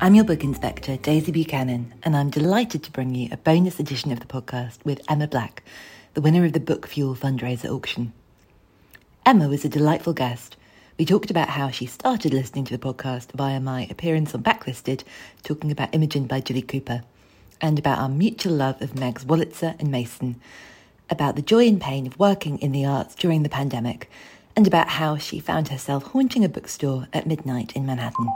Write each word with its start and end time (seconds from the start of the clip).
I'm 0.00 0.14
your 0.14 0.24
book 0.24 0.44
inspector, 0.44 0.96
Daisy 0.96 1.32
Buchanan, 1.32 1.92
and 2.04 2.16
I'm 2.16 2.30
delighted 2.30 2.84
to 2.84 2.92
bring 2.92 3.16
you 3.16 3.30
a 3.32 3.36
bonus 3.36 3.80
edition 3.80 4.12
of 4.12 4.20
the 4.20 4.26
podcast 4.26 4.78
with 4.84 5.00
Emma 5.10 5.26
Black, 5.26 5.64
the 6.14 6.20
winner 6.20 6.44
of 6.44 6.52
the 6.52 6.60
Book 6.60 6.86
Fuel 6.86 7.16
fundraiser 7.16 7.68
auction. 7.68 8.12
Emma 9.26 9.48
was 9.48 9.64
a 9.64 9.68
delightful 9.68 10.12
guest. 10.12 10.56
We 11.00 11.04
talked 11.04 11.32
about 11.32 11.48
how 11.48 11.70
she 11.70 11.86
started 11.86 12.32
listening 12.32 12.64
to 12.66 12.76
the 12.76 12.94
podcast 12.94 13.32
via 13.32 13.58
my 13.58 13.88
appearance 13.90 14.36
on 14.36 14.44
Backlisted, 14.44 15.02
talking 15.42 15.72
about 15.72 15.92
Imogen 15.92 16.26
by 16.28 16.42
Jilly 16.42 16.62
Cooper, 16.62 17.02
and 17.60 17.76
about 17.76 17.98
our 17.98 18.08
mutual 18.08 18.52
love 18.52 18.80
of 18.80 18.92
Megs 18.92 19.24
Wolitzer 19.24 19.74
and 19.80 19.90
Mason, 19.90 20.40
about 21.10 21.34
the 21.34 21.42
joy 21.42 21.66
and 21.66 21.80
pain 21.80 22.06
of 22.06 22.20
working 22.20 22.58
in 22.60 22.70
the 22.70 22.84
arts 22.84 23.16
during 23.16 23.42
the 23.42 23.48
pandemic, 23.48 24.08
and 24.54 24.68
about 24.68 24.90
how 24.90 25.16
she 25.16 25.40
found 25.40 25.68
herself 25.68 26.04
haunting 26.04 26.44
a 26.44 26.48
bookstore 26.48 27.08
at 27.12 27.26
midnight 27.26 27.72
in 27.72 27.84
Manhattan. 27.84 28.28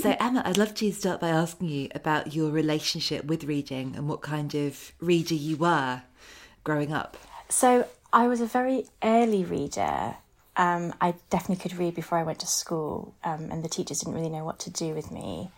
So, 0.00 0.16
Emma, 0.18 0.42
I'd 0.44 0.58
love 0.58 0.74
to 0.76 0.90
start 0.92 1.20
by 1.20 1.28
asking 1.28 1.68
you 1.68 1.88
about 1.94 2.34
your 2.34 2.50
relationship 2.50 3.24
with 3.24 3.44
reading 3.44 3.94
and 3.96 4.08
what 4.08 4.22
kind 4.22 4.54
of 4.54 4.92
reader 5.00 5.34
you 5.34 5.56
were 5.56 6.02
growing 6.64 6.92
up. 6.92 7.16
So, 7.48 7.86
I 8.12 8.26
was 8.26 8.40
a 8.40 8.46
very 8.46 8.86
early 9.02 9.44
reader. 9.44 10.16
Um, 10.56 10.94
I 11.00 11.14
definitely 11.30 11.62
could 11.62 11.78
read 11.78 11.94
before 11.94 12.18
I 12.18 12.22
went 12.22 12.40
to 12.40 12.46
school, 12.46 13.14
um, 13.24 13.50
and 13.50 13.62
the 13.62 13.68
teachers 13.68 14.00
didn't 14.00 14.14
really 14.14 14.28
know 14.28 14.44
what 14.44 14.58
to 14.60 14.70
do 14.70 14.94
with 14.94 15.10
me. 15.10 15.50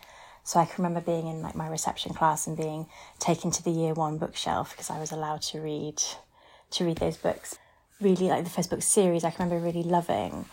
So 0.43 0.59
I 0.59 0.65
can 0.65 0.83
remember 0.83 1.01
being 1.01 1.27
in 1.27 1.41
like 1.41 1.55
my 1.55 1.67
reception 1.67 2.13
class 2.13 2.45
and 2.45 2.55
being 2.55 2.85
taken 3.17 3.49
to 3.49 3.63
the 3.63 3.71
year 3.71 3.93
one 3.95 4.19
bookshelf 4.19 4.71
because 4.71 4.91
I 4.91 4.99
was 4.99 5.11
allowed 5.11 5.41
to 5.43 5.59
read 5.59 6.01
to 6.71 6.85
read 6.85 6.97
those 6.97 7.17
books 7.17 7.57
really 7.99 8.27
like 8.27 8.43
the 8.43 8.49
first 8.49 8.69
book 8.69 8.81
series 8.81 9.23
I 9.23 9.31
can 9.31 9.45
remember 9.45 9.65
really 9.65 9.83
loving 9.83 10.45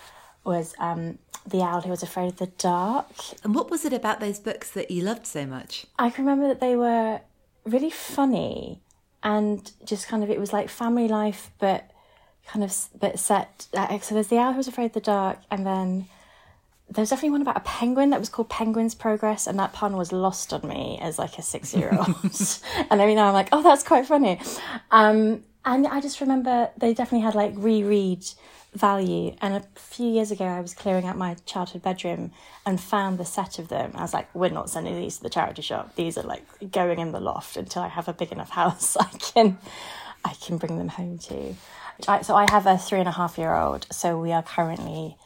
was 0.45 0.75
um, 0.79 1.19
The 1.47 1.63
Owl 1.63 1.83
Who 1.83 1.91
Was 1.91 2.03
Afraid 2.03 2.29
of 2.29 2.37
the 2.37 2.47
Dark. 2.47 3.07
And 3.45 3.55
what 3.55 3.71
was 3.71 3.85
it 3.85 3.93
about 3.93 4.21
those 4.21 4.39
books 4.39 4.71
that 4.71 4.91
you 4.91 5.03
loved 5.03 5.27
so 5.27 5.47
much? 5.47 5.87
I 5.99 6.11
can 6.11 6.25
remember 6.25 6.49
that 6.49 6.61
they 6.61 6.77
were 6.77 7.21
really 7.65 7.91
funny 7.91 8.81
and 9.23 9.71
just 9.85 10.09
kind 10.09 10.23
of, 10.23 10.31
it 10.31 10.41
was 10.41 10.53
like 10.53 10.69
family 10.69 11.09
life, 11.09 11.51
but 11.59 11.91
kind 12.47 12.65
of, 12.65 12.77
but 12.99 13.19
set. 13.19 13.67
Uh, 13.75 13.99
so 14.01 14.15
there's 14.15 14.29
The 14.29 14.39
Owl 14.39 14.53
Who 14.53 14.59
Was 14.59 14.69
Afraid 14.69 14.87
of 14.87 14.93
the 14.93 15.01
Dark, 15.01 15.39
and 15.51 15.65
then 15.65 16.07
there 16.91 17.03
was 17.03 17.11
definitely 17.11 17.31
one 17.31 17.43
about 17.43 17.57
a 17.57 17.61
penguin 17.61 18.11
that 18.11 18.21
was 18.21 18.29
called 18.29 18.49
Penguin's 18.49 18.95
Progress, 18.95 19.47
and 19.47 19.59
that 19.59 19.73
pun 19.73 19.97
was 19.97 20.13
lost 20.13 20.53
on 20.53 20.67
me 20.69 20.99
as 21.01 21.19
like 21.19 21.39
a 21.39 21.43
six 21.43 21.73
year 21.73 21.91
old. 21.97 22.17
and 22.91 23.01
every 23.01 23.15
now 23.15 23.29
I'm 23.29 23.33
like, 23.33 23.49
oh, 23.53 23.63
that's 23.63 23.83
quite 23.83 24.07
funny. 24.07 24.41
Um, 24.91 25.45
and 25.65 25.87
I 25.87 26.01
just 26.01 26.21
remember 26.21 26.71
they 26.77 26.93
definitely 26.93 27.25
had 27.25 27.35
like 27.35 27.53
reread 27.57 28.25
value. 28.75 29.35
And 29.41 29.55
a 29.55 29.63
few 29.75 30.09
years 30.09 30.31
ago, 30.31 30.45
I 30.45 30.61
was 30.61 30.75
clearing 30.75 31.05
out 31.07 31.17
my 31.17 31.37
childhood 31.47 31.83
bedroom 31.83 32.33
and 32.65 32.81
found 32.81 33.19
the 33.19 33.25
set 33.25 33.59
of 33.59 33.69
them. 33.69 33.93
I 33.95 34.03
was 34.03 34.15
like, 34.15 34.35
we're 34.35 34.51
not 34.51 34.71
sending 34.71 34.97
these 34.97 35.19
to 35.19 35.25
the 35.25 35.31
charity 35.31 35.63
shop. 35.63 35.95
These 35.95 36.17
are 36.17 36.23
like 36.23 36.45
going 36.71 36.99
in 36.99 37.13
the 37.13 37.21
loft 37.21 37.57
until 37.57 37.83
I 37.83 37.89
have 37.89 38.09
a 38.09 38.13
big 38.13 38.33
enough 38.33 38.51
house 38.63 38.97
I 38.97 39.05
can, 39.19 39.59
I 40.25 40.35
can 40.35 40.57
bring 40.59 40.79
them 40.79 40.89
home 40.89 41.19
to. 41.19 41.55
So 42.23 42.35
I 42.35 42.51
have 42.51 42.67
a 42.67 42.79
three 42.79 42.99
and 43.01 43.09
a 43.09 43.13
half 43.13 43.39
year 43.39 43.55
old. 43.55 43.87
So 43.93 44.19
we 44.19 44.33
are 44.33 44.43
currently 44.43 45.17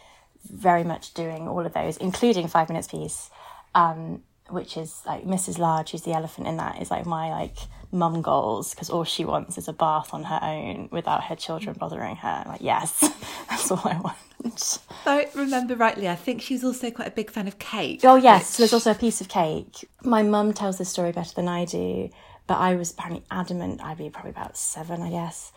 very 0.51 0.85
much 0.85 1.15
doing 1.15 1.49
all 1.49 1.65
of 1.65 1.73
those, 1.73 1.97
including 1.97 2.49
Five 2.49 2.69
Minutes 2.69 2.89
Peace. 2.89 3.31
Um, 3.75 4.23
which 4.49 4.77
is 4.77 5.01
like 5.07 5.25
Mrs. 5.25 5.59
Large, 5.59 5.91
who's 5.91 6.03
the 6.03 6.13
elephant 6.13 6.47
in 6.47 6.57
that, 6.57 6.81
is 6.81 6.91
like 6.91 7.07
my 7.07 7.31
like 7.31 7.57
mum 7.93 8.23
goals 8.23 8.75
because 8.75 8.91
all 8.91 9.05
she 9.05 9.25
wants 9.25 9.59
is 9.59 9.69
a 9.69 9.73
bath 9.73 10.13
on 10.13 10.25
her 10.25 10.39
own 10.43 10.89
without 10.91 11.25
her 11.25 11.37
children 11.37 11.77
bothering 11.79 12.17
her. 12.17 12.43
I'm 12.45 12.49
like, 12.49 12.61
yes, 12.61 13.01
that's 13.51 13.71
all 13.71 13.81
I 13.85 13.99
want. 13.99 14.17
If 14.45 15.07
I 15.07 15.29
remember 15.35 15.75
rightly, 15.75 16.09
I 16.09 16.15
think 16.15 16.43
she 16.43 16.55
was 16.55 16.65
also 16.65 16.91
quite 16.91 17.09
a 17.09 17.13
big 17.13 17.31
fan 17.31 17.49
of 17.49 17.59
cake. 17.59 18.01
Oh 18.05 18.17
yes, 18.17 18.53
which... 18.53 18.59
there's 18.59 18.73
also 18.73 18.93
a 18.93 18.95
piece 18.95 19.21
of 19.21 19.29
cake. 19.29 19.89
My 20.03 20.23
mum 20.23 20.53
tells 20.53 20.79
this 20.79 20.89
story 20.89 21.13
better 21.13 21.35
than 21.35 21.49
I 21.49 21.65
do, 21.65 22.11
but 22.47 22.59
I 22.59 22.77
was 22.77 22.93
apparently 22.93 23.25
adamant. 23.31 23.83
I'd 23.83 23.99
be 23.99 24.11
probably 24.11 24.31
about 24.31 24.57
seven, 24.57 25.03
I 25.03 25.11
guess. 25.11 25.53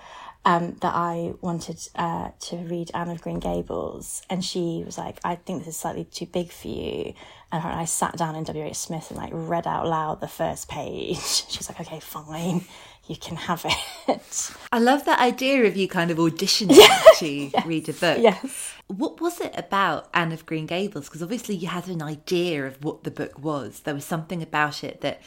Um, 0.45 0.77
that 0.79 0.95
I 0.95 1.33
wanted 1.41 1.85
uh, 1.95 2.29
to 2.39 2.55
read 2.55 2.91
Anne 2.93 3.09
of 3.09 3.21
Green 3.21 3.39
Gables, 3.39 4.21
and 4.29 4.43
she 4.43 4.83
was 4.85 4.97
like, 4.97 5.19
"I 5.23 5.35
think 5.35 5.59
this 5.59 5.75
is 5.75 5.77
slightly 5.77 6.05
too 6.05 6.25
big 6.25 6.51
for 6.51 6.69
you." 6.69 7.13
And 7.51 7.63
I 7.63 7.85
sat 7.85 8.15
down 8.15 8.35
in 8.35 8.43
W. 8.43 8.63
H. 8.63 8.75
Smith 8.75 9.09
and 9.09 9.17
like 9.17 9.31
read 9.33 9.65
out 9.65 9.87
loud 9.87 10.21
the 10.21 10.27
first 10.27 10.69
page. 10.69 11.17
She's 11.49 11.67
like, 11.69 11.79
okay, 11.81 11.99
fine, 11.99 12.65
you 13.07 13.15
can 13.15 13.37
have 13.37 13.65
it. 14.07 14.51
I 14.71 14.77
love 14.77 15.05
that 15.05 15.19
idea 15.19 15.65
of 15.65 15.75
you 15.75 15.87
kind 15.87 16.11
of 16.11 16.17
auditioning 16.17 16.77
to 17.17 17.27
yes, 17.27 17.65
read 17.65 17.89
a 17.89 17.93
book. 17.93 18.19
Yes. 18.19 18.73
What 18.87 19.19
was 19.19 19.41
it 19.41 19.53
about 19.57 20.09
Anne 20.13 20.31
of 20.31 20.45
Green 20.45 20.67
Gables? 20.67 21.07
Because 21.07 21.23
obviously 21.23 21.55
you 21.55 21.67
had 21.67 21.87
an 21.87 22.03
idea 22.03 22.67
of 22.67 22.83
what 22.83 23.03
the 23.03 23.11
book 23.11 23.39
was. 23.39 23.79
There 23.81 23.95
was 23.95 24.05
something 24.05 24.43
about 24.43 24.83
it 24.83 25.01
that 25.01 25.21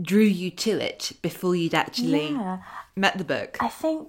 drew 0.00 0.22
you 0.22 0.50
to 0.50 0.70
it 0.70 1.12
before 1.22 1.54
you'd 1.54 1.74
actually 1.74 2.30
yeah. 2.30 2.58
met 2.96 3.18
the 3.18 3.24
book. 3.24 3.56
I 3.60 3.68
think 3.68 4.08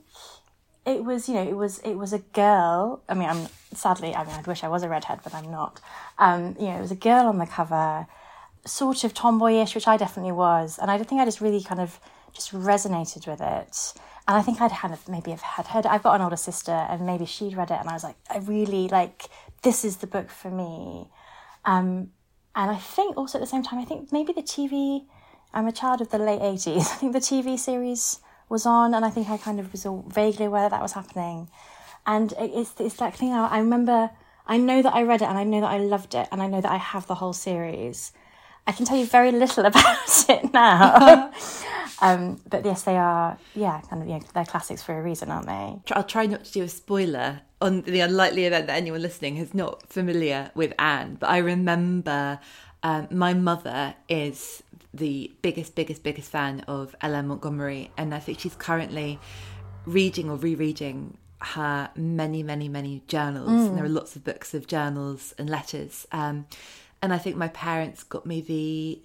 it 0.90 1.04
was 1.04 1.30
you 1.30 1.36
know 1.36 1.44
it 1.44 1.56
was 1.56 1.80
it 1.80 1.96
was 1.96 2.14
a 2.14 2.20
girl 2.20 3.02
i 3.08 3.14
mean 3.14 3.30
i'm 3.30 3.48
sadly 3.74 4.14
i 4.16 4.24
mean 4.24 4.36
i'd 4.36 4.48
wish 4.48 4.64
i 4.64 4.68
was 4.68 4.84
a 4.84 4.90
redhead 4.90 5.20
but 5.24 5.34
i'm 5.34 5.50
not. 5.52 5.80
Um 6.18 6.56
you 6.60 6.68
know 6.68 6.78
it 6.78 6.82
was 6.82 6.92
a 6.92 6.96
girl 6.96 7.28
on 7.28 7.38
the 7.38 7.46
cover 7.46 8.08
sort 8.66 9.04
of 9.04 9.14
tomboyish 9.14 9.76
which 9.76 9.88
i 9.88 9.96
definitely 9.98 10.32
was 10.32 10.78
and 10.80 10.92
i 10.92 10.98
think 10.98 11.22
i 11.22 11.26
just 11.26 11.42
really 11.42 11.64
kind 11.64 11.80
of 11.80 12.00
just 12.34 12.52
resonated 12.54 13.26
with 13.28 13.42
it. 13.42 13.94
And 14.28 14.38
i 14.38 14.42
think 14.42 14.62
i'd 14.62 14.72
of 14.92 15.08
maybe 15.08 15.32
have 15.32 15.42
had 15.42 15.68
heard 15.68 15.86
i've 15.86 16.04
got 16.04 16.16
an 16.16 16.22
older 16.22 16.36
sister 16.36 16.72
and 16.72 17.06
maybe 17.06 17.26
she'd 17.26 17.56
read 17.56 17.72
it 17.72 17.80
and 17.80 17.90
i 17.90 17.94
was 17.94 18.04
like 18.04 18.18
i 18.30 18.40
really 18.40 18.88
like 18.88 19.26
this 19.62 19.84
is 19.84 19.98
the 19.98 20.08
book 20.08 20.30
for 20.30 20.50
me. 20.50 21.10
Um 21.66 22.12
and 22.56 22.72
i 22.72 22.78
think 22.78 23.18
also 23.18 23.38
at 23.38 23.42
the 23.42 23.48
same 23.48 23.64
time 23.64 23.80
i 23.80 23.86
think 23.86 24.12
maybe 24.12 24.34
the 24.34 24.42
tv 24.42 25.06
i'm 25.54 25.68
a 25.68 25.72
child 25.72 26.02
of 26.02 26.10
the 26.10 26.18
late 26.18 26.42
80s 26.42 26.78
i 26.94 26.96
think 27.00 27.14
the 27.14 27.20
tv 27.20 27.58
series 27.58 28.20
was 28.50 28.66
on, 28.66 28.94
and 28.94 29.06
I 29.06 29.10
think 29.10 29.30
I 29.30 29.38
kind 29.38 29.60
of 29.60 29.72
was 29.72 29.86
all 29.86 30.04
vaguely 30.08 30.46
aware 30.46 30.64
that, 30.64 30.72
that 30.72 30.82
was 30.82 30.94
happening. 30.94 31.50
And 32.06 32.34
it's 32.38 32.74
it's 32.80 32.96
that 32.96 33.16
thing. 33.16 33.34
I 33.34 33.60
remember. 33.60 34.12
I 34.48 34.58
know 34.58 34.82
that 34.82 34.96
I 34.96 35.04
read 35.04 35.22
it, 35.22 35.26
and 35.26 35.38
I 35.38 35.44
know 35.44 35.62
that 35.62 35.70
I 35.70 35.78
loved 35.78 36.16
it, 36.16 36.28
and 36.32 36.42
I 36.42 36.48
know 36.48 36.60
that 36.60 36.72
I 36.72 36.78
have 36.78 37.06
the 37.06 37.16
whole 37.16 37.34
series. 37.34 38.12
I 38.66 38.72
can 38.72 38.86
tell 38.86 38.98
you 38.98 39.06
very 39.06 39.32
little 39.32 39.66
about 39.72 40.30
it 40.30 40.54
now. 40.54 41.32
um, 42.02 42.40
but 42.50 42.66
yes, 42.66 42.84
they 42.84 42.98
are, 42.98 43.38
yeah, 43.56 43.82
kind 43.90 44.02
of, 44.02 44.08
you 44.08 44.16
know, 44.16 44.22
they're 44.34 44.46
classics 44.46 44.84
for 44.84 44.98
a 44.98 45.02
reason, 45.02 45.32
aren't 45.32 45.48
they? 45.48 45.94
I'll 45.94 46.04
try 46.04 46.26
not 46.26 46.46
to 46.46 46.52
do 46.52 46.64
a 46.64 46.68
spoiler 46.68 47.42
on 47.62 47.82
the 47.82 48.00
unlikely 48.00 48.46
event 48.46 48.68
that 48.68 48.78
anyone 48.78 49.02
listening 49.02 49.38
is 49.38 49.54
not 49.54 49.92
familiar 49.92 50.52
with 50.56 50.74
Anne, 50.80 51.18
but 51.20 51.30
I 51.30 51.40
remember 51.40 52.40
um, 52.84 53.08
my 53.12 53.34
mother 53.34 53.96
is 54.08 54.64
the 54.94 55.32
biggest, 55.42 55.76
biggest, 55.76 56.04
biggest 56.04 56.32
fan 56.32 56.62
of 56.68 56.96
L. 57.02 57.16
M. 57.16 57.28
Montgomery, 57.28 57.92
and 57.98 58.14
I 58.14 58.20
think 58.20 58.40
she's 58.40 58.56
currently 58.56 59.20
reading 59.86 60.30
or 60.30 60.36
rereading 60.36 61.18
her 61.42 61.90
many, 61.96 62.44
many, 62.44 62.68
many 62.68 63.02
journals. 63.08 63.50
And 63.50 63.78
there 63.78 63.86
are 63.86 63.90
lots 63.90 64.16
of 64.16 64.24
books 64.24 64.54
of 64.54 64.68
journals 64.68 65.34
and 65.38 65.50
letters. 65.50 66.06
Um, 66.12 66.48
and 67.02 67.14
I 67.14 67.18
think 67.18 67.38
my 67.38 67.48
parents 67.50 68.04
got 68.04 68.26
me 68.26 68.42
the. 68.42 69.02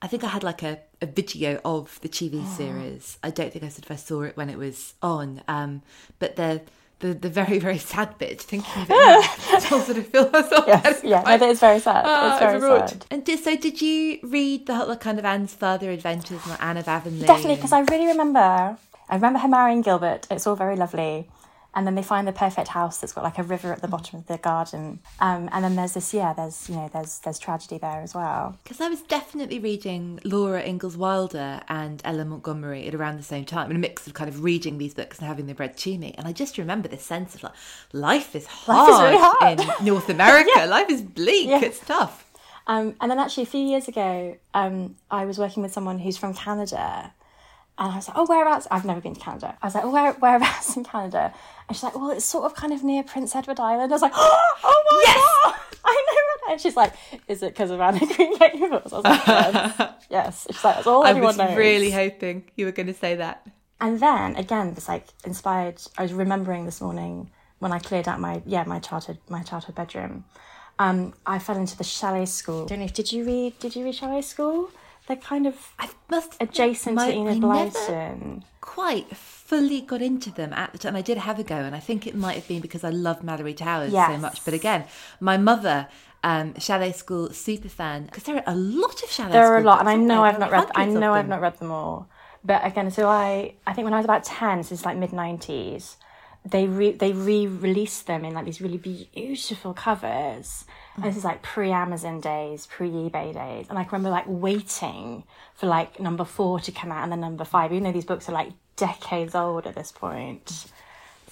I 0.00 0.06
think 0.06 0.22
I 0.22 0.28
had 0.28 0.44
like 0.44 0.62
a, 0.62 0.78
a 1.02 1.06
video 1.06 1.60
of 1.64 2.00
the 2.02 2.08
TV 2.08 2.46
series. 2.46 3.18
I 3.22 3.30
don't 3.30 3.52
think 3.52 3.64
I 3.64 3.68
said 3.68 3.84
if 3.84 3.90
I 3.90 3.96
saw 3.96 4.22
it 4.22 4.36
when 4.36 4.48
it 4.48 4.56
was 4.56 4.94
on. 5.02 5.42
Um, 5.48 5.82
but 6.20 6.36
the 6.36 6.62
the 7.00 7.14
the 7.14 7.28
very 7.28 7.58
very 7.58 7.78
sad 7.78 8.18
bit, 8.18 8.40
thinking 8.40 8.82
of 8.82 8.90
it, 8.90 8.94
now, 8.94 9.58
still 9.58 9.80
sort 9.80 9.98
of 9.98 10.06
feel 10.06 10.28
myself. 10.30 10.64
Yes, 10.66 11.00
yeah, 11.04 11.22
no, 11.22 11.38
that 11.38 11.48
is 11.48 11.60
very 11.60 11.80
sad. 11.80 12.04
Ah, 12.06 12.30
it's 12.32 12.40
very 12.40 12.56
overwrought. 12.56 12.90
sad. 12.90 13.06
And 13.10 13.24
did, 13.24 13.38
so, 13.38 13.56
did 13.56 13.80
you 13.80 14.18
read 14.22 14.66
the 14.66 14.74
whole 14.76 14.96
kind 14.96 15.18
of 15.18 15.24
Anne's 15.24 15.54
further 15.54 15.90
adventures, 15.90 16.44
like 16.46 16.62
Anne 16.62 16.76
of 16.76 16.88
Avonlea? 16.88 17.26
Definitely, 17.26 17.56
because 17.56 17.72
I 17.72 17.80
really 17.80 18.06
remember. 18.06 18.76
I 19.10 19.14
remember 19.14 19.38
her 19.38 19.48
marrying 19.48 19.80
Gilbert. 19.82 20.26
It's 20.30 20.46
all 20.46 20.54
very 20.56 20.76
lovely. 20.76 21.28
And 21.74 21.86
then 21.86 21.94
they 21.94 22.02
find 22.02 22.26
the 22.26 22.32
perfect 22.32 22.68
house 22.68 22.98
that's 22.98 23.12
got 23.12 23.22
like 23.22 23.38
a 23.38 23.42
river 23.42 23.72
at 23.72 23.82
the 23.82 23.88
bottom 23.88 24.18
of 24.18 24.26
the 24.26 24.38
garden. 24.38 24.98
Um, 25.20 25.48
and 25.52 25.62
then 25.62 25.76
there's 25.76 25.92
this, 25.92 26.12
yeah, 26.12 26.32
there's 26.32 26.68
you 26.68 26.74
know, 26.74 26.90
there's 26.92 27.18
there's 27.20 27.38
tragedy 27.38 27.78
there 27.78 28.00
as 28.00 28.14
well. 28.14 28.56
Because 28.64 28.80
I 28.80 28.88
was 28.88 29.02
definitely 29.02 29.58
reading 29.60 30.18
Laura 30.24 30.62
Ingalls 30.66 30.96
Wilder 30.96 31.60
and 31.68 32.00
L. 32.04 32.18
M. 32.20 32.30
Montgomery 32.30 32.88
at 32.88 32.94
around 32.94 33.18
the 33.18 33.22
same 33.22 33.44
time, 33.44 33.70
in 33.70 33.76
a 33.76 33.80
mix 33.80 34.06
of 34.06 34.14
kind 34.14 34.28
of 34.28 34.42
reading 34.42 34.78
these 34.78 34.94
books 34.94 35.18
and 35.18 35.28
having 35.28 35.46
them 35.46 35.56
read 35.58 35.76
to 35.76 35.98
me. 35.98 36.14
And 36.18 36.26
I 36.26 36.32
just 36.32 36.58
remember 36.58 36.88
this 36.88 37.04
sense 37.04 37.34
of 37.34 37.42
like, 37.44 37.52
life 37.92 38.34
is 38.34 38.46
hard, 38.46 38.78
Life 38.78 38.94
is 38.94 39.00
really 39.00 39.66
hard. 39.68 39.80
in 39.80 39.84
North 39.86 40.08
America. 40.18 40.66
Life 40.66 40.88
is 40.90 41.02
bleak. 41.02 41.48
Yeah. 41.48 41.60
It's 41.62 41.80
tough. 41.80 42.24
Um, 42.66 42.96
and 43.00 43.10
then 43.10 43.18
actually 43.18 43.44
a 43.44 43.46
few 43.46 43.64
years 43.64 43.88
ago, 43.88 44.36
um, 44.52 44.96
I 45.10 45.26
was 45.26 45.38
working 45.38 45.62
with 45.62 45.72
someone 45.72 45.98
who's 45.98 46.16
from 46.18 46.34
Canada. 46.34 47.12
And 47.78 47.92
I 47.92 47.96
was 47.96 48.08
like, 48.08 48.16
oh, 48.16 48.26
whereabouts? 48.26 48.66
I've 48.70 48.84
never 48.84 49.00
been 49.00 49.14
to 49.14 49.20
Canada. 49.20 49.56
I 49.62 49.66
was 49.66 49.74
like, 49.74 49.84
oh, 49.84 49.92
where, 49.92 50.12
whereabouts 50.14 50.76
in 50.76 50.84
Canada? 50.84 51.32
And 51.68 51.76
she's 51.76 51.84
like, 51.84 51.94
well, 51.94 52.10
it's 52.10 52.24
sort 52.24 52.44
of 52.44 52.54
kind 52.54 52.72
of 52.72 52.82
near 52.82 53.04
Prince 53.04 53.36
Edward 53.36 53.60
Island. 53.60 53.92
I 53.92 53.94
was 53.94 54.02
like, 54.02 54.12
oh 54.14 54.42
oh 54.64 54.84
my 54.90 55.02
Yes! 55.06 55.16
God, 55.44 55.54
I 55.84 56.04
know 56.06 56.46
that. 56.46 56.52
And 56.52 56.60
she's 56.60 56.76
like, 56.76 56.92
is 57.28 57.42
it 57.42 57.54
because 57.54 57.70
of 57.70 57.80
Anna 57.80 58.00
Green 58.16 58.36
Gables? 58.36 58.92
I 58.92 58.96
was 58.96 59.04
like, 59.04 59.26
yes. 59.26 59.94
yes. 60.10 60.46
She's 60.50 60.64
like, 60.64 60.74
that's 60.76 60.86
all 60.86 61.04
I 61.04 61.10
everyone 61.10 61.36
was 61.36 61.56
really 61.56 61.90
hoping 61.90 62.44
you 62.56 62.66
were 62.66 62.72
going 62.72 62.88
to 62.88 62.94
say 62.94 63.14
that. 63.14 63.46
And 63.80 64.00
then 64.00 64.34
again, 64.34 64.74
it's 64.76 64.88
like 64.88 65.06
inspired. 65.24 65.80
I 65.96 66.02
was 66.02 66.12
remembering 66.12 66.64
this 66.64 66.80
morning 66.80 67.30
when 67.60 67.70
I 67.72 67.78
cleared 67.78 68.08
out 68.08 68.18
my 68.18 68.42
yeah 68.44 68.64
my 68.64 68.80
childhood 68.80 69.18
my 69.28 69.42
childhood 69.42 69.76
bedroom. 69.76 70.24
Um, 70.80 71.14
I 71.26 71.38
fell 71.38 71.56
into 71.56 71.76
the 71.76 71.84
chalet 71.84 72.26
school. 72.26 72.66
don't 72.66 72.80
know 72.80 72.86
if 72.86 72.94
did 72.94 73.12
you 73.12 73.24
read 73.24 73.58
did 73.60 73.76
you 73.76 73.84
read 73.84 73.94
chalet 73.94 74.22
school? 74.22 74.70
They're 75.08 75.16
kind 75.16 75.46
of 75.46 75.72
I 75.78 75.88
must 76.10 76.36
adjacent 76.38 76.94
my- 76.94 77.10
to 77.10 77.16
Enid 77.16 77.42
Blyton. 77.42 78.42
quite 78.60 79.16
fully 79.16 79.80
got 79.80 80.02
into 80.02 80.30
them 80.30 80.52
at 80.52 80.72
the 80.72 80.78
time. 80.78 80.94
I 80.94 81.00
did 81.00 81.16
have 81.16 81.38
a 81.38 81.42
go, 81.44 81.56
and 81.56 81.74
I 81.74 81.80
think 81.80 82.06
it 82.06 82.14
might 82.14 82.34
have 82.34 82.46
been 82.46 82.60
because 82.60 82.84
I 82.84 82.90
loved 82.90 83.22
Malory 83.22 83.56
Towers 83.56 83.92
so 83.92 84.18
much. 84.18 84.44
But 84.44 84.52
again, 84.52 84.84
my 85.18 85.38
mother, 85.38 85.88
um, 86.22 86.54
Chalet 86.58 86.92
School 86.92 87.30
super 87.32 87.70
fan, 87.70 88.04
because 88.04 88.24
there 88.24 88.36
are 88.36 88.42
a 88.46 88.54
lot 88.54 89.02
of 89.02 89.10
Chalet 89.10 89.32
There 89.32 89.46
are 89.46 89.56
a 89.56 89.62
lot, 89.62 89.80
and 89.80 89.88
I 89.88 89.96
know? 89.96 90.22
I've 90.22 90.38
not 90.38 90.50
read. 90.50 90.70
I 90.74 90.84
know 90.84 91.14
I've 91.14 91.28
not 91.28 91.40
read 91.40 91.58
them 91.58 91.72
all. 91.72 92.08
But 92.44 92.64
again, 92.66 92.90
so 92.90 93.08
I 93.08 93.54
I 93.66 93.72
think 93.72 93.86
when 93.86 93.94
I 93.94 93.96
was 93.96 94.04
about 94.04 94.24
ten, 94.24 94.62
since 94.62 94.84
like 94.84 94.98
mid 94.98 95.14
nineties, 95.14 95.96
they 96.44 96.66
re 96.66 96.92
they 96.92 97.12
re 97.12 97.46
released 97.46 98.06
them 98.06 98.26
in 98.26 98.34
like 98.34 98.44
these 98.44 98.60
really 98.60 98.76
beautiful 98.78 99.72
covers. 99.72 100.66
And 101.02 101.10
this 101.10 101.16
is 101.16 101.24
like 101.24 101.42
pre 101.42 101.70
Amazon 101.70 102.20
days, 102.20 102.66
pre 102.66 102.90
eBay 102.90 103.32
days, 103.32 103.66
and 103.70 103.78
I 103.78 103.84
can 103.84 103.92
remember 103.92 104.10
like 104.10 104.24
waiting 104.26 105.24
for 105.54 105.66
like 105.66 106.00
number 106.00 106.24
four 106.24 106.58
to 106.60 106.72
come 106.72 106.90
out 106.90 107.04
and 107.04 107.12
then 107.12 107.20
number 107.20 107.44
five, 107.44 107.72
even 107.72 107.84
though 107.84 107.92
these 107.92 108.04
books 108.04 108.28
are 108.28 108.32
like 108.32 108.50
decades 108.76 109.34
old 109.34 109.66
at 109.66 109.74
this 109.74 109.92
point. 109.92 110.66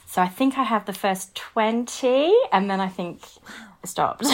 So 0.06 0.22
I 0.22 0.28
think 0.28 0.56
I 0.56 0.62
have 0.62 0.86
the 0.86 0.92
first 0.92 1.34
twenty, 1.34 2.32
and 2.52 2.70
then 2.70 2.80
I 2.80 2.88
think 2.88 3.22
it 3.82 3.88
stopped. 3.88 4.26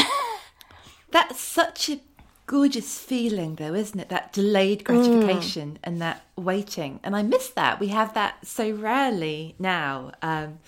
That's 1.10 1.40
such 1.40 1.88
a 1.88 2.00
gorgeous 2.46 2.98
feeling, 2.98 3.54
though, 3.54 3.74
isn't 3.74 3.98
it? 3.98 4.10
That 4.10 4.32
delayed 4.32 4.84
gratification 4.84 5.78
and 5.82 6.00
that 6.02 6.24
waiting. 6.36 7.00
And 7.02 7.16
I 7.16 7.22
miss 7.22 7.48
that. 7.50 7.80
We 7.80 7.88
have 7.88 8.12
that 8.14 8.46
so 8.46 8.70
rarely 8.70 9.54
now. 9.58 10.12
Um, 10.20 10.58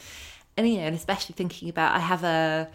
and, 0.56 0.68
you 0.68 0.76
know, 0.76 0.84
and 0.84 0.96
especially 0.96 1.34
thinking 1.34 1.68
about, 1.68 1.94
I 1.94 1.98
have 1.98 2.24
a 2.24 2.68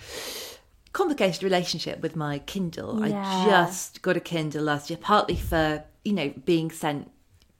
complicated 0.93 1.43
relationship 1.43 2.01
with 2.01 2.15
my 2.15 2.39
Kindle. 2.39 3.03
I 3.03 3.09
just 3.45 4.01
got 4.01 4.17
a 4.17 4.19
Kindle 4.19 4.63
last 4.63 4.89
year, 4.89 4.97
partly 5.01 5.35
for, 5.35 5.83
you 6.03 6.13
know, 6.13 6.33
being 6.45 6.71
sent 6.71 7.11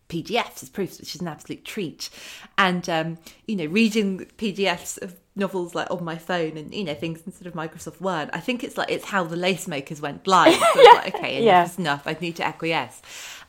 PDFs 0.10 0.64
as 0.64 0.70
proofs, 0.70 1.00
which 1.00 1.14
is 1.16 1.22
an 1.22 1.28
absolute 1.28 1.64
treat. 1.64 2.10
And 2.58 2.90
um, 2.90 3.18
you 3.48 3.56
know, 3.56 3.66
reading 3.66 4.20
PDFs 4.38 5.02
of 5.02 5.16
novels 5.36 5.74
like 5.74 5.90
on 5.90 6.04
my 6.04 6.18
phone 6.18 6.58
and 6.58 6.74
you 6.74 6.84
know 6.84 6.94
things 6.94 7.22
instead 7.26 7.48
of 7.48 7.54
Microsoft 7.54 8.02
Word. 8.02 8.30
I 8.34 8.40
think 8.40 8.64
it's 8.64 8.78
like 8.78 8.90
it's 8.92 9.06
how 9.06 9.24
the 9.24 9.36
lace 9.38 9.68
makers 9.68 10.02
went 10.02 10.24
blind. 10.24 10.56
So 10.56 10.66
it's 10.75 10.96
like, 10.96 11.16
okay, 11.16 11.38
enough 11.38 11.46
Yeah. 11.46 11.64
is 11.66 11.78
enough. 11.80 12.04
I 12.08 12.18
need 12.20 12.36
to 12.38 12.44
acquiesce. 12.46 13.02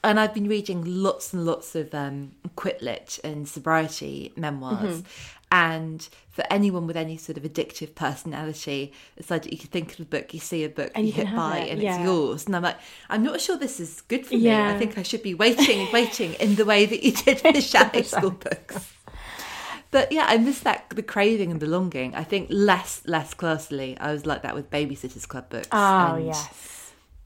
And 0.04 0.20
I've 0.20 0.32
been 0.34 0.48
reading 0.48 0.82
lots 0.86 1.32
and 1.32 1.44
lots 1.44 1.74
of 1.74 1.94
um, 1.94 2.32
quit 2.56 2.80
lit 2.82 3.18
and 3.24 3.48
sobriety 3.48 4.32
memoirs. 4.36 4.98
Mm-hmm. 5.02 5.36
And 5.52 6.08
for 6.40 6.50
anyone 6.50 6.86
with 6.86 6.96
any 6.96 7.18
sort 7.18 7.36
of 7.36 7.44
addictive 7.44 7.94
personality, 7.94 8.92
it's 9.18 9.30
like 9.30 9.50
you 9.50 9.58
can 9.58 9.68
think 9.68 9.92
of 9.92 10.00
a 10.00 10.04
book, 10.04 10.32
you 10.32 10.40
see 10.40 10.64
a 10.64 10.70
book, 10.70 10.90
And 10.94 11.06
you 11.06 11.12
you 11.12 11.24
hit 11.24 11.36
buy, 11.36 11.58
it, 11.58 11.72
and 11.72 11.82
yeah. 11.82 11.96
it's 11.96 12.04
yours. 12.04 12.46
And 12.46 12.56
I'm 12.56 12.62
like, 12.62 12.78
I'm 13.10 13.22
not 13.22 13.40
sure 13.42 13.58
this 13.58 13.78
is 13.78 14.00
good 14.02 14.26
for 14.26 14.34
me. 14.34 14.50
I 14.50 14.78
think 14.78 14.96
I 14.96 15.02
should 15.02 15.22
be 15.22 15.34
waiting 15.34 15.86
waiting 15.92 16.32
in 16.34 16.54
the 16.54 16.64
way 16.64 16.86
that 16.86 17.02
you 17.02 17.12
did 17.12 17.42
with 17.42 17.56
the 17.56 17.60
Chalet 17.72 18.04
School 18.04 18.30
books. 18.30 18.94
But 19.90 20.12
yeah, 20.12 20.26
I 20.28 20.38
miss 20.38 20.60
that 20.60 20.88
the 20.90 21.02
craving 21.02 21.50
and 21.50 21.60
the 21.60 21.66
longing. 21.66 22.14
I 22.14 22.24
think 22.24 22.46
less 22.50 23.02
less 23.04 23.34
closely. 23.34 23.98
I 23.98 24.12
was 24.12 24.24
like 24.24 24.42
that 24.42 24.54
with 24.54 24.70
Babysitters 24.70 25.28
Club 25.28 25.50
books. 25.50 25.68
Oh 25.72 26.14
and, 26.14 26.26
yes. 26.26 26.79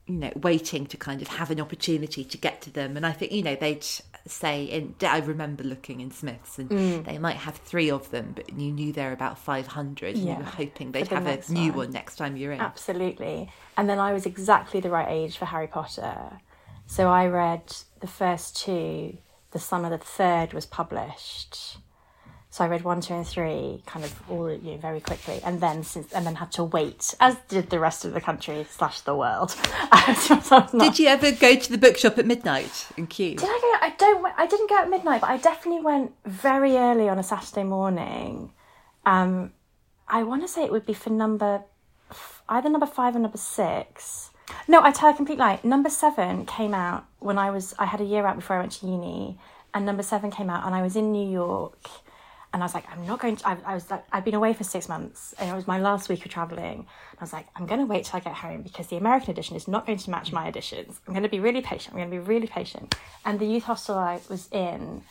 You 0.06 0.16
know, 0.16 0.32
waiting 0.36 0.84
to 0.88 0.98
kind 0.98 1.22
of 1.22 1.28
have 1.28 1.50
an 1.50 1.60
opportunity 1.60 2.24
to 2.24 2.36
get 2.36 2.60
to 2.62 2.70
them. 2.70 2.96
And 2.98 3.06
I 3.06 3.12
think 3.12 3.32
you 3.32 3.42
know 3.42 3.56
they'd 3.56 3.86
say 4.26 4.64
in. 4.64 4.94
I 5.00 5.20
remember 5.20 5.64
looking 5.64 6.00
in 6.02 6.10
Smiths, 6.10 6.58
and 6.58 6.68
Mm. 6.68 7.04
they 7.06 7.16
might 7.18 7.36
have 7.36 7.56
three 7.56 7.90
of 7.90 8.10
them, 8.10 8.32
but 8.36 8.50
you 8.58 8.70
knew 8.70 8.92
there 8.92 9.06
were 9.08 9.14
about 9.14 9.38
five 9.38 9.66
hundred. 9.66 10.16
and 10.16 10.24
Yeah, 10.26 10.32
you 10.32 10.38
were 10.40 10.44
hoping 10.44 10.92
they'd 10.92 11.06
the 11.06 11.14
have 11.14 11.26
a 11.26 11.52
new 11.52 11.68
one. 11.70 11.76
one 11.78 11.90
next 11.92 12.16
time 12.16 12.36
you're 12.36 12.52
in. 12.52 12.60
Absolutely. 12.60 13.50
And 13.78 13.88
then 13.88 13.98
I 13.98 14.12
was 14.12 14.26
exactly 14.26 14.80
the 14.80 14.90
right 14.90 15.08
age 15.08 15.38
for 15.38 15.46
Harry 15.46 15.68
Potter. 15.68 16.40
So 16.86 17.08
I 17.08 17.26
read 17.26 17.74
the 18.00 18.06
first 18.06 18.58
two 18.58 19.16
the 19.52 19.58
summer 19.58 19.88
the 19.88 19.96
third 19.98 20.52
was 20.52 20.66
published. 20.66 21.78
So 22.54 22.62
I 22.62 22.68
read 22.68 22.84
one, 22.84 23.00
two, 23.00 23.14
and 23.14 23.26
three, 23.26 23.82
kind 23.84 24.04
of 24.04 24.30
all 24.30 24.48
you 24.48 24.70
know, 24.70 24.76
very 24.76 25.00
quickly, 25.00 25.40
and 25.42 25.60
then 25.60 25.82
since 25.82 26.12
and 26.12 26.24
then 26.24 26.36
had 26.36 26.52
to 26.52 26.62
wait, 26.62 27.12
as 27.18 27.34
did 27.48 27.68
the 27.68 27.80
rest 27.80 28.04
of 28.04 28.12
the 28.12 28.20
country 28.20 28.64
slash 28.70 29.00
the 29.00 29.16
world. 29.16 29.50
So 30.22 30.58
not- 30.58 30.70
Did 30.78 31.00
you 31.00 31.08
ever 31.08 31.32
go 31.32 31.56
to 31.56 31.72
the 31.72 31.78
bookshop 31.78 32.16
at 32.16 32.26
midnight 32.26 32.86
in 32.96 33.08
queue? 33.08 33.34
Did 33.34 33.48
I 33.48 33.58
go? 33.60 33.86
I 33.88 33.92
don't. 33.98 34.32
I 34.38 34.46
didn't 34.46 34.70
go 34.70 34.78
at 34.78 34.88
midnight, 34.88 35.20
but 35.22 35.30
I 35.30 35.36
definitely 35.38 35.82
went 35.82 36.12
very 36.24 36.76
early 36.76 37.08
on 37.08 37.18
a 37.18 37.24
Saturday 37.24 37.64
morning. 37.64 38.52
Um, 39.04 39.52
I 40.06 40.22
want 40.22 40.42
to 40.42 40.46
say 40.48 40.62
it 40.62 40.70
would 40.70 40.86
be 40.86 40.94
for 40.94 41.10
number 41.10 41.64
either 42.48 42.68
number 42.68 42.86
five 42.86 43.16
or 43.16 43.18
number 43.18 43.36
six. 43.38 44.30
No, 44.68 44.80
I 44.80 44.92
tell 44.92 45.10
a 45.10 45.14
complete 45.14 45.38
lie. 45.40 45.58
Number 45.64 45.90
seven 45.90 46.46
came 46.46 46.72
out 46.72 47.04
when 47.18 47.36
I 47.36 47.50
was. 47.50 47.74
I 47.80 47.86
had 47.86 48.00
a 48.00 48.04
year 48.04 48.24
out 48.24 48.36
before 48.36 48.54
I 48.54 48.60
went 48.60 48.70
to 48.78 48.86
uni, 48.86 49.40
and 49.74 49.84
number 49.84 50.04
seven 50.04 50.30
came 50.30 50.50
out, 50.50 50.64
and 50.64 50.72
I 50.72 50.82
was 50.82 50.94
in 50.94 51.10
New 51.10 51.28
York. 51.28 51.88
And 52.54 52.62
I 52.62 52.66
was 52.66 52.74
like, 52.74 52.88
I'm 52.88 53.04
not 53.04 53.18
going 53.18 53.34
to. 53.34 53.48
I, 53.48 53.56
I 53.66 53.74
was 53.74 53.90
like, 53.90 54.04
I've 54.12 54.24
been 54.24 54.34
away 54.34 54.52
for 54.54 54.62
six 54.62 54.88
months, 54.88 55.34
and 55.40 55.50
it 55.50 55.54
was 55.54 55.66
my 55.66 55.80
last 55.80 56.08
week 56.08 56.24
of 56.24 56.30
traveling. 56.30 56.86
I 57.18 57.20
was 57.20 57.32
like, 57.32 57.46
I'm 57.56 57.66
going 57.66 57.80
to 57.80 57.86
wait 57.86 58.04
till 58.04 58.18
I 58.18 58.20
get 58.20 58.32
home 58.32 58.62
because 58.62 58.86
the 58.86 58.96
American 58.96 59.32
edition 59.32 59.56
is 59.56 59.66
not 59.66 59.86
going 59.86 59.98
to 59.98 60.10
match 60.10 60.30
my 60.30 60.46
editions. 60.46 61.00
I'm 61.08 61.14
going 61.14 61.24
to 61.24 61.28
be 61.28 61.40
really 61.40 61.62
patient. 61.62 61.94
I'm 61.94 61.98
going 61.98 62.10
to 62.10 62.16
be 62.16 62.20
really 62.20 62.46
patient. 62.46 62.94
And 63.24 63.40
the 63.40 63.46
youth 63.46 63.64
hostel 63.64 63.96
I 63.98 64.20
was 64.30 64.48
in, 64.52 65.02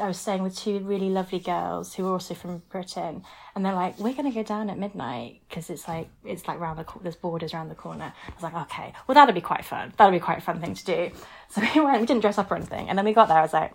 I 0.00 0.06
was 0.06 0.16
staying 0.16 0.44
with 0.44 0.56
two 0.56 0.78
really 0.78 1.10
lovely 1.10 1.40
girls 1.40 1.92
who 1.92 2.04
were 2.04 2.12
also 2.12 2.34
from 2.34 2.62
Britain, 2.70 3.24
and 3.56 3.66
they're 3.66 3.74
like, 3.74 3.98
"We're 3.98 4.12
going 4.12 4.30
to 4.30 4.30
go 4.30 4.44
down 4.44 4.70
at 4.70 4.78
midnight 4.78 5.40
because 5.48 5.70
it's 5.70 5.88
like 5.88 6.08
it's 6.24 6.46
like 6.46 6.60
round 6.60 6.78
the 6.78 6.84
cor- 6.84 7.02
there's 7.02 7.16
borders 7.16 7.52
around 7.52 7.68
the 7.68 7.74
corner." 7.74 8.12
I 8.28 8.32
was 8.32 8.44
like, 8.44 8.54
"Okay, 8.54 8.92
well 9.08 9.16
that'll 9.16 9.34
be 9.34 9.40
quite 9.40 9.64
fun. 9.64 9.92
That'll 9.96 10.12
be 10.12 10.20
quite 10.20 10.38
a 10.38 10.40
fun 10.40 10.60
thing 10.60 10.74
to 10.74 10.84
do." 10.84 11.10
So 11.50 11.62
we 11.74 11.80
went. 11.80 12.00
We 12.00 12.06
didn't 12.06 12.20
dress 12.20 12.38
up 12.38 12.48
or 12.48 12.54
anything, 12.54 12.88
and 12.88 12.96
then 12.96 13.04
we 13.04 13.12
got 13.12 13.26
there. 13.26 13.38
I 13.38 13.42
was 13.42 13.52
like, 13.52 13.72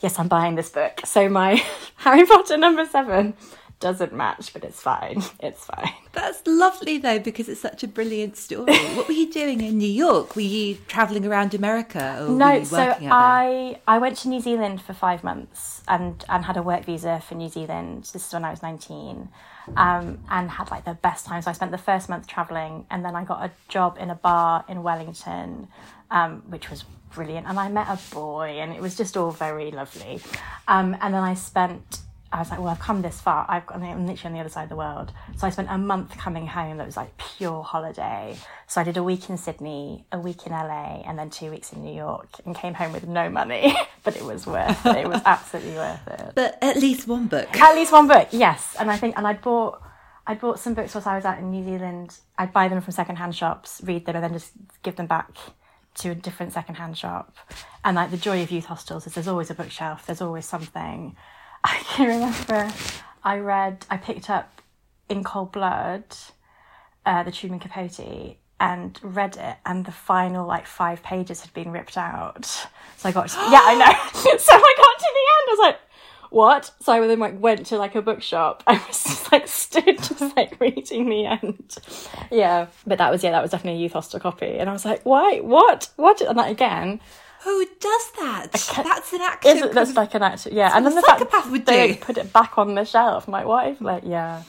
"Yes, 0.00 0.18
I'm 0.18 0.28
buying 0.28 0.54
this 0.54 0.70
book." 0.70 1.00
So 1.04 1.28
my 1.28 1.62
Harry 1.96 2.26
Potter 2.26 2.56
number 2.56 2.86
seven 2.86 3.34
doesn't 3.80 4.12
match, 4.12 4.52
but 4.52 4.62
it's 4.62 4.80
fine. 4.80 5.20
It's 5.40 5.64
fine. 5.64 5.92
That's 6.12 6.40
lovely 6.46 6.98
though, 6.98 7.18
because 7.18 7.48
it's 7.48 7.60
such 7.60 7.82
a 7.82 7.88
brilliant 7.88 8.36
story. 8.36 8.72
what 8.94 9.08
were 9.08 9.14
you 9.14 9.30
doing 9.30 9.60
in 9.60 9.76
New 9.76 9.90
York? 9.90 10.36
Were 10.36 10.42
you 10.42 10.76
travelling 10.86 11.26
around 11.26 11.52
America? 11.52 12.18
Or 12.20 12.28
were 12.28 12.36
No, 12.36 12.52
you 12.52 12.64
so 12.64 12.76
working 12.76 13.08
out 13.08 13.10
there? 13.10 13.12
I 13.12 13.80
I 13.88 13.98
went 13.98 14.18
to 14.18 14.28
New 14.28 14.40
Zealand 14.40 14.80
for 14.82 14.92
five 14.92 15.24
months 15.24 15.82
and 15.88 16.24
and 16.28 16.44
had 16.44 16.56
a 16.56 16.62
work 16.62 16.84
visa 16.84 17.20
for 17.26 17.34
New 17.34 17.48
Zealand. 17.48 18.04
This 18.12 18.26
is 18.28 18.32
when 18.32 18.44
I 18.44 18.50
was 18.50 18.62
nineteen, 18.62 19.30
um, 19.76 20.20
and 20.30 20.48
had 20.50 20.70
like 20.70 20.84
the 20.84 20.94
best 20.94 21.26
time. 21.26 21.42
So 21.42 21.50
I 21.50 21.54
spent 21.54 21.72
the 21.72 21.78
first 21.90 22.08
month 22.08 22.28
traveling, 22.28 22.86
and 22.88 23.04
then 23.04 23.16
I 23.16 23.24
got 23.24 23.44
a 23.44 23.50
job 23.68 23.98
in 23.98 24.10
a 24.10 24.14
bar 24.14 24.64
in 24.68 24.84
Wellington, 24.84 25.66
um, 26.10 26.42
which 26.46 26.70
was 26.70 26.84
brilliant. 27.14 27.46
And 27.46 27.58
I 27.58 27.68
met 27.68 27.88
a 27.88 27.98
boy, 28.14 28.58
and 28.60 28.72
it 28.72 28.80
was 28.80 28.96
just 28.96 29.16
all 29.16 29.30
very 29.30 29.70
lovely. 29.70 30.20
Um, 30.68 30.96
and 31.00 31.14
then 31.14 31.22
I 31.22 31.34
spent. 31.34 32.00
I 32.34 32.38
was 32.38 32.48
like, 32.48 32.60
well, 32.60 32.68
I've 32.68 32.80
come 32.80 33.02
this 33.02 33.20
far. 33.20 33.44
I've 33.46 33.66
got, 33.66 33.82
I'm 33.82 34.06
literally 34.06 34.28
on 34.28 34.32
the 34.32 34.40
other 34.40 34.48
side 34.48 34.62
of 34.62 34.68
the 34.70 34.76
world. 34.76 35.12
So 35.36 35.46
I 35.46 35.50
spent 35.50 35.68
a 35.70 35.76
month 35.76 36.16
coming 36.16 36.46
home 36.46 36.78
that 36.78 36.86
was 36.86 36.96
like 36.96 37.14
pure 37.18 37.62
holiday. 37.62 38.38
So 38.66 38.80
I 38.80 38.84
did 38.84 38.96
a 38.96 39.02
week 39.02 39.28
in 39.28 39.36
Sydney, 39.36 40.06
a 40.10 40.18
week 40.18 40.46
in 40.46 40.52
LA, 40.52 41.02
and 41.04 41.18
then 41.18 41.28
two 41.28 41.50
weeks 41.50 41.74
in 41.74 41.82
New 41.84 41.94
York 41.94 42.30
and 42.46 42.56
came 42.56 42.72
home 42.72 42.94
with 42.94 43.06
no 43.06 43.28
money. 43.28 43.76
but 44.02 44.16
it 44.16 44.24
was 44.24 44.46
worth 44.46 44.86
it. 44.86 44.96
It 44.96 45.08
was 45.08 45.20
absolutely 45.26 45.74
worth 45.74 46.08
it. 46.08 46.32
But 46.34 46.56
at 46.62 46.76
least 46.78 47.06
one 47.06 47.26
book. 47.26 47.54
At 47.54 47.74
least 47.74 47.92
one 47.92 48.08
book, 48.08 48.28
yes. 48.30 48.76
And 48.80 48.90
I 48.90 48.96
think, 48.96 49.18
and 49.18 49.26
I'd 49.26 49.42
bought, 49.42 49.82
I'd 50.26 50.40
bought 50.40 50.58
some 50.58 50.72
books 50.72 50.94
whilst 50.94 51.06
I 51.06 51.16
was 51.16 51.26
out 51.26 51.38
in 51.38 51.50
New 51.50 51.64
Zealand. 51.66 52.16
I'd 52.38 52.54
buy 52.54 52.68
them 52.68 52.80
from 52.80 52.94
secondhand 52.94 53.36
shops, 53.36 53.82
read 53.84 54.06
them, 54.06 54.16
and 54.16 54.24
then 54.24 54.32
just 54.32 54.52
give 54.82 54.96
them 54.96 55.06
back 55.06 55.36
to 55.96 56.10
a 56.10 56.14
different 56.14 56.52
secondhand 56.52 56.96
shop. 56.96 57.36
And 57.84 57.96
like 57.96 58.10
the 58.10 58.16
joy 58.16 58.42
of 58.42 58.50
youth 58.50 58.66
hostels 58.66 59.06
is 59.06 59.14
there's 59.14 59.28
always 59.28 59.50
a 59.50 59.54
bookshelf, 59.54 60.06
there's 60.06 60.22
always 60.22 60.46
something. 60.46 61.16
I 61.64 61.76
can 61.76 62.08
remember 62.08 62.72
I 63.24 63.38
read, 63.38 63.86
I 63.88 63.96
picked 63.96 64.28
up 64.28 64.60
In 65.08 65.22
Cold 65.22 65.52
Blood, 65.52 66.04
uh, 67.06 67.22
the 67.22 67.30
Truman 67.30 67.60
Capote, 67.60 68.36
and 68.58 68.98
read 69.02 69.36
it, 69.36 69.56
and 69.64 69.84
the 69.84 69.92
final 69.92 70.46
like 70.46 70.66
five 70.66 71.02
pages 71.02 71.40
had 71.40 71.52
been 71.52 71.70
ripped 71.70 71.96
out. 71.96 72.44
So 72.44 73.08
I 73.08 73.12
got, 73.12 73.28
to, 73.28 73.36
yeah, 73.50 73.60
I 73.62 73.74
know. 73.74 74.10
so 74.38 74.54
I 74.54 74.74
got 74.76 74.98
to 74.98 75.10
the 75.12 75.26
end, 75.30 75.46
I 75.46 75.50
was 75.50 75.58
like, 75.58 75.76
what? 76.32 76.70
So 76.80 76.92
I 76.92 77.06
then 77.06 77.18
like 77.18 77.40
went 77.40 77.66
to 77.66 77.78
like 77.78 77.94
a 77.94 78.02
bookshop. 78.02 78.62
I 78.68 78.74
was 78.86 79.02
just 79.02 79.30
like 79.32 79.46
stood 79.46 79.98
just 79.98 80.36
like 80.36 80.58
reading 80.60 81.08
the 81.08 81.26
end. 81.26 81.76
Yeah, 82.30 82.66
but 82.86 82.98
that 82.98 83.10
was 83.10 83.22
yeah, 83.22 83.30
that 83.32 83.42
was 83.42 83.50
definitely 83.50 83.80
a 83.80 83.82
youth 83.82 83.92
hostel 83.92 84.20
copy, 84.20 84.58
and 84.58 84.68
I 84.68 84.72
was 84.72 84.84
like, 84.84 85.02
why? 85.04 85.38
What? 85.40 85.90
What? 85.96 86.20
And 86.20 86.38
that 86.38 86.50
again, 86.50 87.00
Who 87.44 87.66
does 87.80 88.12
that? 88.20 88.48
That's 88.52 89.12
an 89.12 89.20
is 89.44 89.62
it, 89.62 89.72
that's 89.72 89.94
like 89.94 90.14
an 90.14 90.22
actual 90.22 90.52
yeah. 90.52 90.76
And 90.76 90.86
then 90.86 90.94
the 90.94 91.02
fact 91.02 91.20
psychopath 91.20 91.50
would 91.50 91.66
they 91.66 91.94
do. 91.94 91.98
put 91.98 92.16
it 92.16 92.32
back 92.32 92.56
on 92.56 92.76
the 92.76 92.84
shelf. 92.84 93.26
I'm 93.26 93.32
like? 93.32 93.72
If, 93.72 93.80
like 93.80 94.04
yeah. 94.06 94.42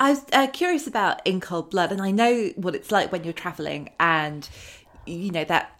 I 0.00 0.10
was 0.10 0.24
uh, 0.32 0.48
curious 0.48 0.88
about 0.88 1.24
In 1.24 1.40
Cold 1.40 1.70
Blood, 1.70 1.92
and 1.92 2.02
I 2.02 2.10
know 2.10 2.50
what 2.56 2.74
it's 2.74 2.90
like 2.90 3.12
when 3.12 3.22
you're 3.22 3.32
traveling, 3.32 3.90
and 4.00 4.48
you 5.06 5.30
know 5.30 5.44
that 5.44 5.78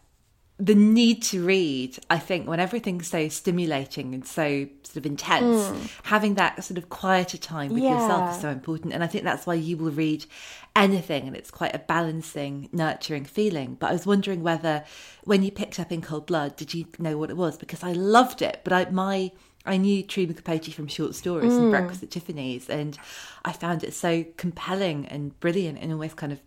the 0.58 0.74
need 0.74 1.20
to 1.20 1.44
read. 1.44 1.98
I 2.08 2.18
think 2.18 2.46
when 2.46 2.60
everything's 2.60 3.08
so 3.08 3.28
stimulating 3.28 4.14
and 4.14 4.24
so 4.24 4.68
sort 4.84 4.98
of 4.98 5.06
intense, 5.06 5.62
mm. 5.62 6.00
having 6.04 6.34
that 6.34 6.62
sort 6.62 6.78
of 6.78 6.88
quieter 6.88 7.38
time 7.38 7.72
with 7.74 7.82
yourself 7.82 8.36
is 8.36 8.40
so 8.40 8.50
important. 8.50 8.92
And 8.92 9.02
I 9.02 9.08
think 9.08 9.24
that's 9.24 9.46
why 9.46 9.54
you 9.54 9.76
will 9.76 9.90
read 9.90 10.24
anything, 10.76 11.26
and 11.26 11.36
it's 11.36 11.50
quite 11.50 11.74
a 11.74 11.80
balancing, 11.80 12.68
nurturing 12.72 13.24
feeling. 13.24 13.76
But 13.78 13.90
I 13.90 13.92
was 13.92 14.06
wondering 14.06 14.42
whether, 14.42 14.84
when 15.24 15.42
you 15.42 15.50
picked 15.50 15.80
up 15.80 15.90
In 15.90 16.02
Cold 16.02 16.26
Blood, 16.26 16.54
did 16.56 16.72
you 16.72 16.86
know 16.98 17.18
what 17.18 17.30
it 17.30 17.36
was? 17.36 17.56
Because 17.56 17.82
I 17.82 17.92
loved 17.92 18.40
it, 18.40 18.60
but 18.62 18.72
I 18.72 18.90
my 18.90 19.32
I 19.66 19.76
knew 19.78 20.02
Truman 20.02 20.34
Capote 20.34 20.72
from 20.72 20.88
short 20.88 21.14
stories 21.14 21.54
and 21.54 21.64
mm. 21.64 21.70
Breakfast 21.70 22.02
at 22.02 22.10
Tiffany's, 22.10 22.68
and 22.68 22.96
I 23.44 23.52
found 23.52 23.82
it 23.82 23.94
so 23.94 24.24
compelling 24.36 25.06
and 25.06 25.38
brilliant 25.40 25.78
and 25.80 25.90
almost 25.90 26.16
kind 26.16 26.32
of 26.32 26.40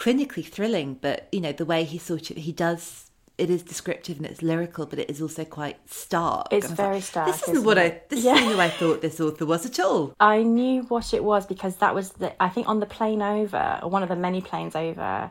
clinically 0.00 0.44
thrilling. 0.44 0.94
But 0.94 1.28
you 1.30 1.40
know, 1.40 1.52
the 1.52 1.64
way 1.66 1.84
he 1.84 1.98
sort 1.98 2.30
of 2.30 2.36
he 2.38 2.52
does 2.52 3.10
it 3.38 3.48
is 3.48 3.62
descriptive 3.62 4.18
and 4.18 4.26
it's 4.26 4.42
lyrical, 4.42 4.84
but 4.84 4.98
it 4.98 5.08
is 5.08 5.22
also 5.22 5.44
quite 5.46 5.78
stark. 5.88 6.48
It's 6.50 6.68
And 6.68 6.78
I 6.78 6.82
was 6.82 6.86
very 6.88 6.94
like, 6.96 7.04
stark, 7.04 7.26
This 7.26 7.42
isn't 7.42 7.54
isn't 7.54 7.66
what 7.66 7.78
I 7.78 8.02
this 8.08 8.24
Yeah. 8.24 8.34
isn't 8.34 8.52
who 8.52 8.60
I 8.60 8.68
thought 8.68 9.00
this 9.00 9.20
author 9.20 9.46
was 9.46 9.64
at 9.64 9.80
all. 9.80 10.14
I 10.20 10.42
knew 10.42 10.82
what 10.82 11.14
it 11.14 11.24
was 11.24 11.46
because 11.46 11.76
that 11.76 11.94
was 11.94 12.10
the 12.12 12.30
I 12.42 12.48
think 12.48 12.68
on 12.68 12.80
the 12.80 12.86
plane 12.86 13.22
over, 13.22 13.78
or 13.82 13.88
one 13.88 14.02
of 14.02 14.08
the 14.08 14.16
many 14.16 14.40
planes 14.40 14.76
over, 14.76 15.30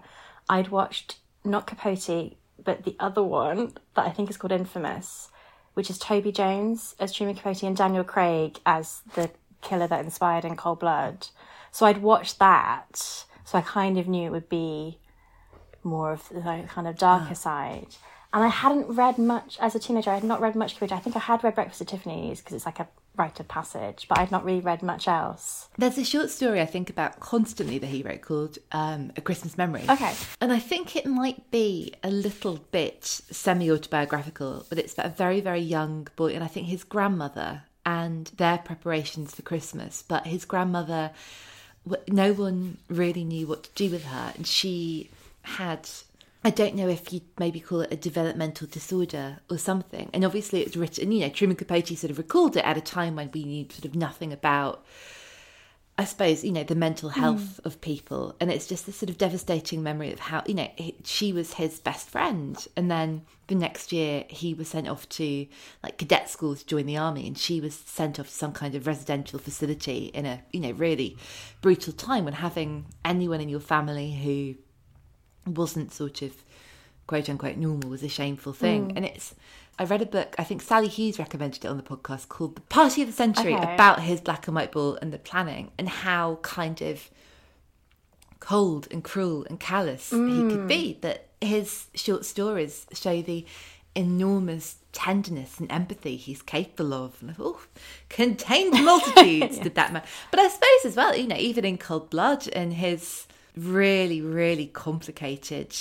I'd 0.49 0.69
watched 0.69 1.17
not 1.43 1.67
Capote, 1.67 2.33
but 2.63 2.83
the 2.83 2.95
other 2.99 3.23
one 3.23 3.73
that 3.93 4.07
I 4.07 4.09
think 4.09 4.29
is 4.29 4.37
called 4.37 4.51
Infamous, 4.51 5.29
which 5.75 5.89
is 5.89 5.99
Toby 5.99 6.31
Jones 6.31 6.95
as 6.99 7.13
Truman 7.13 7.35
Capote 7.35 7.63
and 7.63 7.77
Daniel 7.77 8.03
Craig 8.03 8.59
as 8.65 9.01
the 9.15 9.29
killer 9.61 9.87
that 9.87 10.03
inspired 10.03 10.45
in 10.45 10.55
Cold 10.55 10.79
Blood. 10.79 11.27
So 11.71 11.85
I'd 11.85 12.01
watched 12.01 12.39
that, 12.39 13.25
so 13.49 13.57
I 13.57 13.61
kind 13.61 13.97
of 13.97 14.07
knew 14.07 14.27
it 14.27 14.31
would 14.31 14.47
be 14.47 14.99
more 15.83 16.11
of 16.11 16.29
the 16.29 16.41
like, 16.41 16.69
kind 16.69 16.87
of 16.87 16.99
darker 16.99 17.33
side. 17.33 17.95
And 18.31 18.43
I 18.43 18.47
hadn't 18.47 18.95
read 18.95 19.17
much 19.17 19.57
as 19.59 19.73
a 19.73 19.79
teenager. 19.79 20.11
I 20.11 20.15
had 20.15 20.23
not 20.23 20.39
read 20.39 20.55
much 20.55 20.75
Capote. 20.75 20.91
I 20.91 20.99
think 20.99 21.15
I 21.15 21.19
had 21.19 21.43
read 21.43 21.55
Breakfast 21.55 21.81
at 21.81 21.87
Tiffany's 21.87 22.41
because 22.41 22.53
it's 22.53 22.67
like 22.67 22.79
a 22.79 22.87
rite 23.15 23.39
of 23.39 23.47
passage, 23.47 24.05
but 24.07 24.19
I'd 24.19 24.29
not 24.29 24.45
really 24.45 24.59
read 24.59 24.83
much 24.83 25.07
else. 25.07 25.67
There's 25.79 25.97
a 25.97 26.05
short 26.05 26.29
story 26.29 26.61
I 26.61 26.67
think 26.67 26.91
about 26.91 27.19
constantly 27.21 27.79
that 27.79 27.87
he 27.87 28.03
wrote 28.03 28.21
called 28.21 28.59
um, 28.71 29.11
A 29.17 29.21
Christmas 29.21 29.57
Memory. 29.57 29.83
Okay. 29.89 30.13
And 30.39 30.53
I 30.53 30.59
think 30.59 30.95
it 30.95 31.07
might 31.07 31.49
be 31.49 31.95
a 32.03 32.11
little 32.11 32.59
bit 32.69 33.03
semi 33.03 33.71
autobiographical, 33.71 34.67
but 34.69 34.77
it's 34.77 34.93
about 34.93 35.07
a 35.07 35.09
very, 35.09 35.41
very 35.41 35.61
young 35.61 36.07
boy, 36.15 36.35
and 36.35 36.43
I 36.43 36.47
think 36.47 36.67
his 36.67 36.83
grandmother 36.83 37.63
and 37.83 38.27
their 38.37 38.59
preparations 38.59 39.33
for 39.33 39.41
Christmas. 39.41 40.03
But 40.07 40.27
his 40.27 40.45
grandmother, 40.45 41.09
no 42.07 42.33
one 42.33 42.77
really 42.89 43.23
knew 43.23 43.47
what 43.47 43.63
to 43.63 43.69
do 43.75 43.89
with 43.89 44.05
her, 44.05 44.33
and 44.35 44.45
she 44.45 45.09
had. 45.43 45.89
I 46.41 46.51
don't 46.51 46.75
know 46.75 46.87
if 46.87 47.11
you'd 47.11 47.23
maybe 47.37 47.59
call 47.59 47.81
it 47.81 47.91
a 47.91 47.97
developmental 47.97 48.65
disorder 48.65 49.39
or 49.49 49.57
something. 49.57 50.09
And 50.13 50.23
obviously, 50.23 50.61
it's 50.61 50.77
written, 50.77 51.11
you 51.11 51.19
know, 51.19 51.29
Truman 51.29 51.57
Capote 51.57 51.97
sort 51.97 52.11
of 52.11 52.17
recalled 52.17 52.55
it 52.55 52.63
at 52.63 52.77
a 52.77 52.81
time 52.81 53.17
when 53.17 53.29
we 53.33 53.43
knew 53.43 53.65
sort 53.69 53.83
of 53.83 53.93
nothing 53.93 54.31
about 54.31 54.85
I 55.99 56.05
suppose 56.05 56.45
you 56.45 56.53
know 56.53 56.63
the 56.63 56.75
mental 56.75 57.09
hmm. 57.09 57.19
health 57.19 57.59
of 57.65 57.81
people, 57.81 58.33
and 58.39 58.49
it's 58.49 58.67
just 58.67 58.85
this 58.85 58.95
sort 58.95 59.09
of 59.09 59.17
devastating 59.17 59.83
memory 59.83 60.13
of 60.13 60.19
how 60.19 60.43
you 60.45 60.53
know 60.53 60.71
he, 60.77 60.95
she 61.03 61.33
was 61.33 61.55
his 61.55 61.81
best 61.81 62.09
friend, 62.09 62.65
and 62.77 62.89
then 62.89 63.23
the 63.47 63.55
next 63.55 63.91
year 63.91 64.23
he 64.29 64.53
was 64.53 64.69
sent 64.69 64.87
off 64.87 65.09
to 65.09 65.45
like 65.83 65.97
cadet 65.97 66.29
school 66.29 66.55
to 66.55 66.65
join 66.65 66.85
the 66.85 66.95
army, 66.95 67.27
and 67.27 67.37
she 67.37 67.59
was 67.59 67.75
sent 67.75 68.17
off 68.17 68.27
to 68.27 68.33
some 68.33 68.53
kind 68.53 68.75
of 68.75 68.87
residential 68.87 69.39
facility 69.39 70.05
in 70.13 70.25
a 70.25 70.41
you 70.53 70.61
know 70.61 70.71
really 70.71 71.17
brutal 71.59 71.91
time 71.91 72.23
when 72.23 72.33
having 72.35 72.85
anyone 73.03 73.41
in 73.41 73.49
your 73.49 73.59
family 73.59 74.13
who 74.13 75.51
wasn't 75.51 75.91
sort 75.91 76.21
of 76.21 76.31
quote 77.07 77.27
unquote 77.27 77.57
normal 77.57 77.89
was 77.89 78.03
a 78.03 78.07
shameful 78.07 78.53
thing, 78.53 78.91
hmm. 78.91 78.95
and 78.95 79.05
it's. 79.05 79.35
I 79.79 79.85
read 79.85 80.01
a 80.01 80.05
book, 80.05 80.35
I 80.37 80.43
think 80.43 80.61
Sali 80.61 80.89
Hughes 80.89 81.17
recommended 81.17 81.63
it 81.63 81.67
on 81.67 81.77
the 81.77 81.83
podcast 81.83 82.27
called 82.27 82.55
The 82.55 82.61
Party 82.61 83.01
of 83.01 83.07
the 83.07 83.13
Century 83.13 83.55
Okay. 83.55 83.73
about 83.73 84.01
his 84.01 84.19
black 84.19 84.45
and 84.47 84.55
white 84.55 84.73
ball 84.73 84.99
and 85.01 85.13
the 85.13 85.17
planning 85.17 85.71
and 85.77 85.87
how 85.87 86.39
kind 86.41 86.81
of 86.81 87.09
cold 88.41 88.89
and 88.91 89.03
cruel 89.03 89.45
and 89.49 89.57
callous 89.57 90.09
he 90.09 90.17
could 90.17 90.67
be. 90.67 90.95
Mm. 90.95 91.01
That 91.01 91.27
his 91.39 91.87
short 91.95 92.25
stories 92.25 92.87
show 92.91 93.21
the 93.21 93.45
enormous 93.95 94.75
tenderness 94.91 95.59
and 95.59 95.71
empathy 95.71 96.17
he's 96.17 96.41
capable 96.41 96.93
of. 96.93 97.15
And 97.21 97.35
oh, 97.39 97.61
contained 98.09 98.73
multitudes 98.83 99.59
did 99.59 99.75
that 99.75 99.93
man. 99.93 100.03
But 100.29 100.41
I 100.41 100.49
suppose 100.49 100.85
as 100.85 100.95
well, 100.97 101.15
you 101.15 101.27
know, 101.27 101.37
even 101.37 101.63
in 101.63 101.77
Cold 101.77 102.09
Blood 102.09 102.49
and 102.49 102.73
his 102.73 103.27
really, 103.55 104.21
really 104.21 104.67
complicated 104.67 105.73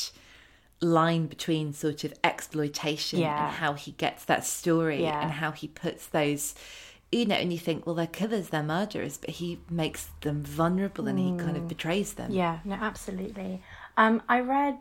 line 0.80 1.26
between 1.26 1.73
sort 1.73 2.04
of 2.04 2.14
exploitation 2.23 3.18
Yeah. 3.18 3.47
and 3.49 3.56
how 3.56 3.73
he 3.75 3.92
gets 3.92 4.25
that 4.26 4.44
story 4.47 5.02
Yeah. 5.02 5.20
and 5.23 5.30
how 5.32 5.50
he 5.52 5.68
puts 5.68 6.06
those 6.06 6.54
you 7.11 7.25
know 7.25 7.35
and 7.37 7.52
you 7.52 7.58
think 7.58 7.87
well 7.87 7.94
they're 7.94 8.06
killers 8.06 8.50
they're 8.50 8.62
murderers 8.62 9.16
but 9.16 9.30
he 9.30 9.58
makes 9.70 10.08
them 10.20 10.42
vulnerable 10.42 11.08
and 11.08 11.18
he 11.18 11.30
kind 11.42 11.56
of 11.56 11.66
betrays 11.66 12.12
them 12.14 12.30
Yeah, 12.30 12.58
no, 12.64 12.75
absolutely. 12.75 13.62
Um, 13.97 14.23
I 14.28 14.40
read 14.40 14.78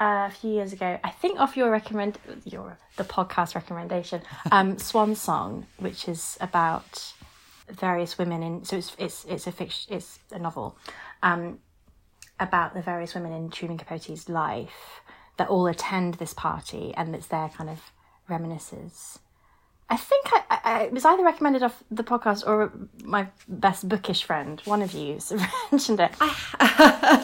uh, 0.00 0.28
a 0.28 0.30
few 0.30 0.50
years 0.50 0.72
ago, 0.72 0.98
I 1.04 1.10
think 1.10 1.38
off 1.38 1.56
your 1.56 1.70
recommend 1.70 2.18
your 2.44 2.78
the 2.96 3.04
podcast 3.04 3.54
recommendation, 3.54 4.22
um, 4.52 4.78
Swan 4.78 5.14
Song, 5.14 5.66
which 5.78 6.08
is 6.08 6.36
about 6.40 7.12
various 7.68 8.18
women 8.18 8.42
in. 8.42 8.64
So 8.64 8.76
it's 8.76 8.94
it's 8.98 9.24
it's 9.26 9.46
a 9.46 9.52
fiction, 9.52 9.94
it's 9.94 10.18
a 10.32 10.38
novel, 10.38 10.76
um, 11.22 11.58
about 12.40 12.74
the 12.74 12.82
various 12.82 13.14
women 13.14 13.32
in 13.32 13.50
Truman 13.50 13.78
Capote's 13.78 14.28
life 14.28 15.00
that 15.36 15.48
all 15.48 15.66
attend 15.66 16.14
this 16.14 16.34
party, 16.34 16.92
and 16.96 17.14
it's 17.14 17.26
their 17.26 17.48
kind 17.48 17.68
of 17.70 17.80
reminiscences. 18.28 19.18
I 19.90 19.98
think 19.98 20.26
I, 20.32 20.42
I, 20.50 20.60
I- 20.64 20.82
it 20.84 20.92
was 20.92 21.04
either 21.04 21.22
recommended 21.22 21.62
off 21.62 21.82
the 21.90 22.02
podcast 22.02 22.46
or 22.46 22.72
my 23.04 23.26
best 23.46 23.86
bookish 23.86 24.24
friend. 24.24 24.60
One 24.64 24.80
of 24.80 24.92
you 24.94 25.18
mentioned 25.70 26.00
it. 26.00 26.10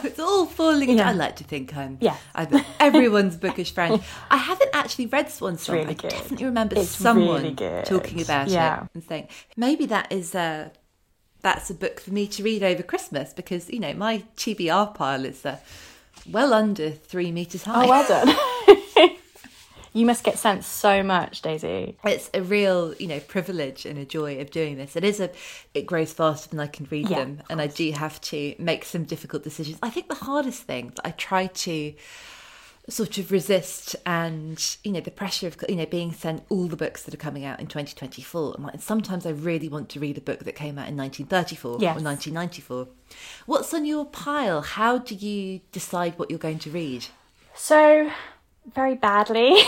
it's 0.05 0.19
all 0.19 0.45
falling 0.45 0.97
Yeah. 0.97 1.09
I 1.09 1.13
like 1.13 1.35
to 1.37 1.43
think 1.43 1.75
I'm 1.75 1.97
Yeah. 2.01 2.15
I'm 2.35 2.63
everyone's 2.79 3.35
bookish 3.35 3.73
friend. 3.73 4.01
I 4.29 4.37
haven't 4.37 4.69
actually 4.73 5.07
read 5.07 5.31
Swan 5.31 5.57
Song. 5.57 5.75
really 5.77 5.89
I 5.91 5.93
good. 5.93 6.11
definitely 6.11 6.45
remember 6.45 6.75
It's 6.77 6.89
someone 6.89 7.41
really 7.57 7.83
talking 7.83 8.21
about 8.21 8.49
Yeah. 8.49 8.83
it 8.83 8.89
and 8.93 9.03
saying 9.03 9.27
maybe 9.57 9.87
that 9.87 10.11
is 10.11 10.35
a 10.35 10.71
that's 11.41 11.71
a 11.71 11.73
book 11.73 11.99
for 11.99 12.11
me 12.13 12.27
to 12.27 12.43
read 12.43 12.61
over 12.61 12.83
Christmas 12.83 13.33
because 13.33 13.71
you 13.71 13.79
know 13.79 13.93
my 13.95 14.23
TBR 14.37 14.93
pile 14.93 15.25
is 15.25 15.43
uh, 15.47 15.57
well 16.29 16.53
under 16.53 16.91
three 16.91 17.31
meters 17.31 17.63
high. 17.63 17.85
Oh, 17.85 17.89
well 17.89 18.07
done. 18.07 18.35
you 19.93 20.05
must 20.05 20.23
get 20.23 20.37
sent 20.37 20.63
so 20.63 21.03
much, 21.03 21.41
Daisy. 21.41 21.97
It's 22.03 22.29
a 22.33 22.41
real, 22.41 22.93
you 22.95 23.07
know, 23.07 23.19
privilege 23.19 23.85
and 23.85 23.97
a 23.99 24.05
joy 24.05 24.39
of 24.39 24.51
doing 24.51 24.77
this. 24.77 24.95
It 24.95 25.03
is 25.03 25.19
a, 25.19 25.29
it 25.73 25.85
grows 25.85 26.13
faster 26.13 26.49
than 26.49 26.59
I 26.59 26.67
can 26.67 26.87
read 26.89 27.09
Yeah, 27.09 27.19
them, 27.19 27.43
and 27.49 27.61
I 27.61 27.67
do 27.67 27.91
have 27.91 28.21
to 28.21 28.55
make 28.57 28.85
some 28.85 29.03
difficult 29.03 29.43
decisions. 29.43 29.79
I 29.83 29.89
think 29.89 30.07
the 30.07 30.15
hardest 30.15 30.63
thing 30.63 30.93
that 30.95 31.07
I 31.07 31.11
try 31.11 31.47
to 31.47 31.93
sort 32.89 33.17
of 33.17 33.31
resist 33.31 33.95
and 34.05 34.77
you 34.83 34.91
know 34.91 34.99
the 34.99 35.11
pressure 35.11 35.47
of 35.47 35.55
you 35.69 35.75
know 35.75 35.85
being 35.85 36.11
sent 36.11 36.43
all 36.49 36.67
the 36.67 36.75
books 36.75 37.03
that 37.03 37.13
are 37.13 37.17
coming 37.17 37.45
out 37.45 37.59
in 37.59 37.67
2024 37.67 38.55
and 38.55 38.65
like, 38.65 38.81
sometimes 38.81 39.25
i 39.25 39.29
really 39.29 39.69
want 39.69 39.87
to 39.87 39.99
read 39.99 40.17
a 40.17 40.21
book 40.21 40.39
that 40.45 40.55
came 40.55 40.77
out 40.79 40.89
in 40.89 40.97
1934 40.97 41.77
Yes. 41.79 41.95
or 41.95 42.03
1994 42.03 42.87
what's 43.45 43.73
on 43.73 43.85
your 43.85 44.05
pile 44.05 44.61
how 44.61 44.97
do 44.97 45.13
you 45.15 45.61
decide 45.71 46.17
what 46.17 46.29
you're 46.31 46.39
going 46.39 46.59
to 46.59 46.71
read 46.71 47.05
So 47.55 48.11
very 48.75 48.95
badly. 48.95 49.53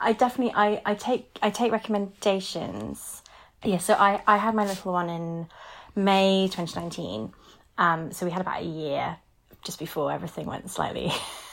I 0.00 0.12
definitely 0.12 0.52
I, 0.54 0.80
I 0.84 0.94
take 0.94 1.38
I 1.42 1.50
take 1.50 1.72
recommendations. 1.72 3.22
Yeah, 3.64 3.78
so 3.78 3.94
I, 3.94 4.22
I 4.26 4.36
had 4.36 4.54
my 4.54 4.66
little 4.66 4.92
one 4.92 5.08
in 5.08 5.48
May 5.94 6.48
2019. 6.50 7.32
Um, 7.78 8.12
so 8.12 8.26
we 8.26 8.32
had 8.32 8.40
about 8.42 8.60
a 8.62 8.64
year 8.66 9.16
just 9.64 9.78
before 9.78 10.12
everything 10.12 10.46
went 10.46 10.70
slightly 10.70 11.10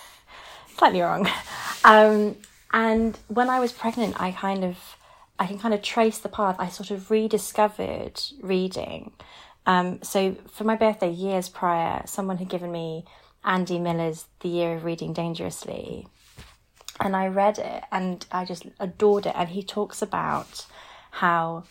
slightly 0.77 1.01
wrong. 1.01 1.29
Um, 1.85 2.37
and 2.71 3.19
when 3.27 3.49
I 3.49 3.59
was 3.59 3.73
pregnant, 3.73 4.19
I 4.19 4.31
kind 4.31 4.63
of, 4.63 4.77
I 5.37 5.47
can 5.47 5.59
kind 5.59 5.73
of 5.73 5.81
trace 5.81 6.17
the 6.17 6.29
path. 6.29 6.55
I 6.57 6.69
sort 6.69 6.91
of 6.91 7.11
rediscovered 7.11 8.21
reading. 8.41 9.11
Um, 9.65 10.01
so 10.01 10.35
for 10.49 10.63
my 10.63 10.77
birthday, 10.77 11.11
years 11.11 11.49
prior, 11.49 12.03
someone 12.05 12.37
had 12.37 12.47
given 12.47 12.71
me 12.71 13.03
Andy 13.43 13.79
Miller's 13.79 14.27
The 14.39 14.47
Year 14.47 14.75
of 14.75 14.85
Reading 14.85 15.11
Dangerously. 15.11 16.07
And 17.01 17.17
I 17.17 17.27
read 17.27 17.59
it 17.59 17.83
and 17.91 18.25
I 18.31 18.45
just 18.45 18.65
adored 18.79 19.25
it. 19.25 19.33
And 19.35 19.49
he 19.49 19.61
talks 19.61 20.01
about 20.01 20.65
how 21.11 21.65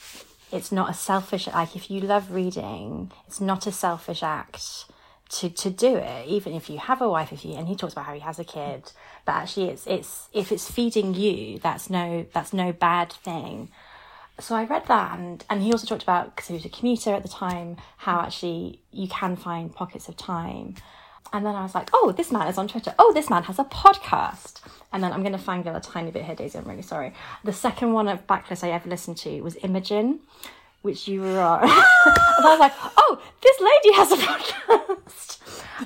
it's 0.52 0.70
not 0.70 0.90
a 0.90 0.94
selfish 0.94 1.46
like 1.46 1.74
if 1.74 1.90
you 1.90 2.00
love 2.00 2.32
reading, 2.32 3.10
it's 3.26 3.40
not 3.40 3.66
a 3.66 3.72
selfish 3.72 4.22
act 4.22 4.84
to 5.32 5.48
to 5.48 5.70
do 5.70 5.96
it 5.96 6.26
even 6.28 6.52
if 6.52 6.68
you 6.68 6.78
have 6.78 7.00
a 7.00 7.08
wife 7.08 7.32
if 7.32 7.44
you 7.44 7.54
and 7.54 7.66
he 7.68 7.74
talks 7.74 7.92
about 7.92 8.04
how 8.04 8.14
he 8.14 8.20
has 8.20 8.38
a 8.38 8.44
kid 8.44 8.92
but 9.24 9.32
actually 9.32 9.68
it's 9.68 9.86
it's 9.86 10.28
if 10.32 10.52
it's 10.52 10.70
feeding 10.70 11.14
you 11.14 11.58
that's 11.58 11.88
no 11.88 12.26
that's 12.32 12.52
no 12.52 12.72
bad 12.72 13.10
thing 13.12 13.68
so 14.40 14.54
I 14.56 14.64
read 14.64 14.86
that, 14.86 15.18
and, 15.18 15.44
and 15.50 15.62
he 15.62 15.72
also 15.72 15.86
talked 15.86 16.02
about 16.02 16.34
because 16.34 16.48
he 16.48 16.54
was 16.54 16.64
a 16.64 16.68
commuter 16.68 17.14
at 17.14 17.22
the 17.22 17.28
time, 17.28 17.76
how 17.98 18.20
actually 18.20 18.80
you 18.90 19.06
can 19.06 19.36
find 19.36 19.74
pockets 19.74 20.08
of 20.08 20.16
time. 20.16 20.74
And 21.32 21.46
then 21.46 21.54
I 21.54 21.62
was 21.62 21.74
like, 21.74 21.90
oh, 21.94 22.12
this 22.12 22.32
man 22.32 22.48
is 22.48 22.58
on 22.58 22.68
Twitter. 22.68 22.94
Oh, 22.98 23.12
this 23.12 23.30
man 23.30 23.44
has 23.44 23.58
a 23.58 23.64
podcast. 23.64 24.60
And 24.92 25.02
then 25.02 25.12
I'm 25.12 25.22
going 25.22 25.32
to 25.32 25.38
fangirl 25.38 25.76
a 25.76 25.80
tiny 25.80 26.10
bit 26.10 26.24
here, 26.24 26.34
Daisy. 26.34 26.58
I'm 26.58 26.64
really 26.64 26.82
sorry. 26.82 27.14
The 27.44 27.52
second 27.52 27.92
one 27.92 28.08
of 28.08 28.26
Backlist 28.26 28.64
I 28.64 28.70
ever 28.70 28.88
listened 28.88 29.16
to 29.18 29.40
was 29.42 29.56
Imogen, 29.62 30.20
which 30.82 31.08
you 31.08 31.20
were 31.22 31.40
on. 31.40 31.62
and 31.62 31.70
I 31.70 32.42
was 32.44 32.60
like, 32.60 32.72
oh, 32.96 33.22
this 33.40 33.60
lady 33.60 33.96
has 33.96 34.12
a 34.12 34.16
podcast. 34.16 35.38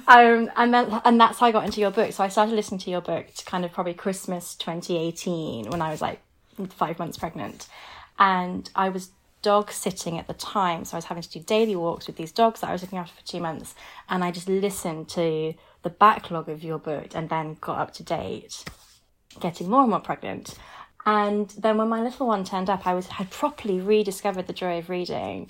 Um, 0.08 0.50
and 0.56 0.74
then 0.74 1.00
and 1.04 1.20
that's 1.20 1.38
how 1.38 1.46
I 1.46 1.52
got 1.52 1.64
into 1.64 1.80
your 1.80 1.90
book. 1.90 2.12
So 2.12 2.22
I 2.22 2.28
started 2.28 2.54
listening 2.54 2.80
to 2.80 2.90
your 2.90 3.00
book 3.00 3.32
to 3.34 3.44
kind 3.44 3.64
of 3.64 3.72
probably 3.72 3.94
Christmas 3.94 4.54
2018 4.56 5.70
when 5.70 5.80
I 5.80 5.90
was 5.90 6.02
like 6.02 6.20
five 6.70 6.98
months 6.98 7.16
pregnant 7.16 7.68
and 8.18 8.70
I 8.74 8.88
was 8.88 9.10
dog 9.42 9.70
sitting 9.70 10.18
at 10.18 10.26
the 10.26 10.34
time, 10.34 10.84
so 10.84 10.96
I 10.96 10.98
was 10.98 11.04
having 11.04 11.22
to 11.22 11.30
do 11.30 11.40
daily 11.40 11.76
walks 11.76 12.06
with 12.06 12.16
these 12.16 12.32
dogs 12.32 12.60
that 12.60 12.68
I 12.68 12.72
was 12.72 12.82
looking 12.82 12.98
after 12.98 13.14
for 13.14 13.26
two 13.26 13.40
months, 13.40 13.74
and 14.08 14.24
I 14.24 14.30
just 14.30 14.48
listened 14.48 15.08
to 15.10 15.54
the 15.82 15.90
backlog 15.90 16.48
of 16.48 16.64
your 16.64 16.78
book 16.78 17.14
and 17.14 17.28
then 17.28 17.56
got 17.60 17.78
up 17.78 17.92
to 17.94 18.02
date, 18.02 18.64
getting 19.40 19.70
more 19.70 19.82
and 19.82 19.90
more 19.90 20.00
pregnant. 20.00 20.56
And 21.06 21.48
then 21.50 21.78
when 21.78 21.88
my 21.88 22.02
little 22.02 22.26
one 22.26 22.44
turned 22.44 22.68
up, 22.68 22.84
I 22.86 22.94
was 22.94 23.06
had 23.06 23.30
properly 23.30 23.80
rediscovered 23.80 24.48
the 24.48 24.52
joy 24.52 24.78
of 24.78 24.90
reading. 24.90 25.48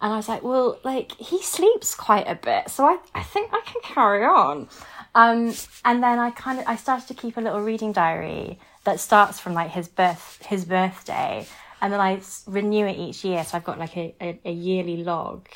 And 0.00 0.12
I 0.12 0.16
was 0.16 0.28
like, 0.28 0.42
well, 0.42 0.78
like 0.84 1.12
he 1.12 1.40
sleeps 1.42 1.94
quite 1.94 2.28
a 2.28 2.34
bit, 2.34 2.68
so 2.68 2.84
I, 2.84 2.98
I 3.14 3.22
think 3.22 3.50
I 3.52 3.62
can 3.64 3.80
carry 3.82 4.24
on. 4.24 4.68
Um, 5.14 5.54
and 5.84 6.02
then 6.02 6.18
I 6.18 6.30
kind 6.32 6.58
of 6.58 6.66
I 6.66 6.76
started 6.76 7.08
to 7.08 7.14
keep 7.14 7.36
a 7.38 7.40
little 7.40 7.62
reading 7.62 7.92
diary 7.92 8.58
that 8.84 9.00
starts 9.00 9.40
from 9.40 9.54
like 9.54 9.70
his 9.70 9.88
birth 9.88 10.44
his 10.44 10.64
birthday, 10.66 11.46
and 11.80 11.92
then 11.92 12.00
I 12.00 12.20
renew 12.46 12.84
it 12.86 12.98
each 12.98 13.24
year. 13.24 13.42
So 13.44 13.56
I've 13.56 13.64
got 13.64 13.78
like 13.78 13.96
a, 13.96 14.14
a, 14.20 14.40
a 14.44 14.52
yearly 14.52 14.98
log. 14.98 15.48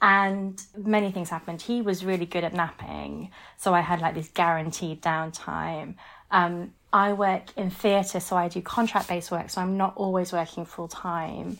And 0.00 0.62
many 0.76 1.10
things 1.10 1.28
happened. 1.28 1.60
He 1.60 1.82
was 1.82 2.04
really 2.04 2.26
good 2.26 2.44
at 2.44 2.54
napping, 2.54 3.32
so 3.56 3.74
I 3.74 3.80
had 3.80 4.00
like 4.00 4.14
this 4.14 4.28
guaranteed 4.28 5.02
downtime. 5.02 5.96
Um, 6.30 6.72
I 6.92 7.12
work 7.12 7.56
in 7.56 7.70
theatre, 7.70 8.20
so 8.20 8.36
I 8.36 8.48
do 8.48 8.62
contract 8.62 9.08
based 9.08 9.30
work, 9.30 9.50
so 9.50 9.60
I'm 9.60 9.76
not 9.76 9.94
always 9.96 10.32
working 10.32 10.64
full 10.64 10.88
time. 10.88 11.58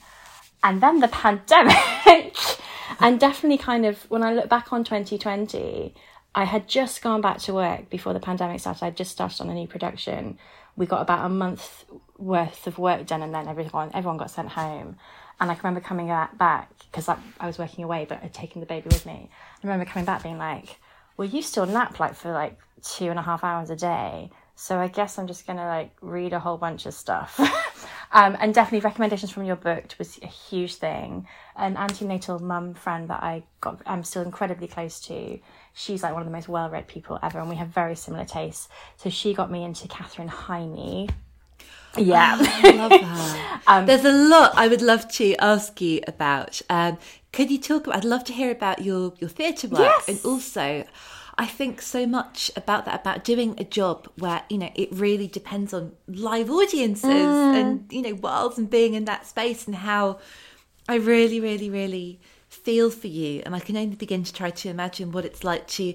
And 0.63 0.81
then 0.81 1.01
the 1.01 1.09
pandemic, 1.09 2.37
and 3.01 3.21
definitely 3.21 3.59
kind 3.59 3.85
of 3.87 4.11
when 4.11 4.23
I 4.23 4.33
look 4.33 4.49
back 4.49 4.73
on 4.73 4.85
2020, 4.85 5.95
I 6.35 6.45
had 6.45 6.69
just 6.69 7.03
gone 7.03 7.21
back 7.21 7.39
to 7.41 7.55
work 7.55 7.91
before 7.91 8.13
the 8.13 8.21
pandemic 8.21 8.61
started. 8.61 8.85
I'd 8.85 8.97
just 8.97 9.11
started 9.11 9.41
on 9.41 9.51
a 9.51 9.55
new 9.55 9.67
production. 9.67 10.39
We 10.77 10.87
got 10.87 11.03
about 11.03 11.27
a 11.27 11.29
month 11.29 11.85
worth 12.17 12.67
of 12.67 12.79
work 12.79 13.07
done, 13.07 13.23
and 13.23 13.35
then 13.35 13.49
everyone 13.49 13.91
everyone 13.93 14.17
got 14.17 14.31
sent 14.31 14.49
home. 14.49 14.97
And 15.41 15.51
I 15.51 15.55
can 15.55 15.69
remember 15.69 15.87
coming 15.87 16.09
back- 16.09 16.71
because 16.91 17.09
I, 17.09 17.17
I 17.39 17.47
was 17.47 17.59
working 17.59 17.85
away, 17.85 18.07
but 18.09 18.23
I'd 18.25 18.35
taken 18.35 18.61
the 18.61 18.67
baby 18.67 18.89
with 18.89 19.07
me. 19.07 19.31
I 19.31 19.67
remember 19.67 19.85
coming 19.85 20.07
back 20.07 20.23
being 20.23 20.39
like, 20.39 20.79
"Well, 21.17 21.29
you 21.29 21.43
still 21.43 21.67
nap 21.67 22.01
like 22.01 22.15
for 22.15 22.33
like 22.33 22.59
two 22.83 23.11
and 23.11 23.19
a 23.19 23.23
half 23.23 23.45
hours 23.45 23.71
a 23.71 23.77
day." 23.77 24.31
So 24.61 24.81
I 24.81 24.89
guess 24.89 25.21
I'm 25.21 25.29
just 25.29 25.47
gonna 25.47 25.67
like 25.67 25.93
read 26.01 26.33
a 26.33 26.41
whole 26.41 26.57
bunch 26.57 26.85
of 26.85 26.93
stuff. 26.93 27.39
um, 28.13 28.37
and 28.41 28.53
definitely 28.53 28.81
recommendations 28.81 29.31
from 29.31 29.45
your 29.45 29.55
book 29.55 29.85
was 30.01 30.19
a 30.21 30.27
huge 30.27 30.75
thing. 30.75 31.29
An 31.55 31.77
antenatal 31.77 32.41
mum 32.41 32.75
friend 32.75 33.09
that 33.09 33.23
I 33.23 33.45
got, 33.61 33.81
I'm 33.87 34.03
still 34.03 34.23
incredibly 34.23 34.67
close 34.67 34.99
to. 35.03 35.39
She's 35.75 36.03
like 36.03 36.13
one 36.13 36.23
of 36.23 36.27
the 36.27 36.33
most 36.33 36.49
well-read 36.49 36.89
people 36.89 37.21
ever, 37.23 37.39
and 37.39 37.49
we 37.49 37.55
have 37.55 37.69
very 37.69 37.95
similar 37.95 38.25
tastes. 38.25 38.69
So 38.97 39.11
she 39.11 39.33
got 39.33 39.49
me 39.49 39.63
into 39.63 39.87
Katherine 39.87 40.27
Heiny. 40.27 41.09
Yeah. 41.97 42.37
I 42.41 42.71
love 42.73 43.01
her. 43.01 43.85
There's 43.87 44.05
a 44.05 44.13
lot 44.13 44.53
I 44.57 44.67
would 44.67 44.83
love 44.83 45.09
to 45.13 45.37
ask 45.37 45.81
you 45.81 46.01
about. 46.09 46.61
Um, 46.69 46.99
could 47.33 47.49
you 47.53 47.59
talk 47.59 47.87
about? 47.87 47.99
I'd 47.99 48.05
love 48.05 48.25
to 48.25 48.33
hear 48.33 48.51
about 48.51 48.83
your 48.83 49.13
your 49.19 49.31
theatre 49.31 49.69
work, 49.69 49.81
Yes. 49.81 50.09
and 50.09 50.21
also, 50.25 50.85
I 51.39 51.47
think 51.47 51.81
so 51.81 52.07
much 52.07 52.51
about 52.57 52.85
that 52.87 53.01
about 53.01 53.25
doing 53.25 53.55
a 53.59 53.65
job 53.65 54.09
where 54.19 54.43
you 54.51 54.59
know 54.59 54.71
it 54.75 54.89
really 54.93 55.29
depends 55.29 55.73
on 55.73 55.93
live 56.09 56.51
audiences 56.51 57.05
mm. 57.11 57.55
and 57.55 57.93
you 57.93 58.03
know 58.03 58.15
worlds 58.15 58.59
and 58.59 58.69
being 58.69 58.95
in 58.95 59.05
that 59.05 59.27
space 59.27 59.67
and 59.67 59.77
how 59.77 60.19
I 60.89 60.95
really, 60.97 61.39
really, 61.39 61.69
really 61.69 62.19
feel 62.49 62.91
for 62.91 63.09
you, 63.09 63.43
and 63.45 63.55
I 63.55 63.61
can 63.61 63.77
only 63.77 63.95
begin 63.95 64.25
to 64.25 64.33
try 64.33 64.51
to 64.51 64.69
imagine 64.71 65.13
what 65.13 65.27
it's 65.27 65.45
like 65.45 65.67
to 65.69 65.95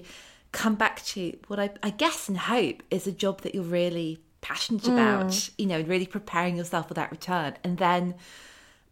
come 0.52 0.76
back 0.76 1.04
to 1.04 1.36
what 1.48 1.58
I, 1.58 1.70
I 1.82 1.90
guess 1.90 2.28
and 2.28 2.38
hope 2.38 2.84
is 2.90 3.08
a 3.08 3.12
job 3.12 3.40
that 3.40 3.56
you're 3.56 3.64
really 3.64 4.20
passionate 4.40 4.82
mm. 4.82 4.92
about, 4.92 5.50
you 5.58 5.66
know, 5.66 5.80
and 5.80 5.88
really 5.88 6.06
preparing 6.06 6.56
yourself 6.56 6.86
for 6.88 6.94
that 6.94 7.10
return. 7.10 7.56
And 7.64 7.78
then 7.78 8.14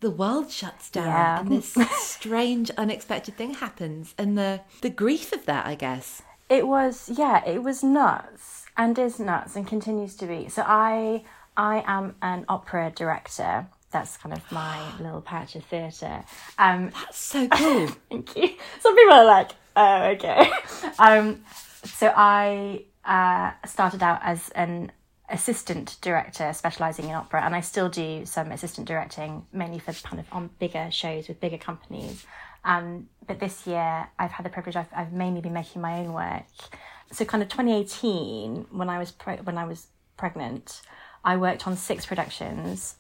the 0.01 0.11
world 0.11 0.51
shuts 0.51 0.91
down 0.91 1.07
Yeah. 1.07 1.41
and 1.41 1.49
this 1.51 1.73
strange, 2.03 2.71
unexpected 2.71 3.37
thing 3.37 3.55
happens. 3.55 4.13
And 4.19 4.37
the, 4.37 4.63
the 4.81 4.91
grief 4.91 5.33
of 5.33 5.47
that, 5.47 5.65
I 5.65 5.77
guess. 5.77 6.21
It 6.53 6.69
was 6.69 7.09
yeah, 7.09 7.43
it 7.47 7.63
was 7.63 7.83
nuts 7.83 8.67
and 8.77 8.99
is 8.99 9.19
nuts 9.19 9.57
and 9.57 9.67
continues 9.67 10.15
to 10.17 10.27
be. 10.27 10.51
So 10.51 10.63
I 10.67 11.25
I 11.57 11.83
am 11.87 12.17
an 12.21 12.45
opera 12.47 12.93
director. 12.95 13.67
That's 13.91 14.19
kind 14.19 14.37
of 14.37 14.53
my 14.53 14.79
little 15.01 15.23
patch 15.23 15.57
of 15.57 15.65
theatre. 15.65 16.25
Um, 16.59 16.91
That's 16.91 17.19
so 17.19 17.49
cool. 17.49 17.87
Thank 18.11 18.37
you. 18.37 18.51
Some 18.81 18.95
people 18.95 19.15
are 19.15 19.25
like, 19.25 19.53
oh, 19.77 20.03
okay. 20.11 20.51
Um, 20.99 21.43
so 21.85 22.13
I 22.15 22.85
uh, 23.07 23.53
started 23.67 24.03
out 24.03 24.21
as 24.23 24.51
an 24.51 24.93
assistant 25.31 25.97
director 26.03 26.53
specializing 26.53 27.07
in 27.07 27.15
opera, 27.15 27.43
and 27.43 27.55
I 27.55 27.63
still 27.63 27.89
do 27.89 28.27
some 28.27 28.53
assistant 28.53 28.87
directing, 28.87 29.47
mainly 29.53 29.79
for 29.79 29.95
kind 29.95 30.21
of 30.21 30.27
on 30.31 30.51
bigger 30.59 30.91
shows 30.91 31.29
with 31.29 31.41
bigger 31.41 31.57
companies. 31.57 32.27
Um, 32.63 33.09
but 33.27 33.41
this 33.41 33.67
year, 33.67 34.09
I've 34.19 34.33
had 34.33 34.45
the 34.45 34.51
privilege. 34.51 34.77
I've, 34.77 34.89
I've 34.95 35.13
mainly 35.13 35.41
been 35.41 35.53
making 35.53 35.83
my 35.83 36.01
own 36.01 36.13
work. 36.13 36.45
So, 37.11 37.25
kind 37.25 37.43
of 37.43 37.49
2018, 37.49 38.67
when 38.71 38.89
I 38.89 38.99
was 38.99 39.11
pre- 39.11 39.37
when 39.37 39.59
I 39.59 39.65
was 39.65 39.89
pregnant, 40.17 40.83
I 41.25 41.37
worked 41.37 41.67
on 41.67 41.77
six 41.77 42.07
productions 42.07 42.97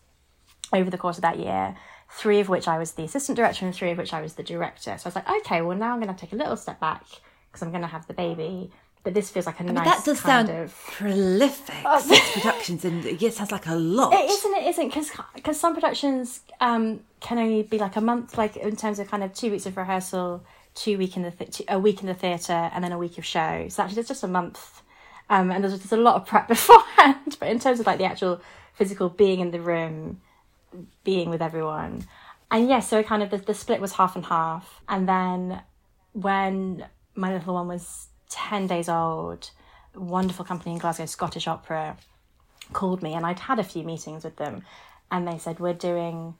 over 0.72 0.90
the 0.90 0.98
course 0.98 1.18
of 1.18 1.22
that 1.22 1.38
year, 1.38 1.76
three 2.10 2.40
of 2.40 2.48
which 2.48 2.68
I 2.68 2.78
was 2.78 2.92
the 2.92 3.04
assistant 3.04 3.36
director 3.36 3.64
and 3.64 3.74
three 3.74 3.90
of 3.90 3.98
which 3.98 4.12
I 4.12 4.20
was 4.20 4.34
the 4.34 4.42
director. 4.42 4.96
So 4.98 5.06
I 5.06 5.08
was 5.08 5.14
like, 5.14 5.30
okay, 5.40 5.62
well, 5.62 5.76
now 5.76 5.92
I'm 5.92 6.00
going 6.00 6.14
to 6.14 6.20
take 6.20 6.32
a 6.32 6.36
little 6.36 6.56
step 6.56 6.80
back 6.80 7.04
because 7.46 7.62
I'm 7.62 7.70
going 7.70 7.82
to 7.82 7.88
have 7.88 8.06
the 8.06 8.14
baby. 8.14 8.70
But 9.04 9.14
this 9.14 9.30
feels 9.30 9.46
like 9.46 9.58
a 9.58 9.62
I 9.62 9.66
mean, 9.66 9.74
nice 9.74 9.84
that 9.86 10.04
does 10.04 10.20
kind 10.20 10.48
sound 10.48 10.60
of. 10.64 10.74
prolific. 10.92 11.74
Oh, 11.84 11.98
Six 12.00 12.30
productions, 12.34 12.84
and 12.84 13.04
it 13.04 13.34
sounds 13.34 13.50
like 13.52 13.66
a 13.66 13.74
lot. 13.74 14.12
It 14.12 14.30
isn't. 14.30 14.56
It 14.56 14.66
isn't 14.68 14.88
because 14.88 15.10
because 15.34 15.58
some 15.58 15.74
productions 15.74 16.40
um, 16.60 17.00
can 17.20 17.38
only 17.38 17.62
be 17.64 17.78
like 17.78 17.96
a 17.96 18.00
month, 18.00 18.38
like 18.38 18.56
in 18.56 18.76
terms 18.76 18.98
of 18.98 19.08
kind 19.10 19.24
of 19.24 19.34
two 19.34 19.50
weeks 19.50 19.66
of 19.66 19.76
rehearsal, 19.76 20.44
two 20.74 20.98
week 20.98 21.16
in 21.16 21.22
the 21.22 21.30
th- 21.32 21.62
a 21.68 21.78
week 21.78 22.00
in 22.00 22.06
the 22.06 22.14
theatre, 22.14 22.70
and 22.72 22.84
then 22.84 22.92
a 22.92 22.98
week 22.98 23.18
of 23.18 23.24
show. 23.24 23.66
So 23.68 23.82
actually, 23.82 24.00
it's 24.00 24.08
just 24.08 24.22
a 24.22 24.28
month, 24.28 24.82
um, 25.30 25.50
and 25.50 25.64
there's 25.64 25.78
just 25.78 25.92
a 25.92 25.96
lot 25.96 26.14
of 26.16 26.26
prep 26.26 26.46
beforehand. 26.54 27.36
But 27.40 27.48
in 27.48 27.58
terms 27.58 27.80
of 27.80 27.86
like 27.86 27.98
the 27.98 28.04
actual 28.04 28.40
physical 28.74 29.08
being 29.08 29.40
in 29.40 29.50
the 29.50 29.60
room, 29.60 30.20
being 31.02 31.28
with 31.28 31.42
everyone, 31.42 32.06
and 32.52 32.68
yeah, 32.68 32.80
so 32.80 33.02
kind 33.02 33.22
of 33.22 33.30
the, 33.30 33.38
the 33.38 33.54
split 33.54 33.80
was 33.80 33.94
half 33.94 34.14
and 34.14 34.24
half, 34.26 34.80
and 34.88 35.08
then 35.08 35.60
when 36.12 36.86
my 37.14 37.32
little 37.32 37.54
one 37.54 37.66
was 37.68 38.06
ten 38.32 38.66
days 38.66 38.88
old, 38.88 39.50
wonderful 39.94 40.44
company 40.44 40.72
in 40.72 40.78
Glasgow, 40.78 41.06
Scottish 41.06 41.46
Opera 41.46 41.96
called 42.72 43.02
me 43.02 43.12
and 43.12 43.26
I'd 43.26 43.38
had 43.38 43.58
a 43.58 43.64
few 43.64 43.82
meetings 43.82 44.24
with 44.24 44.36
them 44.36 44.62
and 45.10 45.28
they 45.28 45.38
said 45.38 45.60
we're 45.60 45.74
doing 45.74 46.34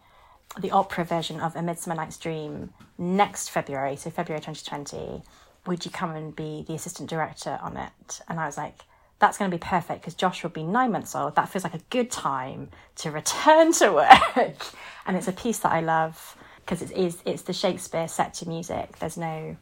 the 0.58 0.70
opera 0.70 1.04
version 1.04 1.40
of 1.40 1.56
A 1.56 1.62
Midsummer 1.62 1.96
Night's 1.96 2.18
Dream 2.18 2.72
next 2.98 3.50
February, 3.50 3.96
so 3.96 4.10
February 4.10 4.40
2020. 4.40 5.22
Would 5.66 5.84
you 5.84 5.90
come 5.90 6.16
and 6.16 6.34
be 6.34 6.64
the 6.66 6.74
assistant 6.74 7.08
director 7.08 7.58
on 7.62 7.76
it? 7.76 8.20
And 8.28 8.40
I 8.40 8.46
was 8.46 8.56
like, 8.56 8.80
that's 9.18 9.38
going 9.38 9.50
to 9.50 9.56
be 9.56 9.60
perfect 9.60 10.00
because 10.00 10.14
Josh 10.14 10.42
will 10.42 10.50
be 10.50 10.64
nine 10.64 10.90
months 10.90 11.14
old. 11.14 11.36
That 11.36 11.48
feels 11.48 11.62
like 11.62 11.74
a 11.74 11.80
good 11.90 12.10
time 12.10 12.70
to 12.96 13.10
return 13.10 13.72
to 13.74 13.92
work. 13.92 14.56
and 15.06 15.16
it's 15.16 15.28
a 15.28 15.32
piece 15.32 15.58
that 15.60 15.72
I 15.72 15.80
love 15.80 16.36
because 16.56 16.82
it 16.82 16.90
is 16.90 17.22
it's 17.24 17.42
the 17.42 17.52
Shakespeare 17.52 18.08
set 18.08 18.34
to 18.34 18.48
music. 18.48 18.98
There's 18.98 19.16
no 19.16 19.56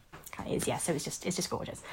it's 0.47 0.67
yeah, 0.67 0.77
so 0.77 0.93
it's 0.93 1.03
just 1.03 1.25
it's 1.25 1.35
just 1.35 1.49
gorgeous 1.49 1.83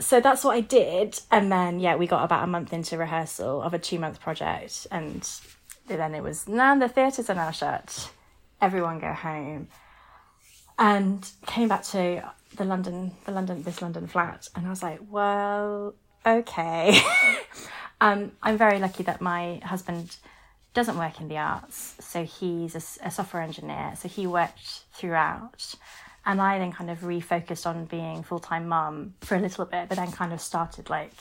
so 0.00 0.20
that's 0.20 0.44
what 0.44 0.56
I 0.56 0.60
did. 0.60 1.20
And 1.30 1.52
then, 1.52 1.78
yeah, 1.78 1.96
we 1.96 2.06
got 2.06 2.24
about 2.24 2.42
a 2.42 2.46
month 2.46 2.72
into 2.72 2.96
rehearsal 2.98 3.62
of 3.62 3.74
a 3.74 3.78
two 3.78 3.98
month 3.98 4.20
project. 4.20 4.86
And 4.90 5.28
then 5.86 6.14
it 6.14 6.22
was, 6.22 6.48
now 6.48 6.74
the 6.76 6.88
theatres 6.88 7.30
are 7.30 7.34
now 7.34 7.50
shut. 7.50 8.10
Everyone 8.60 8.98
go 8.98 9.12
home. 9.12 9.68
And 10.78 11.28
came 11.46 11.68
back 11.68 11.82
to 11.84 12.22
the 12.56 12.64
London, 12.64 13.12
the 13.26 13.32
London, 13.32 13.62
this 13.62 13.82
London 13.82 14.06
flat. 14.06 14.48
And 14.56 14.66
I 14.66 14.70
was 14.70 14.82
like, 14.82 15.00
well, 15.08 15.94
okay. 16.24 16.98
um, 18.00 18.32
I'm 18.42 18.56
very 18.56 18.78
lucky 18.78 19.02
that 19.02 19.20
my 19.20 19.60
husband 19.62 20.16
doesn't 20.72 20.96
work 20.96 21.20
in 21.20 21.28
the 21.28 21.36
arts. 21.36 21.96
So 22.00 22.24
he's 22.24 22.74
a, 22.74 23.06
a 23.06 23.10
software 23.10 23.42
engineer. 23.42 23.92
So 23.96 24.08
he 24.08 24.26
worked 24.26 24.84
throughout 24.94 25.74
and 26.26 26.40
I 26.40 26.58
then 26.58 26.72
kind 26.72 26.90
of 26.90 27.00
refocused 27.00 27.66
on 27.66 27.84
being 27.86 28.22
full 28.22 28.40
time 28.40 28.68
mum 28.68 29.14
for 29.20 29.36
a 29.36 29.40
little 29.40 29.64
bit, 29.64 29.88
but 29.88 29.96
then 29.96 30.12
kind 30.12 30.32
of 30.32 30.40
started 30.40 30.90
like 30.90 31.12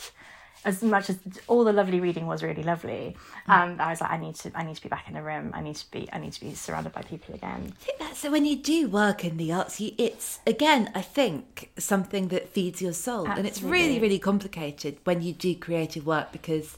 as 0.65 0.83
much 0.83 1.09
as 1.09 1.17
all 1.47 1.63
the 1.63 1.71
lovely 1.71 2.01
reading 2.01 2.27
was 2.27 2.43
really 2.43 2.63
lovely, 2.63 3.15
um, 3.47 3.77
I 3.79 3.91
was 3.91 4.01
like, 4.01 4.11
I 4.11 4.17
need 4.17 4.35
to, 4.35 4.51
I 4.53 4.63
need 4.63 4.75
to 4.75 4.81
be 4.81 4.89
back 4.89 5.07
in 5.07 5.13
the 5.13 5.21
room. 5.21 5.51
I 5.53 5.61
need 5.61 5.77
to 5.77 5.89
be, 5.89 6.09
I 6.11 6.19
need 6.19 6.33
to 6.33 6.41
be 6.41 6.53
surrounded 6.53 6.91
by 6.91 7.01
people 7.01 7.33
again. 7.33 7.73
I 7.81 7.83
think 7.85 7.99
that's 7.99 8.23
when 8.23 8.43
you 8.43 8.57
do 8.57 8.89
work 8.89 9.23
in 9.23 9.37
the 9.37 9.53
arts. 9.53 9.79
You, 9.79 9.93
it's 9.97 10.39
again, 10.45 10.91
I 10.93 11.01
think 11.01 11.71
something 11.77 12.27
that 12.29 12.49
feeds 12.49 12.81
your 12.81 12.91
soul, 12.91 13.25
and 13.25 13.47
it's 13.47 13.61
really, 13.61 13.99
really 13.99 14.19
complicated 14.19 14.97
when 15.05 15.21
you 15.21 15.31
do 15.31 15.55
creative 15.55 16.05
work 16.05 16.33
because 16.33 16.75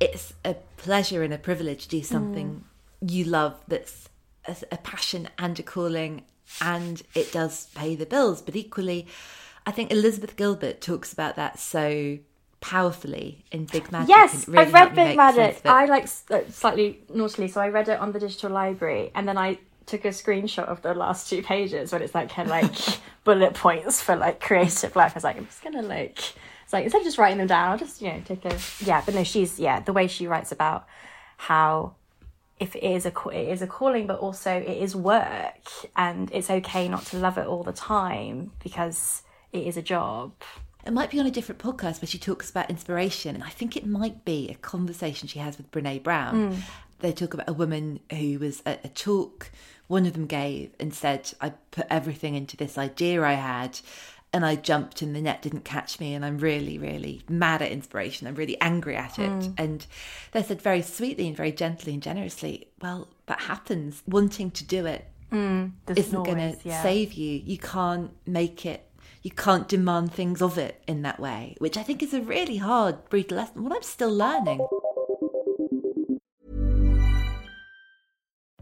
it's 0.00 0.32
a 0.44 0.54
pleasure 0.78 1.22
and 1.22 1.34
a 1.34 1.38
privilege 1.38 1.84
to 1.84 1.88
do 1.88 2.02
something 2.02 2.64
you 3.00 3.24
love 3.24 3.62
that's 3.68 4.08
a, 4.46 4.56
a 4.72 4.76
passion 4.78 5.28
and 5.38 5.58
a 5.58 5.62
calling, 5.62 6.22
and 6.60 7.02
it 7.14 7.32
does 7.32 7.66
pay 7.74 7.94
the 7.94 8.06
bills. 8.06 8.42
But 8.42 8.56
equally, 8.56 9.06
I 9.66 9.70
think 9.70 9.90
Elizabeth 9.90 10.36
Gilbert 10.36 10.80
talks 10.80 11.12
about 11.12 11.36
that 11.36 11.58
so 11.58 12.18
powerfully 12.60 13.44
in 13.52 13.64
Big 13.66 13.90
Magic. 13.92 14.08
Yes, 14.08 14.48
really 14.48 14.66
I've 14.66 14.72
read 14.72 14.94
Big 14.94 15.16
Magic. 15.16 15.60
I 15.64 15.86
like 15.86 16.08
slightly 16.08 17.00
naughtily, 17.12 17.48
so 17.48 17.60
I 17.60 17.68
read 17.68 17.88
it 17.88 17.98
on 17.98 18.12
the 18.12 18.20
digital 18.20 18.50
library, 18.50 19.10
and 19.14 19.28
then 19.28 19.38
I 19.38 19.58
took 19.86 20.04
a 20.04 20.08
screenshot 20.08 20.64
of 20.64 20.82
the 20.82 20.94
last 20.94 21.30
two 21.30 21.42
pages 21.42 21.92
when 21.92 22.02
it's 22.02 22.14
like 22.14 22.28
kind 22.28 22.48
of 22.48 22.50
like 22.50 22.98
bullet 23.24 23.54
points 23.54 24.00
for 24.00 24.16
like 24.16 24.40
creative 24.40 24.96
life. 24.96 25.12
I 25.12 25.14
was 25.14 25.24
like, 25.24 25.36
I'm 25.36 25.46
just 25.46 25.62
gonna 25.62 25.82
like, 25.82 26.18
it's 26.64 26.72
like 26.72 26.84
instead 26.84 26.98
of 26.98 27.04
just 27.04 27.18
writing 27.18 27.38
them 27.38 27.46
down, 27.46 27.70
I'll 27.70 27.78
just 27.78 28.00
you 28.00 28.08
know 28.08 28.20
take 28.24 28.44
a 28.44 28.56
yeah. 28.84 29.02
But 29.04 29.14
no, 29.14 29.24
she's 29.24 29.58
yeah 29.58 29.80
the 29.80 29.92
way 29.92 30.06
she 30.06 30.26
writes 30.26 30.52
about 30.52 30.86
how 31.36 31.94
if 32.58 32.74
it 32.74 32.82
is 32.82 33.06
a 33.06 33.12
it 33.28 33.48
is 33.48 33.62
a 33.62 33.66
calling, 33.66 34.06
but 34.06 34.18
also 34.18 34.50
it 34.50 34.78
is 34.78 34.96
work, 34.96 35.68
and 35.96 36.30
it's 36.32 36.50
okay 36.50 36.88
not 36.88 37.04
to 37.06 37.18
love 37.18 37.38
it 37.38 37.46
all 37.46 37.62
the 37.62 37.72
time 37.72 38.52
because 38.62 39.22
it 39.52 39.66
is 39.66 39.76
a 39.76 39.82
job. 39.82 40.32
It 40.86 40.92
might 40.92 41.10
be 41.10 41.18
on 41.18 41.26
a 41.26 41.30
different 41.30 41.60
podcast 41.60 42.00
where 42.00 42.06
she 42.06 42.18
talks 42.18 42.48
about 42.48 42.70
inspiration, 42.70 43.34
and 43.34 43.44
I 43.44 43.50
think 43.50 43.76
it 43.76 43.86
might 43.86 44.24
be 44.24 44.48
a 44.48 44.54
conversation 44.54 45.28
she 45.28 45.40
has 45.40 45.56
with 45.56 45.70
Brene 45.70 46.02
Brown. 46.02 46.52
Hmm. 46.52 46.60
They 47.00 47.12
talk 47.12 47.34
about 47.34 47.48
a 47.48 47.52
woman 47.52 48.00
who 48.10 48.38
was 48.38 48.62
at 48.64 48.82
a 48.84 48.88
talk 48.88 49.50
one 49.88 50.06
of 50.06 50.14
them 50.14 50.26
gave 50.26 50.70
and 50.80 50.92
said, 50.92 51.32
I 51.40 51.50
put 51.70 51.86
everything 51.90 52.34
into 52.34 52.56
this 52.56 52.76
idea 52.76 53.22
I 53.22 53.34
had, 53.34 53.78
and 54.32 54.44
I 54.44 54.56
jumped, 54.56 55.02
and 55.02 55.14
the 55.14 55.20
net 55.20 55.42
didn't 55.42 55.64
catch 55.64 55.98
me, 56.00 56.14
and 56.14 56.24
I'm 56.24 56.38
really, 56.38 56.78
really 56.78 57.22
mad 57.28 57.62
at 57.62 57.70
inspiration. 57.70 58.26
I'm 58.26 58.34
really 58.34 58.60
angry 58.60 58.96
at 58.96 59.18
it. 59.18 59.28
Hmm. 59.28 59.52
And 59.56 59.86
they 60.32 60.42
said 60.42 60.60
very 60.60 60.82
sweetly 60.82 61.28
and 61.28 61.36
very 61.36 61.52
gently 61.52 61.94
and 61.94 62.02
generously, 62.02 62.68
Well, 62.80 63.08
that 63.26 63.40
happens. 63.40 64.02
Wanting 64.06 64.50
to 64.52 64.64
do 64.64 64.86
it 64.86 65.06
hmm. 65.30 65.66
Doesn't 65.86 66.04
isn't 66.04 66.22
going 66.24 66.38
to 66.38 66.56
yeah. 66.64 66.82
save 66.82 67.14
you. 67.14 67.40
You 67.44 67.58
can't 67.58 68.10
make 68.26 68.66
it. 68.66 68.82
You 69.22 69.30
can't 69.30 69.66
demand 69.66 70.12
things 70.12 70.40
of 70.40 70.56
it 70.56 70.82
in 70.86 71.02
that 71.02 71.18
way, 71.18 71.56
which 71.58 71.76
I 71.76 71.82
think 71.82 72.02
is 72.02 72.14
a 72.14 72.20
really 72.20 72.58
hard, 72.58 73.08
brutal 73.08 73.38
lesson. 73.38 73.64
What 73.64 73.74
I'm 73.74 73.82
still 73.82 74.14
learning. 74.14 74.64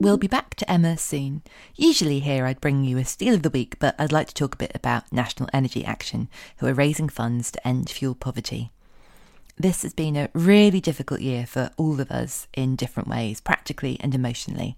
We'll 0.00 0.16
be 0.16 0.28
back 0.28 0.54
to 0.54 0.70
Emma 0.70 0.96
soon. 0.96 1.42
Usually, 1.74 2.20
here 2.20 2.46
I'd 2.46 2.60
bring 2.60 2.84
you 2.84 2.98
a 2.98 3.04
steal 3.04 3.34
of 3.34 3.42
the 3.42 3.50
week, 3.50 3.80
but 3.80 3.96
I'd 3.98 4.12
like 4.12 4.28
to 4.28 4.34
talk 4.34 4.54
a 4.54 4.58
bit 4.58 4.70
about 4.72 5.12
National 5.12 5.48
Energy 5.52 5.84
Action, 5.84 6.28
who 6.58 6.68
are 6.68 6.72
raising 6.72 7.08
funds 7.08 7.50
to 7.50 7.66
end 7.66 7.90
fuel 7.90 8.14
poverty. 8.14 8.70
This 9.58 9.82
has 9.82 9.92
been 9.92 10.14
a 10.14 10.30
really 10.34 10.80
difficult 10.80 11.20
year 11.20 11.46
for 11.46 11.72
all 11.76 12.00
of 12.00 12.12
us 12.12 12.46
in 12.54 12.76
different 12.76 13.08
ways, 13.08 13.40
practically 13.40 13.98
and 13.98 14.14
emotionally. 14.14 14.76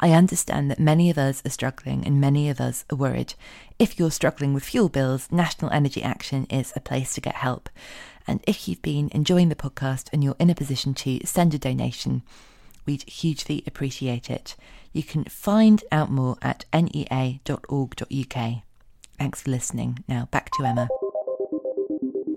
I 0.00 0.12
understand 0.12 0.70
that 0.70 0.78
many 0.78 1.08
of 1.08 1.16
us 1.16 1.40
are 1.46 1.50
struggling 1.50 2.06
and 2.06 2.20
many 2.20 2.50
of 2.50 2.60
us 2.60 2.84
are 2.92 2.96
worried. 2.96 3.32
If 3.78 3.98
you're 3.98 4.10
struggling 4.10 4.52
with 4.52 4.64
fuel 4.64 4.90
bills, 4.90 5.32
National 5.32 5.70
Energy 5.70 6.02
Action 6.02 6.46
is 6.50 6.74
a 6.76 6.80
place 6.80 7.14
to 7.14 7.22
get 7.22 7.36
help. 7.36 7.70
And 8.26 8.44
if 8.46 8.68
you've 8.68 8.82
been 8.82 9.08
enjoying 9.14 9.48
the 9.48 9.54
podcast 9.54 10.10
and 10.12 10.22
you're 10.22 10.36
in 10.38 10.50
a 10.50 10.54
position 10.54 10.92
to 10.92 11.26
send 11.26 11.54
a 11.54 11.58
donation, 11.58 12.20
we'd 12.88 13.02
hugely 13.02 13.62
appreciate 13.66 14.30
it. 14.30 14.56
You 14.94 15.02
can 15.02 15.24
find 15.24 15.84
out 15.92 16.10
more 16.10 16.38
at 16.40 16.64
nea.org.uk. 16.72 18.62
Thanks 19.18 19.42
for 19.42 19.50
listening. 19.50 20.04
Now 20.08 20.26
back 20.30 20.50
to 20.52 20.64
Emma. 20.64 20.88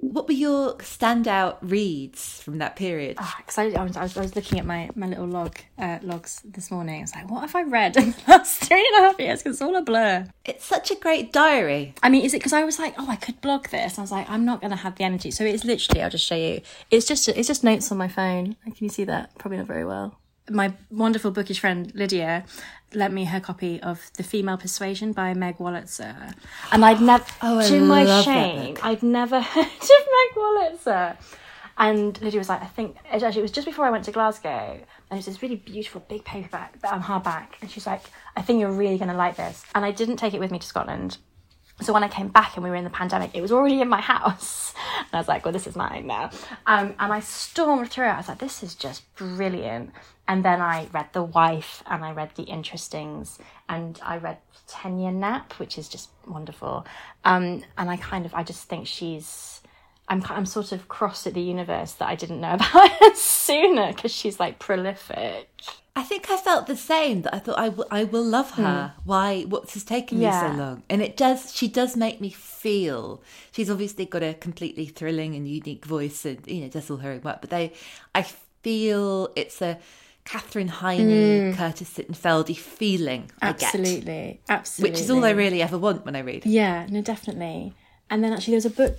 What 0.02 0.28
were 0.28 0.34
your 0.34 0.74
standout 0.80 1.60
reads 1.62 2.42
from 2.44 2.58
that 2.58 2.76
period? 2.76 3.18
Because 3.38 3.58
I, 3.58 3.64
I, 3.80 3.84
was, 3.84 3.96
I, 3.96 4.04
was, 4.04 4.18
I 4.18 4.22
was 4.22 4.36
looking 4.36 4.60
at 4.60 4.66
my, 4.66 4.90
my 4.94 5.08
little 5.08 5.26
log 5.26 5.58
uh, 5.78 6.00
logs 6.02 6.42
this 6.44 6.70
morning. 6.70 6.98
I 6.98 7.02
was 7.04 7.16
like, 7.16 7.32
what 7.32 7.40
have 7.40 7.56
I 7.56 7.62
read 7.62 7.96
in 7.98 8.12
the 8.12 8.24
last 8.28 8.66
three 8.66 8.86
and 8.94 9.06
a 9.06 9.08
half 9.08 9.20
years? 9.22 9.42
Because 9.42 9.56
it's 9.56 9.62
all 9.62 9.78
a 9.78 9.82
blur. 9.82 10.28
It's 10.44 10.66
such 10.66 10.92
a 10.92 10.96
great 10.96 11.32
diary. 11.32 11.94
I 12.04 12.10
mean, 12.10 12.26
is 12.26 12.34
it 12.34 12.40
because 12.40 12.52
I 12.52 12.66
was 12.66 12.78
like, 12.78 12.94
oh, 12.98 13.10
I 13.10 13.16
could 13.16 13.40
blog 13.40 13.70
this? 13.70 13.98
I 13.98 14.02
was 14.02 14.12
like, 14.12 14.30
I'm 14.30 14.44
not 14.44 14.60
going 14.60 14.72
to 14.72 14.78
have 14.78 14.96
the 14.96 15.06
energy. 15.06 15.32
So 15.32 15.46
it's 15.46 15.64
literally, 15.64 16.02
I'll 16.02 16.10
just 16.10 16.26
show 16.26 16.36
you. 16.36 16.60
It's 16.90 17.08
just 17.08 17.30
it's 17.30 17.48
just 17.48 17.64
notes 17.64 17.90
on 17.90 17.98
my 17.98 18.10
phone. 18.10 18.58
Can 18.66 18.76
you 18.80 18.90
see 18.90 19.06
that? 19.06 19.38
Probably 19.38 19.60
not 19.60 19.68
very 19.68 19.86
well. 19.86 20.18
My 20.49 20.73
wonderful 20.89 21.32
bookish 21.32 21.60
friend 21.60 21.91
Lydia 21.95 22.45
lent 22.93 23.13
me 23.13 23.25
her 23.25 23.39
copy 23.39 23.82
of 23.82 24.12
The 24.17 24.23
Female 24.23 24.58
Persuasion 24.58 25.13
by 25.13 25.34
Meg 25.34 25.58
Wolitzer. 25.60 26.34
And 26.71 26.84
I'd 26.84 27.01
never, 27.01 27.23
Oh, 27.41 27.67
to 27.67 27.82
my 27.82 28.21
shame, 28.21 28.77
I'd 28.84 29.04
never 29.04 29.39
heard 29.41 29.65
of 29.65 29.89
Meg 29.89 30.36
Wolitzer. 30.36 31.17
And 31.77 32.21
Lydia 32.21 32.39
was 32.39 32.49
like, 32.49 32.62
I 32.62 32.67
think, 32.67 32.97
actually, 33.10 33.39
it 33.39 33.41
was 33.41 33.51
just 33.51 33.65
before 33.65 33.86
I 33.86 33.89
went 33.91 34.04
to 34.06 34.12
Glasgow. 34.12 34.80
And 35.10 35.17
it's 35.17 35.25
this 35.25 35.41
really 35.41 35.56
beautiful 35.56 36.04
big 36.08 36.23
paperback, 36.25 36.75
um, 36.84 37.01
hardback. 37.01 37.47
And 37.62 37.71
she's 37.71 37.88
like, 37.88 38.01
I 38.36 38.41
think 38.41 38.60
you're 38.60 38.71
really 38.71 38.97
going 38.97 39.10
to 39.10 39.17
like 39.17 39.38
this. 39.38 39.63
And 39.73 39.86
I 39.86 39.91
didn't 39.91 40.17
take 40.17 40.34
it 40.34 40.39
with 40.39 40.51
me 40.51 40.60
to 40.60 40.67
Scotland. 40.67 41.17
So 41.82 41.93
when 41.93 42.04
I 42.04 42.08
came 42.10 42.27
back 42.27 42.56
and 42.56 42.63
we 42.63 42.69
were 42.69 42.75
in 42.75 42.84
the 42.84 42.91
pandemic, 42.91 43.32
it 43.34 43.41
was 43.41 43.51
already 43.51 43.82
in 43.82 43.89
my 43.89 44.01
house. 44.13 44.73
And 44.99 45.08
I 45.13 45.17
was 45.17 45.27
like, 45.27 45.43
well, 45.45 45.51
this 45.51 45.65
is 45.65 45.75
mine 45.75 46.06
now. 46.06 46.30
Um, 46.67 46.93
and 46.99 47.12
I 47.13 47.19
stormed 47.21 47.89
through 47.89 48.06
it. 48.06 48.10
I 48.10 48.17
was 48.17 48.27
like, 48.27 48.39
this 48.39 48.62
is 48.62 48.75
just 48.75 49.13
brilliant. 49.15 49.91
And 50.32 50.46
then 50.46 50.62
I 50.62 50.88
read 50.94 51.08
The 51.12 51.24
Wife 51.24 51.84
and 51.88 52.06
I 52.06 52.13
read 52.13 52.36
The 52.36 52.46
Interestings 52.46 53.38
and 53.67 54.00
I 54.02 54.15
read 54.15 54.38
Ten-Year 54.65 55.12
Nap, 55.12 55.52
which 55.60 55.78
is 55.78 55.89
just 55.89 56.08
wonderful. 56.26 56.86
Um, 57.26 57.63
and 57.78 57.89
I 57.89 57.98
kind 57.98 58.26
of, 58.26 58.34
I 58.34 58.41
just 58.44 58.63
think 58.70 58.88
she's, 58.88 59.60
I'm, 60.08 60.24
I'm 60.30 60.46
sort 60.46 60.72
of 60.72 60.88
cross 60.88 61.28
at 61.28 61.34
the 61.34 61.41
universe 61.41 61.91
that 61.96 62.08
I 62.08 62.15
didn't 62.15 62.39
know 62.39 62.54
about 62.54 62.91
her 62.91 63.13
sooner 63.13 63.91
because 63.91 64.13
she's 64.13 64.39
like 64.39 64.58
prolific. 64.58 65.50
I 65.98 66.04
think 66.04 66.32
I 66.32 66.38
felt 66.38 66.65
the 66.65 66.78
same. 66.78 67.24
That 67.24 67.36
I 67.36 67.39
thought 67.39 67.60
I 67.60 67.67
will, 67.67 67.88
I 67.91 68.06
will 68.06 68.24
love 68.24 68.52
her. 68.52 68.94
Why? 69.04 69.41
What's 69.41 69.74
has 69.74 69.84
taken 69.84 70.20
me 70.20 70.32
so 70.32 70.48
long? 70.56 70.84
And 70.89 71.02
it 71.02 71.17
does. 71.17 71.54
She 71.54 71.67
does 71.67 71.98
make 71.98 72.22
me 72.22 72.30
feel. 72.30 73.22
She's 73.52 73.70
obviously 73.70 74.06
got 74.06 74.24
a 74.24 74.34
completely 74.34 74.86
thrilling 74.86 75.36
and 75.36 75.46
unique 75.46 75.84
voice, 75.84 76.24
and 76.24 76.39
you 76.48 76.62
know 76.62 76.70
does 76.70 76.89
all 76.89 76.96
her 76.98 77.12
own 77.12 77.22
work. 77.24 77.41
But 77.41 77.50
they, 77.50 77.74
I 78.15 78.22
feel 78.22 79.34
it's 79.36 79.62
a 79.62 79.78
Katherine 80.25 80.67
Heiny, 80.69 81.53
Curtis 81.53 81.89
Sittenfeldy 81.97 82.55
feeling. 82.55 83.31
I 83.41 83.53
get, 83.53 83.63
Absolutely. 83.63 84.41
Absolutely. 84.49 84.91
which 84.91 84.99
is 85.01 85.10
all 85.12 85.25
I 85.25 85.31
really 85.31 85.62
ever 85.62 85.77
want 85.77 86.05
when 86.05 86.15
I 86.15 86.19
read. 86.19 86.45
Yeah, 86.45 86.86
no, 86.89 87.01
definitely. 87.01 87.73
And 88.10 88.23
then 88.23 88.34
actually, 88.34 88.53
there's 88.53 88.65
a 88.65 88.69
book 88.69 88.97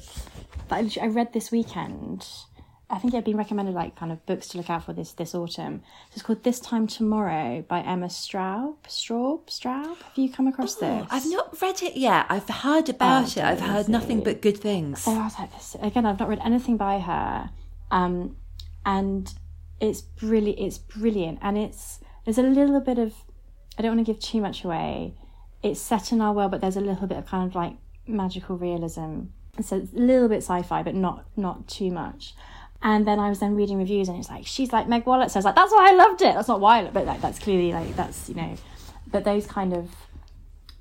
that 0.68 0.98
I, 1.00 1.06
read 1.06 1.32
this 1.32 1.50
weekend. 1.50 2.26
I 2.90 2.98
think 2.98 3.14
it 3.14 3.16
had 3.16 3.24
been 3.24 3.36
recommended 3.38 3.74
like 3.74 3.96
kind 3.96 4.12
of 4.12 4.24
books 4.26 4.48
to 4.48 4.58
look 4.58 4.68
out 4.68 4.84
for 4.84 4.92
this 4.92 5.12
this 5.12 5.34
autumn. 5.34 5.82
It's 6.12 6.22
called 6.22 6.42
This 6.44 6.60
Time 6.60 6.86
Tomorrow 6.86 7.64
by 7.66 7.80
Emma 7.80 8.06
Straub. 8.06 8.76
Straub? 8.86 9.46
Straub? 9.46 9.96
Have 10.02 10.16
you 10.16 10.30
come 10.30 10.46
across 10.46 10.74
this? 10.74 11.06
I've 11.10 11.26
not 11.30 11.60
read 11.62 11.82
it 11.82 11.96
yet. 11.96 12.26
I've 12.28 12.48
heard 12.48 12.88
about 12.90 13.36
Oh, 13.38 13.40
it. 13.40 13.44
I've 13.44 13.60
heard 13.60 13.88
nothing 13.88 14.22
but 14.22 14.42
good 14.42 14.58
things. 14.58 15.02
So 15.02 15.12
I 15.12 15.24
was 15.24 15.38
like, 15.38 15.52
this, 15.52 15.76
again, 15.80 16.04
I've 16.04 16.18
not 16.18 16.28
read 16.28 16.40
anything 16.44 16.76
by 16.76 16.98
her, 16.98 17.50
um, 17.90 18.36
and 18.84 19.32
it's 19.82 20.00
brilliant. 20.00 20.60
It's 20.60 20.78
brilliant, 20.78 21.40
and 21.42 21.58
it's 21.58 21.98
there's 22.24 22.38
a 22.38 22.42
little 22.42 22.80
bit 22.80 22.98
of 22.98 23.14
I 23.76 23.82
don't 23.82 23.96
want 23.96 24.06
to 24.06 24.12
give 24.12 24.22
too 24.22 24.40
much 24.40 24.64
away. 24.64 25.14
It's 25.62 25.80
set 25.80 26.12
in 26.12 26.20
our 26.20 26.32
world, 26.32 26.52
but 26.52 26.60
there's 26.60 26.76
a 26.76 26.80
little 26.80 27.06
bit 27.06 27.18
of 27.18 27.26
kind 27.26 27.48
of 27.48 27.54
like 27.54 27.74
magical 28.06 28.56
realism. 28.56 29.24
So 29.60 29.76
it's 29.76 29.92
a 29.92 29.96
little 29.96 30.28
bit 30.28 30.38
sci-fi, 30.38 30.82
but 30.82 30.94
not 30.94 31.26
not 31.36 31.66
too 31.68 31.90
much. 31.90 32.34
And 32.80 33.06
then 33.06 33.18
I 33.18 33.28
was 33.28 33.40
then 33.40 33.54
reading 33.54 33.78
reviews, 33.78 34.08
and 34.08 34.18
it's 34.18 34.28
like 34.28 34.46
she's 34.46 34.72
like 34.72 34.88
Meg 34.88 35.04
Wallet. 35.04 35.30
So 35.30 35.36
I 35.36 35.40
was 35.40 35.44
like, 35.46 35.56
that's 35.56 35.72
why 35.72 35.90
I 35.90 35.94
loved 35.94 36.22
it. 36.22 36.34
That's 36.34 36.48
not 36.48 36.60
why, 36.60 36.80
I- 36.80 36.90
but 36.90 37.04
like, 37.04 37.20
that's 37.20 37.38
clearly 37.40 37.72
like 37.72 37.94
that's 37.96 38.28
you 38.28 38.36
know, 38.36 38.54
but 39.10 39.24
those 39.24 39.46
kind 39.46 39.72
of 39.72 39.90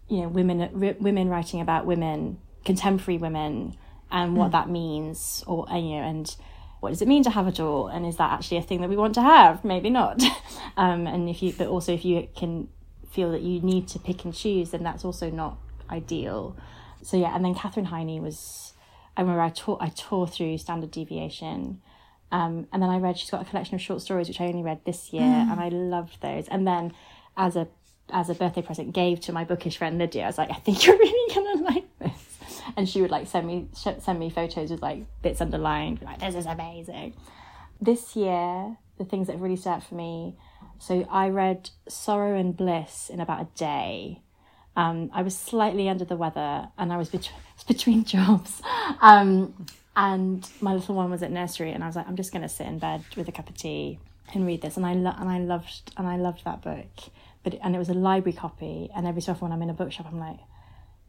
you 0.09 0.21
know 0.21 0.27
women 0.27 0.61
r- 0.61 0.95
women 0.99 1.27
writing 1.27 1.59
about 1.59 1.87
women 1.87 2.37
contemporary 2.65 3.17
women 3.17 3.75
and 4.11 4.35
what 4.35 4.47
hmm. 4.47 4.51
that 4.51 4.69
means 4.69 5.43
or 5.47 5.65
and, 5.71 5.89
you 5.89 5.95
know 5.95 6.03
and 6.03 6.35
what 6.81 6.89
does 6.89 7.01
it 7.01 7.07
mean 7.07 7.23
to 7.23 7.29
have 7.29 7.47
a 7.47 7.51
door 7.51 7.89
and 7.91 8.05
is 8.05 8.17
that 8.17 8.31
actually 8.31 8.57
a 8.57 8.61
thing 8.61 8.81
that 8.81 8.89
we 8.89 8.97
want 8.97 9.15
to 9.15 9.21
have? 9.21 9.63
Maybe 9.63 9.89
not. 9.89 10.21
Um 10.77 11.05
and 11.05 11.27
if 11.29 11.43
you 11.43 11.53
but 11.57 11.67
also 11.67 11.93
if 11.93 12.05
you 12.05 12.29
can 12.33 12.69
feel 13.09 13.31
that 13.31 13.41
you 13.41 13.59
need 13.59 13.89
to 13.89 13.99
pick 13.99 14.23
and 14.23 14.33
choose 14.33 14.71
then 14.71 14.83
that's 14.83 15.03
also 15.03 15.29
not 15.29 15.57
ideal. 15.89 16.55
So 17.03 17.17
yeah 17.17 17.35
and 17.35 17.43
then 17.43 17.53
katherine 17.53 17.87
heiny 17.87 18.19
was 18.21 18.73
i 19.17 19.21
remember 19.21 19.41
i 19.41 19.49
tore 19.49 19.77
i 19.81 19.89
tore 19.89 20.27
through 20.27 20.57
standard 20.57 20.91
deviation. 20.91 21.81
Um, 22.31 22.67
and 22.71 22.81
then 22.81 22.89
I 22.89 22.97
read 22.97 23.17
she's 23.17 23.29
got 23.29 23.41
a 23.41 23.45
collection 23.45 23.75
of 23.75 23.81
short 23.81 24.01
stories 24.01 24.29
which 24.29 24.39
I 24.39 24.45
only 24.45 24.63
read 24.63 24.85
this 24.85 25.11
year, 25.11 25.23
and 25.51 25.59
I 25.59 25.67
loved 25.67 26.21
those. 26.21 26.47
And 26.47 26.65
then 26.65 26.93
as 27.35 27.57
a 27.57 27.67
as 28.09 28.29
a 28.29 28.35
birthday 28.35 28.61
present, 28.61 28.93
gave 28.93 29.19
to 29.21 29.33
my 29.33 29.43
bookish 29.43 29.77
friend 29.77 29.97
Lydia. 29.97 30.23
I 30.23 30.27
was 30.27 30.37
like, 30.37 30.49
I 30.49 30.55
think 30.55 30.85
you're 30.85 30.97
really 31.05 31.35
gonna 31.35 31.63
like 31.63 31.85
and 32.81 32.89
she 32.89 32.99
would 32.99 33.11
like 33.11 33.27
send 33.27 33.45
me 33.45 33.67
send 33.73 34.19
me 34.19 34.31
photos 34.31 34.71
with 34.71 34.81
like 34.81 35.05
bits 35.21 35.39
underlined, 35.39 36.01
like 36.01 36.19
this 36.19 36.33
is 36.33 36.47
amazing. 36.47 37.13
This 37.79 38.15
year, 38.15 38.75
the 38.97 39.05
things 39.05 39.27
that 39.27 39.39
really 39.39 39.55
stood 39.55 39.69
out 39.69 39.83
for 39.83 39.93
me. 39.93 40.35
So 40.79 41.07
I 41.11 41.29
read 41.29 41.69
Sorrow 41.87 42.35
and 42.35 42.57
Bliss 42.57 43.11
in 43.11 43.19
about 43.19 43.41
a 43.41 43.47
day. 43.55 44.21
Um, 44.75 45.11
I 45.13 45.21
was 45.21 45.37
slightly 45.37 45.89
under 45.89 46.05
the 46.05 46.15
weather 46.15 46.69
and 46.75 46.91
I 46.91 46.97
was 46.97 47.09
bet- 47.09 47.31
between 47.67 48.03
jobs. 48.15 48.63
Um, 48.99 49.67
and 49.95 50.49
my 50.59 50.73
little 50.73 50.95
one 50.95 51.11
was 51.11 51.21
at 51.21 51.29
nursery 51.29 51.71
and 51.71 51.83
I 51.83 51.87
was 51.87 51.95
like, 51.95 52.07
I'm 52.07 52.15
just 52.15 52.31
going 52.31 52.41
to 52.41 52.49
sit 52.49 52.65
in 52.65 52.79
bed 52.79 53.03
with 53.15 53.27
a 53.27 53.31
cup 53.31 53.47
of 53.47 53.55
tea 53.57 53.99
and 54.33 54.47
read 54.47 54.63
this. 54.63 54.75
And 54.75 54.87
I, 54.87 54.93
lo- 54.93 55.13
and 55.19 55.29
I 55.29 55.37
loved, 55.37 55.91
and 55.97 56.07
I 56.07 56.17
loved 56.17 56.45
that 56.45 56.63
book. 56.63 56.87
But, 57.43 57.59
and 57.63 57.75
it 57.75 57.79
was 57.79 57.89
a 57.89 57.93
library 57.93 58.35
copy. 58.35 58.89
And 58.95 59.05
every 59.05 59.21
so 59.21 59.33
often 59.33 59.49
when 59.49 59.51
I'm 59.51 59.61
in 59.61 59.69
a 59.69 59.73
bookshop, 59.73 60.07
I'm 60.09 60.19
like, 60.19 60.39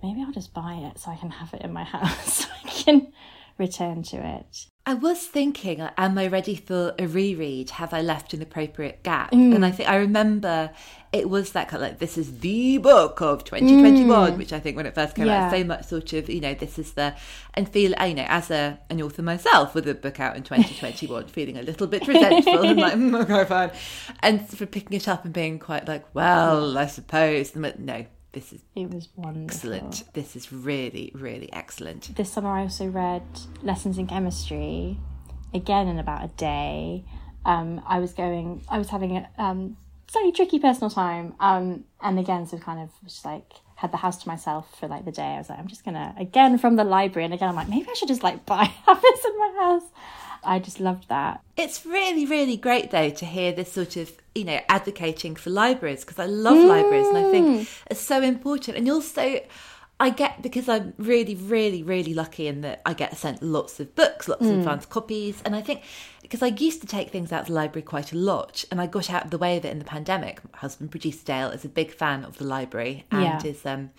maybe 0.02 0.22
I'll 0.22 0.32
just 0.32 0.52
buy 0.54 0.74
it 0.74 0.98
so 0.98 1.10
I 1.10 1.16
can 1.16 1.30
have 1.30 1.52
it 1.54 1.62
in 1.62 1.72
my 1.72 1.84
house. 1.94 2.44
so 2.44 2.48
I 2.64 2.68
can 2.68 3.12
return 3.58 4.02
to 4.02 4.16
it. 4.16 4.66
I 4.84 4.94
was 4.94 5.24
thinking, 5.24 5.80
am 5.96 6.18
I 6.18 6.26
ready 6.26 6.56
for 6.56 6.92
a 6.98 7.06
reread? 7.06 7.70
Have 7.70 7.94
I 7.94 8.02
left 8.02 8.34
an 8.34 8.42
appropriate 8.42 9.04
gap? 9.04 9.30
And 9.32 9.64
I 9.64 9.70
think 9.70 9.88
I 9.88 9.94
remember 9.96 10.72
it 11.12 11.30
was 11.30 11.52
that 11.52 11.68
kind 11.68 11.80
of 11.84 11.88
like, 11.90 11.98
this 12.00 12.18
is 12.18 12.40
the 12.40 12.78
book 12.78 13.20
of 13.20 13.44
2021, 13.44 14.36
which 14.38 14.52
I 14.52 14.58
think 14.58 14.76
when 14.76 14.86
it 14.86 14.94
first 14.96 15.14
came 15.14 15.28
out, 15.28 15.28
Yeah. 15.28 15.50
so 15.52 15.62
much 15.62 15.84
sort 15.84 16.12
of, 16.14 16.28
you 16.28 16.40
know, 16.40 16.54
this 16.54 16.80
is 16.80 16.94
the, 16.94 17.14
and 17.54 17.68
feel, 17.68 17.92
you 18.04 18.14
know, 18.14 18.26
as 18.26 18.50
a 18.50 18.80
an 18.90 19.00
author 19.00 19.22
myself 19.22 19.72
with 19.76 19.86
a 19.86 19.94
book 19.94 20.18
out 20.18 20.34
in 20.36 20.42
2021, 20.42 21.26
feeling 21.28 21.58
a 21.58 21.62
little 21.62 21.86
bit 21.86 22.08
resentful 22.08 22.64
and 22.64 22.80
like, 22.80 22.94
mm, 22.94 23.22
okay, 23.22 23.44
fine. 23.48 23.70
And 24.20 24.48
for 24.48 24.66
picking 24.66 24.96
it 24.96 25.06
up 25.06 25.24
and 25.24 25.32
being 25.32 25.60
quite 25.60 25.86
like, 25.86 26.12
well, 26.12 26.76
I 26.76 26.86
suppose, 26.86 27.54
no, 27.54 28.06
this 28.32 28.52
is 28.52 28.60
It 28.74 28.90
was 28.92 29.08
wonderful. 29.16 29.44
excellent. 29.44 30.04
This 30.14 30.34
is 30.36 30.52
really, 30.52 31.12
really 31.14 31.52
excellent. 31.52 32.14
this 32.16 32.32
summer 32.32 32.50
I 32.50 32.62
also 32.62 32.86
read 32.86 33.22
Lessons 33.62 33.98
in 33.98 34.06
Chemistry, 34.06 34.98
again 35.54 35.86
in 35.88 35.98
about 35.98 36.24
a 36.24 36.28
day. 36.28 37.04
Um, 37.44 37.82
I 37.86 37.98
was 37.98 38.12
going, 38.12 38.62
I 38.68 38.78
was 38.78 38.88
having 38.90 39.16
a 39.16 39.28
um, 39.38 39.76
slightly 40.10 40.32
tricky 40.32 40.58
personal 40.58 40.90
time, 40.90 41.34
um, 41.40 41.84
and 42.00 42.18
again, 42.18 42.46
so 42.46 42.56
kind 42.58 42.80
of 42.80 42.90
just 43.04 43.24
like 43.24 43.50
had 43.76 43.90
the 43.92 43.96
house 43.96 44.22
to 44.22 44.28
myself 44.28 44.78
for 44.78 44.86
like 44.86 45.04
the 45.04 45.10
day. 45.12 45.22
I 45.34 45.38
was 45.38 45.48
like, 45.50 45.58
I'm 45.58 45.66
just 45.66 45.84
gonna 45.84 46.14
again 46.16 46.56
from 46.58 46.76
the 46.76 46.84
library, 46.84 47.24
and 47.24 47.34
again 47.34 47.48
I'm 47.48 47.56
like, 47.56 47.68
maybe 47.68 47.88
I 47.90 47.94
should 47.94 48.08
just 48.08 48.22
like 48.22 48.46
buy 48.52 48.64
have 48.64 49.02
this 49.02 49.24
in 49.24 49.38
my 49.38 49.52
house. 49.60 49.90
I 50.44 50.58
just 50.58 50.80
loved 50.80 51.08
that. 51.08 51.40
It's 51.56 51.86
really, 51.86 52.26
really 52.26 52.56
great 52.56 52.90
though 52.90 53.10
to 53.10 53.24
hear 53.24 53.52
this 53.52 53.72
sort 53.72 53.96
of, 53.96 54.10
you 54.34 54.44
know, 54.44 54.60
advocating 54.68 55.36
for 55.36 55.50
libraries 55.50 56.04
because 56.04 56.18
I 56.18 56.26
love 56.26 56.56
libraries 56.64 57.08
and 57.08 57.18
I 57.18 57.30
think 57.30 57.68
it's 57.90 58.00
so 58.00 58.20
important. 58.22 58.76
And 58.76 58.88
also, 58.90 59.40
I 60.00 60.10
get 60.10 60.42
because 60.42 60.68
I'm 60.68 60.94
really, 60.98 61.36
really, 61.36 61.84
really 61.84 62.12
lucky 62.12 62.48
in 62.48 62.62
that 62.62 62.82
I 62.84 62.92
get 62.92 63.16
sent 63.16 63.40
lots 63.40 63.78
of 63.78 63.94
books, 63.94 64.26
lots 64.26 64.46
of 64.46 64.56
advanced 64.58 64.90
copies. 64.90 65.40
And 65.44 65.54
I 65.54 65.60
think 65.60 65.82
because 66.22 66.42
I 66.42 66.48
used 66.48 66.80
to 66.80 66.88
take 66.88 67.10
things 67.10 67.30
out 67.30 67.42
of 67.42 67.46
the 67.48 67.52
library 67.52 67.84
quite 67.84 68.12
a 68.12 68.16
lot 68.16 68.64
and 68.70 68.80
I 68.80 68.86
got 68.88 69.10
out 69.10 69.26
of 69.26 69.30
the 69.30 69.38
way 69.38 69.56
of 69.56 69.64
it 69.64 69.70
in 69.70 69.78
the 69.78 69.84
pandemic. 69.84 70.40
My 70.52 70.58
husband, 70.58 70.90
producer 70.90 71.24
Dale, 71.24 71.50
is 71.50 71.64
a 71.64 71.68
big 71.68 71.92
fan 71.92 72.24
of 72.24 72.38
the 72.38 72.44
library 72.44 73.04
and 73.12 73.22
Yeah. 73.22 73.42
is 73.44 73.64
um, 73.64 73.90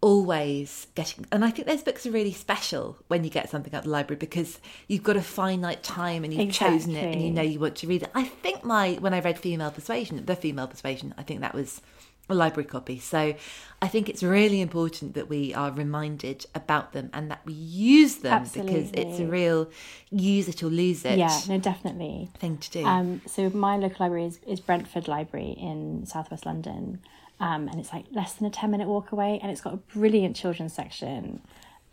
always 0.00 0.86
getting 0.94 1.26
and 1.32 1.44
i 1.44 1.50
think 1.50 1.66
those 1.66 1.82
books 1.82 2.06
are 2.06 2.12
really 2.12 2.32
special 2.32 2.96
when 3.08 3.24
you 3.24 3.30
get 3.30 3.50
something 3.50 3.74
out 3.74 3.78
of 3.78 3.84
the 3.84 3.90
library 3.90 4.16
because 4.18 4.60
you've 4.86 5.02
got 5.02 5.16
a 5.16 5.22
finite 5.22 5.82
time 5.82 6.22
and 6.22 6.32
you've 6.32 6.52
chosen 6.52 6.94
it 6.94 7.12
and 7.12 7.20
you 7.20 7.30
know 7.30 7.42
you 7.42 7.58
want 7.58 7.74
to 7.74 7.86
read 7.86 8.02
it 8.04 8.10
i 8.14 8.22
think 8.22 8.62
my 8.62 8.92
when 9.00 9.12
i 9.12 9.18
read 9.18 9.36
female 9.36 9.72
persuasion 9.72 10.24
the 10.24 10.36
female 10.36 10.68
persuasion 10.68 11.12
i 11.18 11.22
think 11.24 11.40
that 11.40 11.52
was 11.52 11.80
a 12.28 12.34
library 12.34 12.66
copy. 12.66 12.98
So 12.98 13.34
I 13.80 13.88
think 13.88 14.08
it's 14.08 14.22
really 14.22 14.60
important 14.60 15.14
that 15.14 15.28
we 15.28 15.54
are 15.54 15.70
reminded 15.70 16.46
about 16.54 16.92
them 16.92 17.10
and 17.12 17.30
that 17.30 17.40
we 17.44 17.54
use 17.54 18.16
them 18.16 18.42
because 18.42 18.90
it's 18.92 19.18
a 19.18 19.26
real 19.26 19.70
use 20.10 20.48
it 20.48 20.62
or 20.62 20.66
lose 20.66 21.04
it 21.04 21.18
Yeah, 21.18 21.40
no, 21.48 21.58
definitely. 21.58 22.30
thing 22.38 22.58
to 22.58 22.70
do. 22.70 22.84
Um, 22.84 23.22
so 23.26 23.48
my 23.50 23.76
local 23.76 24.04
library 24.04 24.26
is, 24.26 24.40
is 24.46 24.60
Brentford 24.60 25.08
Library 25.08 25.56
in 25.58 26.06
southwest 26.06 26.44
London, 26.44 27.00
um, 27.40 27.68
and 27.68 27.78
it's 27.78 27.92
like 27.92 28.06
less 28.12 28.34
than 28.34 28.46
a 28.46 28.50
ten 28.50 28.70
minute 28.70 28.88
walk 28.88 29.12
away, 29.12 29.38
and 29.42 29.50
it's 29.50 29.60
got 29.60 29.74
a 29.74 29.76
brilliant 29.76 30.36
children's 30.36 30.72
section. 30.72 31.40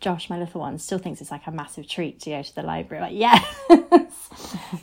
Josh, 0.00 0.28
my 0.28 0.38
little 0.38 0.60
one, 0.60 0.78
still 0.78 0.98
thinks 0.98 1.22
it's 1.22 1.30
like 1.30 1.46
a 1.46 1.50
massive 1.50 1.88
treat 1.88 2.20
to 2.20 2.30
go 2.30 2.42
to 2.42 2.54
the 2.54 2.62
library. 2.62 3.02
Like, 3.02 3.14
yes. 3.14 3.42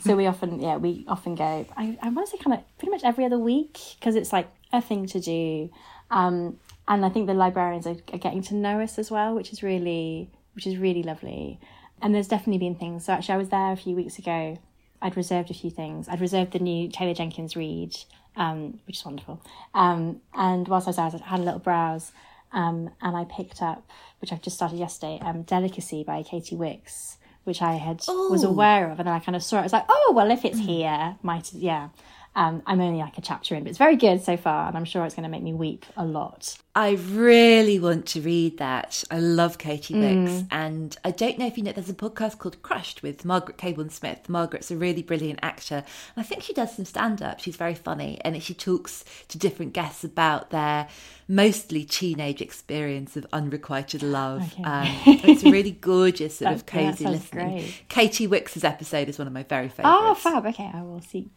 so 0.00 0.16
we 0.16 0.26
often, 0.26 0.60
yeah, 0.60 0.76
we 0.76 1.04
often 1.06 1.36
go. 1.36 1.64
I, 1.76 1.96
I 2.02 2.08
want 2.08 2.28
to 2.28 2.36
say 2.36 2.42
kind 2.42 2.58
of 2.58 2.78
pretty 2.78 2.90
much 2.90 3.04
every 3.04 3.24
other 3.24 3.38
week 3.38 3.78
because 3.98 4.16
it's 4.16 4.32
like 4.32 4.48
a 4.72 4.80
thing 4.80 5.06
to 5.06 5.20
do, 5.20 5.70
um, 6.10 6.58
and 6.88 7.04
I 7.04 7.08
think 7.08 7.26
the 7.26 7.34
librarians 7.34 7.86
are, 7.86 7.96
are 8.12 8.18
getting 8.18 8.42
to 8.44 8.54
know 8.54 8.80
us 8.80 8.98
as 8.98 9.10
well, 9.10 9.34
which 9.34 9.52
is 9.52 9.62
really, 9.62 10.30
which 10.54 10.66
is 10.66 10.76
really 10.76 11.02
lovely. 11.02 11.60
And 12.02 12.14
there's 12.14 12.28
definitely 12.28 12.58
been 12.58 12.74
things. 12.74 13.06
So 13.06 13.12
actually, 13.12 13.34
I 13.34 13.38
was 13.38 13.48
there 13.48 13.72
a 13.72 13.76
few 13.76 13.94
weeks 13.94 14.18
ago. 14.18 14.58
I'd 15.00 15.16
reserved 15.16 15.50
a 15.50 15.54
few 15.54 15.70
things. 15.70 16.08
I'd 16.08 16.20
reserved 16.20 16.52
the 16.52 16.58
new 16.58 16.88
Taylor 16.88 17.14
Jenkins 17.14 17.56
Reid, 17.56 17.96
um, 18.36 18.80
which 18.86 18.98
is 18.98 19.04
wonderful. 19.04 19.40
Um, 19.74 20.20
and 20.34 20.66
whilst 20.68 20.86
I 20.86 20.90
was 20.90 20.96
there, 20.96 21.20
I 21.24 21.28
had 21.28 21.40
a 21.40 21.42
little 21.42 21.60
browse, 21.60 22.12
um, 22.52 22.90
and 23.02 23.16
I 23.16 23.24
picked 23.24 23.62
up, 23.62 23.88
which 24.20 24.32
I've 24.32 24.42
just 24.42 24.56
started 24.56 24.78
yesterday, 24.78 25.20
um, 25.22 25.42
Delicacy 25.42 26.04
by 26.04 26.22
Katy 26.22 26.56
Wix, 26.56 27.18
which 27.44 27.60
I 27.60 27.74
had 27.74 28.02
was 28.08 28.42
aware 28.42 28.90
of, 28.90 28.98
and 28.98 29.06
then 29.06 29.14
I 29.14 29.18
kind 29.18 29.36
of 29.36 29.42
saw 29.42 29.56
it. 29.56 29.60
I 29.60 29.62
was 29.64 29.72
like, 29.72 29.86
oh 29.88 30.12
well, 30.14 30.30
if 30.30 30.44
it's 30.44 30.58
here, 30.58 31.16
might 31.22 31.52
yeah. 31.52 31.88
Um, 32.36 32.62
I'm 32.66 32.80
only 32.80 32.98
like 32.98 33.16
a 33.18 33.20
chapter 33.20 33.54
in, 33.54 33.62
but 33.62 33.70
it's 33.70 33.78
very 33.78 33.96
good 33.96 34.22
so 34.22 34.36
far, 34.36 34.66
and 34.66 34.76
I'm 34.76 34.84
sure 34.84 35.04
it's 35.04 35.14
going 35.14 35.24
to 35.24 35.28
make 35.30 35.42
me 35.42 35.52
weep 35.52 35.86
a 35.96 36.04
lot. 36.04 36.56
I 36.76 36.92
really 36.92 37.78
want 37.78 38.06
to 38.06 38.20
read 38.20 38.58
that. 38.58 39.04
I 39.08 39.20
love 39.20 39.58
Katy 39.58 39.94
Wix. 39.94 40.32
Mm. 40.32 40.46
And 40.50 40.96
I 41.04 41.12
don't 41.12 41.38
know 41.38 41.46
if 41.46 41.56
you 41.56 41.62
know, 41.62 41.70
there's 41.70 41.88
a 41.88 41.94
podcast 41.94 42.38
called 42.38 42.60
Crushed 42.62 43.00
with 43.00 43.24
Margaret 43.24 43.58
Cabourn-Smith. 43.58 44.28
Margaret's 44.28 44.72
a 44.72 44.76
really 44.76 45.02
brilliant 45.02 45.38
actor. 45.40 45.76
And 45.76 45.84
I 46.16 46.22
think 46.24 46.42
she 46.42 46.52
does 46.52 46.74
some 46.74 46.84
stand 46.84 47.22
up. 47.22 47.38
She's 47.38 47.54
very 47.54 47.76
funny. 47.76 48.20
And 48.24 48.42
she 48.42 48.54
talks 48.54 49.04
to 49.28 49.38
different 49.38 49.72
guests 49.72 50.02
about 50.02 50.50
their 50.50 50.88
mostly 51.28 51.84
teenage 51.84 52.42
experience 52.42 53.16
of 53.16 53.24
unrequited 53.32 54.02
love. 54.02 54.52
Um, 54.64 54.88
it's 55.06 55.44
a 55.44 55.52
really 55.52 55.70
gorgeous, 55.70 56.38
sort 56.38 56.54
of 56.54 56.64
yeah, 56.66 56.90
cozy 56.90 57.04
sounds 57.04 57.16
listening. 57.16 57.58
great. 57.58 57.82
Katy 57.88 58.26
Wix's 58.26 58.64
episode 58.64 59.08
is 59.08 59.16
one 59.16 59.28
of 59.28 59.32
my 59.32 59.44
very 59.44 59.68
favourites. 59.68 59.96
Oh, 60.02 60.14
fab! 60.16 60.44
Okay, 60.46 60.70
I 60.74 60.82
will 60.82 61.00
seek 61.00 61.30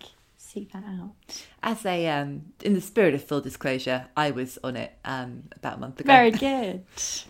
seek 0.47 0.71
that 0.73 0.83
out. 0.85 1.11
As 1.61 1.85
a, 1.85 2.07
um, 2.07 2.43
in 2.63 2.73
the 2.73 2.81
spirit 2.81 3.13
of 3.13 3.23
full 3.23 3.41
disclosure, 3.41 4.07
I 4.15 4.31
was 4.31 4.57
on 4.63 4.75
it 4.77 4.93
um, 5.05 5.43
about 5.55 5.77
a 5.77 5.79
month 5.79 5.99
ago. 5.99 6.07
Very 6.07 6.31
good. 6.47 6.83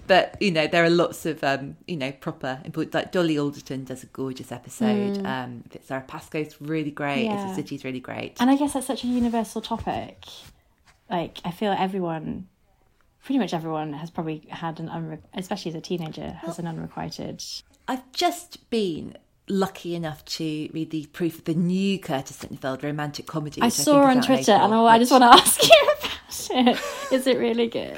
but 0.07 0.35
you 0.41 0.51
know 0.51 0.67
there 0.67 0.83
are 0.83 0.89
lots 0.89 1.25
of 1.25 1.43
um 1.43 1.75
you 1.87 1.97
know 1.97 2.11
proper 2.11 2.59
important 2.63 2.93
like 2.93 3.11
dolly 3.11 3.37
alderton 3.37 3.83
does 3.83 4.03
a 4.03 4.07
gorgeous 4.07 4.51
episode 4.51 5.25
um 5.25 5.63
sara 5.83 6.01
pascoe's 6.07 6.59
really 6.61 6.91
great 6.91 7.25
Mm. 7.27 7.31
Yeah. 7.31 7.47
it's 7.47 7.55
city's 7.55 7.83
really 7.83 7.99
great 7.99 8.37
And 8.39 8.49
I 8.49 8.55
guess 8.57 8.73
that's 8.73 8.85
such 8.87 9.03
a 9.03 9.07
universal 9.07 9.61
topic. 9.61 10.23
Like, 11.09 11.39
I 11.45 11.51
feel 11.51 11.71
everyone, 11.71 12.47
pretty 13.23 13.39
much 13.39 13.53
everyone, 13.53 13.93
has 13.93 14.09
probably 14.11 14.43
had 14.49 14.79
an 14.79 14.89
unre- 14.89 15.21
especially 15.33 15.69
as 15.71 15.75
a 15.75 15.81
teenager, 15.81 16.29
has 16.45 16.59
an 16.59 16.67
unrequited. 16.67 17.43
i've 17.87 18.09
just 18.11 18.69
been 18.69 19.17
lucky 19.49 19.95
enough 19.95 20.23
to 20.25 20.69
read 20.73 20.91
the 20.91 21.05
proof 21.07 21.39
of 21.39 21.45
the 21.45 21.53
new 21.53 21.97
curtis 21.99 22.37
sittenfeld 22.37 22.83
romantic 22.83 23.25
comedy 23.27 23.61
I 23.61 23.69
saw 23.69 24.07
think 24.07 24.17
on 24.17 24.23
Twitter, 24.23 24.51
in 24.51 24.61
and 24.61 24.73
April, 24.73 24.81
oh, 24.81 24.85
I 24.85 24.99
just 24.99 25.11
which- 25.11 25.21
want 25.21 25.37
to 25.37 25.43
ask 25.43 25.63
you 25.63 25.89
about 25.99 26.67
it. 26.67 27.13
Is 27.13 27.27
it 27.27 27.37
really 27.37 27.67
good? 27.67 27.97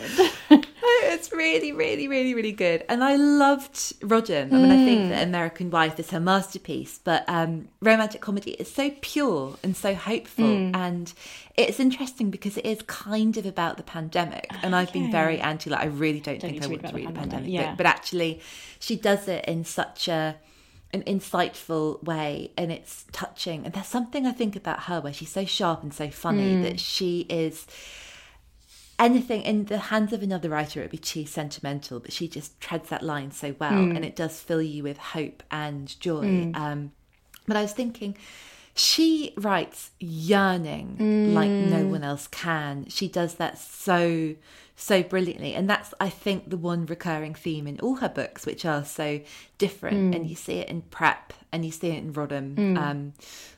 it's 0.81 1.31
really, 1.31 1.71
really, 1.71 2.07
really, 2.07 2.33
really 2.35 2.51
good. 2.51 2.85
And 2.87 3.03
I 3.03 3.15
loved 3.15 3.73
Rodham. 4.01 4.53
I 4.53 4.55
mean, 4.57 4.71
I 4.71 4.85
think 4.85 4.99
Mm. 4.99 5.09
that 5.09 5.27
American 5.27 5.71
Wife 5.71 5.99
is 5.99 6.11
her 6.11 6.19
masterpiece, 6.19 6.99
but 7.03 7.23
um, 7.27 7.67
romantic 7.81 8.21
comedy 8.21 8.51
is 8.51 8.71
so 8.71 8.91
pure 9.01 9.55
and 9.63 9.75
so 9.75 9.95
hopeful. 9.95 10.45
Mm. 10.45 10.75
And 10.75 11.13
it's 11.55 11.79
interesting 11.79 12.29
because 12.29 12.57
it 12.57 12.65
is 12.65 12.81
kind 12.83 13.35
of 13.37 13.45
about 13.45 13.77
the 13.77 13.83
pandemic. 13.83 14.47
And 14.61 14.75
I've 14.75 14.93
been 14.93 15.11
very 15.11 15.39
anti, 15.39 15.69
like, 15.69 15.81
I 15.81 15.85
really 15.85 16.19
don't, 16.19 16.39
think 16.39 16.53
need 16.53 16.63
I 16.63 16.67
want 16.67 16.81
to 16.83 16.87
the 16.89 16.93
read 16.93 17.05
a 17.05 17.07
pandemic, 17.07 17.29
pandemic 17.31 17.51
yeah. 17.53 17.67
book. 17.69 17.77
But 17.77 17.85
actually, 17.87 18.41
she 18.79 18.95
does 18.95 19.27
it 19.27 19.45
in 19.45 19.65
such 19.65 20.07
a 20.07 20.35
an 20.91 21.03
insightful 21.03 22.03
way 22.03 22.51
and 22.57 22.71
it's 22.71 23.05
touching 23.11 23.63
and 23.65 23.73
there's 23.75 23.85
something 23.85 24.25
i 24.25 24.31
think 24.31 24.55
about 24.55 24.83
her 24.83 24.99
where 25.01 25.13
she's 25.13 25.29
so 25.31 25.45
sharp 25.45 25.83
and 25.83 25.93
so 25.93 26.09
funny 26.09 26.55
Mm. 26.55 26.63
that 26.63 26.79
she 26.79 27.21
is 27.29 27.67
anything 28.97 29.41
in 29.43 29.65
the 29.65 29.77
hands 29.77 30.11
of 30.11 30.21
another 30.21 30.49
writer 30.49 30.79
it 30.79 30.83
would 30.85 30.91
be 30.91 30.97
too 30.97 31.25
sentimental 31.25 31.99
but 31.99 32.11
she 32.11 32.27
just 32.27 32.59
treads 32.59 32.89
that 32.89 33.01
line 33.03 33.31
so 33.31 33.55
well 33.59 33.71
Mm. 33.71 33.95
and 33.95 34.03
it 34.05 34.15
does 34.15 34.39
fill 34.39 34.61
you 34.61 34.83
with 34.83 34.97
hope 34.97 35.41
and 35.51 35.97
joy 35.99 36.51
um 36.53 36.91
but 37.47 37.55
i 37.55 37.61
was 37.61 37.71
thinking 37.73 38.17
she 38.79 39.33
writes 39.37 39.91
yearning 39.99 41.33
like 41.33 41.49
no 41.49 41.83
Mm. 41.83 41.89
one 41.89 42.03
else 42.03 42.27
can 42.27 42.85
she 42.87 43.07
does 43.07 43.35
that 43.35 43.57
so 43.57 44.35
so 44.75 45.03
brilliantly 45.03 45.53
and 45.53 45.69
that's 45.69 45.93
i 45.99 46.07
think 46.09 46.49
the 46.49 46.55
one 46.57 46.85
recurring 46.85 47.33
theme 47.33 47.67
in 47.67 47.79
all 47.81 47.95
her 47.95 48.07
books 48.07 48.45
which 48.45 48.63
are 48.65 48.85
so 48.85 49.19
different 49.57 49.97
Mm. 50.13 50.15
and 50.15 50.29
you 50.29 50.35
see 50.35 50.59
it 50.59 50.69
in 50.69 50.81
prep 50.83 51.33
and 51.51 51.65
you 51.65 51.71
see 51.71 51.89
it 51.89 51.97
in 52.03 52.13
rodham 52.13 52.77
um 52.77 53.13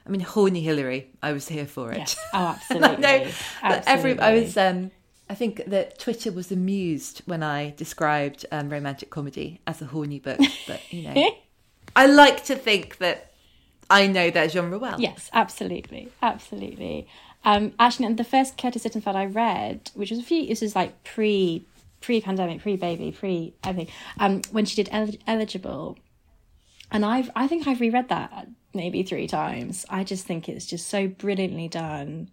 i 0.05 0.09
mean 0.09 0.21
horny 0.21 0.61
hillary 0.61 1.09
i 1.21 1.31
was 1.31 1.47
here 1.49 1.67
for 1.67 1.91
it 1.91 1.97
Yes. 1.99 2.15
Oh, 2.33 2.47
absolutely. 2.57 2.97
no, 2.97 3.27
but 3.61 3.83
every 3.87 4.17
I 4.19 4.33
was. 4.33 4.57
Um, 4.57 4.91
I 5.29 5.35
think 5.35 5.63
that 5.67 5.97
Twitter 5.97 6.29
was 6.31 6.51
amused 6.51 7.21
when 7.25 7.41
I 7.41 7.73
described 7.77 8.45
um, 8.51 8.69
romantic 8.69 9.09
comedy 9.09 9.61
as 9.65 9.81
a 9.81 9.85
horny 9.85 10.19
book. 10.19 10.39
But 10.67 10.81
you 10.91 11.03
know, 11.07 11.31
I 11.95 12.05
like 12.07 12.43
to 12.45 12.55
think 12.55 12.97
that 12.97 13.30
I 13.91 14.07
know 14.07 14.31
that 14.31 14.51
genre 14.51 14.79
well. 14.79 14.99
Yes, 14.99 15.29
absolutely, 15.33 16.09
absolutely. 16.21 17.07
Um, 17.43 17.73
actually, 17.77 18.05
and 18.05 18.17
the 18.17 18.23
first 18.23 18.57
Curtis 18.57 18.83
Sittenfeld 18.83 19.15
I 19.15 19.25
read, 19.25 19.91
which 19.93 20.11
was 20.11 20.19
a 20.19 20.23
few, 20.23 20.47
this 20.47 20.61
is 20.61 20.75
like 20.75 21.03
pre 21.03 21.65
pre 21.99 22.21
pandemic, 22.21 22.61
pre 22.61 22.77
baby, 22.77 23.11
pre 23.11 23.53
everything. 23.63 23.93
Um, 24.19 24.41
when 24.51 24.65
she 24.65 24.75
did 24.75 24.89
El- 24.91 25.17
eligible, 25.27 25.97
and 26.91 27.03
I've 27.03 27.29
I 27.35 27.47
think 27.47 27.67
I've 27.67 27.81
reread 27.81 28.09
that 28.09 28.47
maybe 28.73 29.03
three 29.03 29.27
times. 29.27 29.85
I 29.89 30.03
just 30.03 30.25
think 30.25 30.47
it's 30.47 30.65
just 30.65 30.87
so 30.87 31.07
brilliantly 31.07 31.67
done. 31.67 32.29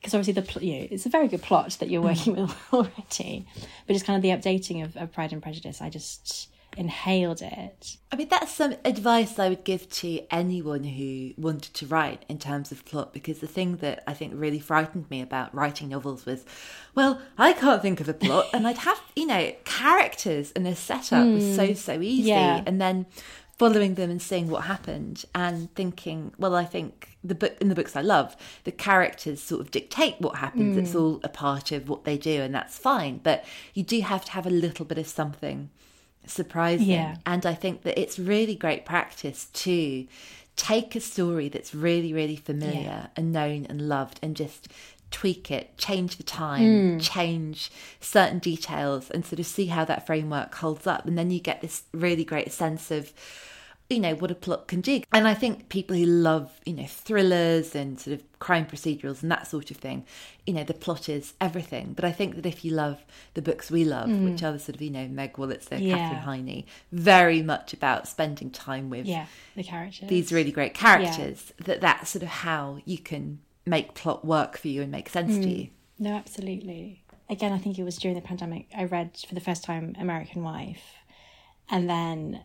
Because 0.00 0.14
obviously 0.14 0.34
the 0.34 0.42
pl- 0.42 0.62
you 0.62 0.80
know, 0.80 0.88
it's 0.92 1.06
a 1.06 1.08
very 1.08 1.26
good 1.26 1.42
plot 1.42 1.76
that 1.80 1.90
you're 1.90 2.02
working 2.02 2.36
with 2.40 2.56
already, 2.72 3.46
but 3.86 3.94
just 3.94 4.04
kind 4.04 4.16
of 4.16 4.22
the 4.22 4.28
updating 4.28 4.84
of, 4.84 4.96
of 4.96 5.12
Pride 5.12 5.32
and 5.32 5.42
Prejudice. 5.42 5.80
I 5.80 5.88
just 5.90 6.48
inhaled 6.78 7.42
it. 7.42 7.96
I 8.12 8.16
mean, 8.16 8.28
that's 8.28 8.52
some 8.52 8.74
advice 8.84 9.38
I 9.38 9.48
would 9.48 9.64
give 9.64 9.88
to 9.90 10.20
anyone 10.30 10.84
who 10.84 11.32
wanted 11.36 11.74
to 11.74 11.86
write 11.86 12.24
in 12.28 12.38
terms 12.38 12.72
of 12.72 12.84
plot, 12.84 13.12
because 13.12 13.40
the 13.40 13.46
thing 13.46 13.76
that 13.76 14.02
I 14.06 14.14
think 14.14 14.32
really 14.36 14.60
frightened 14.60 15.10
me 15.10 15.20
about 15.20 15.54
writing 15.54 15.88
novels 15.88 16.24
was, 16.24 16.44
well, 16.94 17.20
I 17.36 17.52
can't 17.52 17.82
think 17.82 18.00
of 18.00 18.08
a 18.08 18.14
plot, 18.14 18.46
and 18.52 18.66
I'd 18.66 18.78
have, 18.78 19.00
you 19.16 19.26
know, 19.26 19.52
characters 19.64 20.52
and 20.52 20.66
a 20.66 20.74
setup 20.74 21.26
was 21.26 21.54
so, 21.54 21.66
hmm. 21.66 21.74
so 21.74 22.00
easy. 22.00 22.28
Yeah. 22.28 22.62
And 22.64 22.80
then 22.80 23.06
following 23.58 23.96
them 23.96 24.08
and 24.08 24.22
seeing 24.22 24.48
what 24.48 24.64
happened 24.64 25.24
and 25.34 25.74
thinking, 25.74 26.32
well, 26.38 26.54
I 26.54 26.64
think 26.64 27.16
the 27.24 27.34
book 27.34 27.56
in 27.60 27.68
the 27.68 27.74
books 27.74 27.96
I 27.96 28.02
love, 28.02 28.36
the 28.62 28.70
characters 28.70 29.42
sort 29.42 29.60
of 29.60 29.72
dictate 29.72 30.14
what 30.20 30.36
happens. 30.36 30.76
It's 30.76 30.92
hmm. 30.92 30.98
all 30.98 31.20
a 31.24 31.28
part 31.28 31.72
of 31.72 31.88
what 31.88 32.04
they 32.04 32.16
do, 32.16 32.40
and 32.40 32.54
that's 32.54 32.78
fine. 32.78 33.18
But 33.18 33.44
you 33.74 33.82
do 33.82 34.00
have 34.00 34.24
to 34.26 34.32
have 34.32 34.46
a 34.46 34.50
little 34.50 34.84
bit 34.84 34.96
of 34.96 35.08
something 35.08 35.70
surprising. 36.28 36.88
Yeah. 36.88 37.16
And 37.26 37.44
I 37.46 37.54
think 37.54 37.82
that 37.82 37.98
it's 37.98 38.18
really 38.18 38.54
great 38.54 38.84
practice 38.84 39.46
to 39.52 40.06
take 40.56 40.96
a 40.96 41.00
story 41.00 41.48
that's 41.48 41.74
really, 41.74 42.12
really 42.12 42.36
familiar 42.36 42.80
Yeah. 42.80 43.06
and 43.16 43.32
known 43.32 43.66
and 43.68 43.88
loved 43.88 44.18
and 44.22 44.34
just 44.36 44.68
tweak 45.10 45.50
it, 45.50 45.76
change 45.78 46.16
the 46.16 46.22
time, 46.22 46.92
hmm. 46.92 46.98
change 46.98 47.70
certain 48.00 48.40
details, 48.40 49.08
and 49.10 49.24
sort 49.24 49.40
of 49.40 49.46
see 49.46 49.66
how 49.66 49.84
that 49.84 50.06
framework 50.06 50.54
holds 50.56 50.86
up. 50.86 51.06
And 51.06 51.16
then 51.16 51.30
you 51.30 51.40
get 51.40 51.62
this 51.62 51.84
really 51.92 52.24
great 52.24 52.52
sense 52.52 52.90
of, 52.90 53.12
you 53.88 54.00
know, 54.00 54.14
what 54.14 54.30
a 54.30 54.34
plot 54.34 54.68
can 54.68 54.82
do. 54.82 55.02
And 55.12 55.26
I 55.26 55.32
think 55.32 55.70
people 55.70 55.96
who 55.96 56.04
love, 56.04 56.60
you 56.66 56.74
know, 56.74 56.86
thrillers 56.86 57.74
and 57.74 57.98
sort 57.98 58.18
of 58.18 58.38
crime 58.38 58.66
procedurals 58.66 59.22
and 59.22 59.30
that 59.30 59.46
sort 59.46 59.70
of 59.70 59.78
thing, 59.78 60.04
you 60.46 60.52
know, 60.52 60.64
the 60.64 60.74
plot 60.74 61.08
is 61.08 61.32
everything. 61.40 61.94
But 61.94 62.04
I 62.04 62.12
think 62.12 62.36
that 62.36 62.44
if 62.44 62.64
you 62.64 62.72
love 62.72 63.02
the 63.32 63.40
books 63.40 63.70
we 63.70 63.84
love, 63.84 64.08
mm. 64.08 64.24
which 64.30 64.42
are 64.42 64.52
the 64.52 64.58
sort 64.58 64.76
of, 64.76 64.82
you 64.82 64.90
know, 64.90 65.08
Meg 65.08 65.34
Wolitzer, 65.34 65.80
Yeah. 65.80 65.96
Katherine 65.96 66.22
Heiny, 66.22 66.66
very 66.92 67.40
much 67.42 67.72
about 67.72 68.06
spending 68.06 68.50
time 68.50 68.90
with 68.90 69.06
Yeah, 69.06 69.26
the 69.56 69.62
characters. 69.64 70.08
these 70.08 70.32
really 70.32 70.52
great 70.52 70.74
characters, 70.74 71.54
that 71.64 71.80
that's 71.80 72.10
sort 72.10 72.22
of 72.22 72.28
how 72.28 72.80
you 72.84 72.98
can 72.98 73.40
make 73.64 73.94
plot 73.94 74.22
work 74.24 74.58
for 74.58 74.68
you 74.68 74.82
and 74.82 74.92
make 74.92 75.08
sense 75.08 75.34
to 75.36 75.44
mm. 75.44 75.58
you. 75.58 75.68
No, 75.98 76.12
absolutely. 76.12 77.02
Again, 77.30 77.52
I 77.52 77.58
think 77.58 77.78
it 77.78 77.84
was 77.84 77.96
during 77.96 78.14
the 78.14 78.22
pandemic. 78.22 78.68
I 78.76 78.84
read 78.84 79.16
for 79.26 79.34
the 79.34 79.40
first 79.40 79.64
time 79.64 79.96
American 79.98 80.42
Wife, 80.42 80.94
and 81.70 81.88
then 81.88 82.44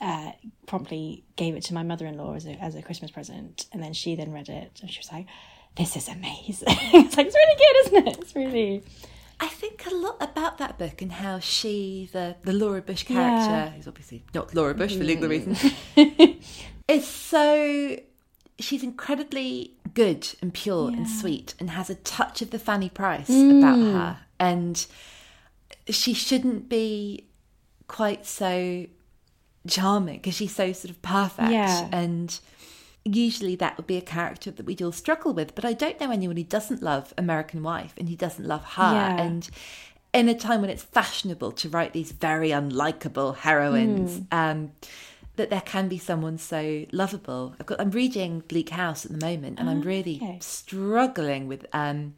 uh, 0.00 0.32
promptly 0.66 1.24
gave 1.36 1.54
it 1.56 1.62
to 1.64 1.74
my 1.74 1.82
mother-in-law 1.82 2.34
as 2.34 2.46
a 2.46 2.52
as 2.62 2.74
a 2.74 2.82
Christmas 2.82 3.10
present. 3.10 3.66
And 3.72 3.82
then 3.82 3.92
she 3.92 4.14
then 4.16 4.32
read 4.32 4.48
it, 4.48 4.78
and 4.80 4.90
she 4.90 4.98
was 5.00 5.12
like, 5.12 5.26
"This 5.76 5.96
is 5.96 6.08
amazing." 6.08 6.66
it's 6.68 7.16
like 7.16 7.26
it's 7.26 7.36
really 7.36 7.58
good, 7.58 7.86
isn't 7.86 8.08
it? 8.08 8.18
It's 8.22 8.34
really, 8.36 8.82
I 9.40 9.48
think 9.48 9.86
a 9.90 9.94
lot 9.94 10.16
about 10.20 10.58
that 10.58 10.78
book 10.78 11.02
and 11.02 11.12
how 11.12 11.38
she, 11.38 12.08
the 12.12 12.36
the 12.42 12.52
Laura 12.52 12.80
Bush 12.82 13.02
character, 13.04 13.50
Yeah. 13.50 13.70
who's 13.70 13.86
obviously 13.88 14.24
not 14.34 14.54
Laura 14.54 14.74
Bush 14.74 14.96
for 14.96 15.04
legal 15.04 15.28
reasons, 15.28 15.62
is 16.88 17.06
so 17.06 17.98
she's 18.58 18.82
incredibly 18.82 19.72
good 19.94 20.28
and 20.42 20.52
pure 20.52 20.88
and 20.90 21.08
sweet 21.08 21.54
and 21.58 21.70
has 21.70 21.88
a 21.88 21.94
touch 21.94 22.42
of 22.42 22.50
the 22.50 22.58
Fanny 22.58 22.90
Price 22.90 23.30
about 23.30 23.78
her. 23.78 24.18
And 24.38 24.86
she 25.88 26.12
shouldn't 26.14 26.68
be 26.68 27.24
quite 27.88 28.26
so 28.26 28.86
charming 29.68 30.16
because 30.16 30.34
she's 30.34 30.54
so 30.54 30.72
sort 30.72 30.90
of 30.90 31.00
perfect. 31.02 31.50
Yeah. 31.50 31.88
And 31.92 32.38
usually 33.04 33.56
that 33.56 33.76
would 33.76 33.86
be 33.86 33.96
a 33.96 34.02
character 34.02 34.50
that 34.50 34.66
we'd 34.66 34.82
all 34.82 34.92
struggle 34.92 35.32
with. 35.32 35.54
But 35.54 35.64
I 35.64 35.72
don't 35.72 36.00
know 36.00 36.10
anyone 36.10 36.36
who 36.36 36.44
doesn't 36.44 36.82
love 36.82 37.14
American 37.18 37.62
Wife 37.62 37.94
and 37.98 38.08
who 38.08 38.16
doesn't 38.16 38.46
love 38.46 38.64
her. 38.74 38.92
Yeah. 38.92 39.20
And 39.20 39.48
in 40.12 40.28
a 40.28 40.34
time 40.34 40.60
when 40.60 40.70
it's 40.70 40.82
fashionable 40.82 41.52
to 41.52 41.68
write 41.68 41.92
these 41.92 42.12
very 42.12 42.50
unlikable 42.50 43.36
heroines, 43.36 44.18
Hmm. 44.18 44.22
um, 44.32 44.72
that 45.36 45.48
there 45.48 45.60
can 45.62 45.88
be 45.88 45.96
someone 45.96 46.36
so 46.36 46.84
lovable. 46.92 47.54
I've 47.58 47.64
got, 47.66 47.80
I'm 47.80 47.90
reading 47.90 48.40
Bleak 48.48 48.70
House 48.70 49.06
at 49.06 49.12
the 49.12 49.24
moment, 49.24 49.58
and 49.58 49.70
I'm 49.70 49.80
really 49.80 50.18
Ah, 50.20 50.24
okay. 50.26 50.38
struggling 50.40 51.46
with 51.48 51.64
um, 51.72 52.14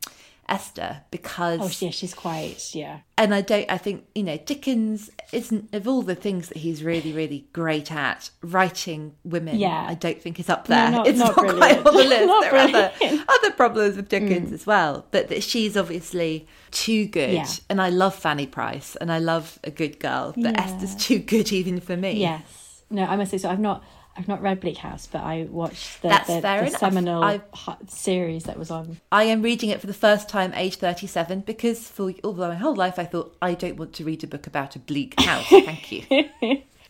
Esther 0.49 1.03
because 1.11 1.61
Oh, 1.61 1.84
yeah, 1.86 1.90
she's 1.93 2.12
quite, 2.14 2.74
yeah. 2.74 2.99
and 3.16 3.34
I 3.34 3.40
don't. 3.40 3.70
I 3.70 3.78
think 3.78 4.05
you 4.14 4.22
know 4.22 4.36
Dickens 4.36 5.11
isn't 5.32 5.72
of 5.74 5.88
all 5.88 6.03
the 6.03 6.14
things 6.14 6.49
that 6.49 6.59
he's 6.59 6.82
really, 6.84 7.12
really 7.12 7.47
great 7.53 7.90
at 7.93 8.30
writing 8.43 9.14
women. 9.24 9.57
Yeah. 9.59 9.86
I 9.88 9.95
don't 9.95 10.20
think 10.20 10.38
is 10.40 10.51
up 10.51 10.68
No, 10.68 10.76
there. 10.76 10.90
not- 10.90 11.07
it's 11.07 11.18
not 11.18 11.36
not, 11.36 11.57
quite 11.57 11.78
on 11.78 11.84
the 11.84 12.05
list. 12.05 12.26
There 12.43 12.55
are 12.55 12.57
other. 12.59 12.93
Mm. 13.01 13.24
other 13.28 13.51
problems 13.53 13.97
with 13.97 14.09
Dickens 14.09 14.53
as 14.53 14.66
well, 14.66 15.07
but 15.11 15.28
that 15.28 15.43
she's 15.43 15.76
obviously 15.76 16.47
too 16.70 17.07
good. 17.07 17.32
Yeah. 17.34 17.47
And 17.70 17.80
I 17.80 17.88
love 17.90 18.14
Fanny 18.14 18.47
Price, 18.47 18.97
and 18.97 19.11
I 19.12 19.18
love 19.20 19.59
a 19.64 19.70
good 19.70 20.01
girl, 20.01 20.32
but 20.36 20.53
Yeah. 20.55 20.61
Esther's 20.64 20.97
too 20.97 21.18
good 21.20 21.53
even 21.53 21.80
for 21.80 21.97
me. 21.97 22.12
Yes. 22.20 22.82
No, 22.90 23.05
I 23.05 23.16
must 23.16 23.30
say, 23.30 23.38
so 23.38 23.49
I've 23.49 23.61
not. 23.61 23.82
I've 24.16 24.28
not 24.28 24.42
read 24.42 24.60
Bleak 24.60 24.76
House, 24.76 25.06
but 25.10 25.22
I 25.22 25.44
watched 25.50 26.02
the, 26.02 26.08
That's 26.08 26.26
the, 26.26 26.40
the 26.40 26.68
seminal 26.68 27.22
I've- 27.22 27.42
series 27.88 28.44
that 28.44 28.58
was 28.58 28.70
on. 28.70 29.00
I 29.10 29.24
am 29.24 29.40
reading 29.42 29.70
it 29.70 29.80
for 29.80 29.86
the 29.86 29.94
first 29.94 30.28
time, 30.28 30.52
age 30.54 30.76
37, 30.76 31.40
because 31.40 31.88
for 31.88 32.12
all 32.22 32.34
my 32.34 32.54
whole 32.54 32.74
life 32.76 32.98
I 32.98 33.04
thought 33.04 33.34
I 33.40 33.54
don't 33.54 33.76
want 33.78 33.94
to 33.94 34.04
read 34.04 34.22
a 34.22 34.26
book 34.26 34.46
about 34.46 34.76
a 34.76 34.78
bleak 34.78 35.18
house. 35.18 35.46
Thank 35.48 35.92
you. 35.92 36.04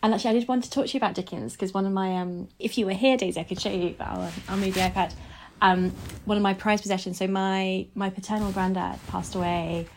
And 0.01 0.13
actually, 0.13 0.31
I 0.31 0.33
did 0.33 0.47
want 0.49 0.65
to 0.65 0.69
talk 0.69 0.87
to 0.87 0.91
you 0.93 0.97
about 0.97 1.13
Dickens 1.15 1.53
because 1.53 1.73
one 1.73 1.85
of 1.85 1.93
my, 1.93 2.17
um, 2.17 2.49
if 2.59 2.77
you 2.77 2.85
were 2.85 2.91
here, 2.93 3.15
Daisy, 3.15 3.39
I 3.39 3.45
could 3.45 3.61
show 3.61 3.71
you, 3.71 3.95
but 3.97 4.05
I'll, 4.07 4.31
I'll 4.49 4.57
move 4.57 4.73
the 4.73 4.81
iPad. 4.81 5.13
Um, 5.61 5.91
one 6.25 6.35
of 6.35 6.43
my 6.43 6.53
prized 6.53 6.81
possessions. 6.81 7.17
So 7.19 7.27
my 7.27 7.87
my 7.95 8.09
paternal 8.09 8.51
granddad 8.51 8.99
passed 9.07 9.33
away, 9.33 9.87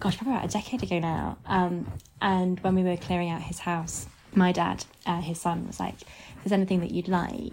gosh, 0.00 0.18
probably 0.18 0.34
about 0.34 0.44
a 0.44 0.48
decade 0.52 0.82
ago 0.82 0.98
now. 0.98 1.38
Um, 1.46 1.90
and 2.20 2.60
when 2.60 2.74
we 2.74 2.82
were 2.82 2.98
clearing 2.98 3.30
out 3.30 3.40
his 3.40 3.58
house, 3.58 4.06
my 4.36 4.52
dad, 4.52 4.84
uh, 5.06 5.20
his 5.20 5.40
son, 5.40 5.66
was 5.66 5.78
like, 5.80 6.02
"If 6.02 6.08
there's 6.44 6.52
anything 6.52 6.80
that 6.80 6.90
you'd 6.90 7.08
like," 7.08 7.52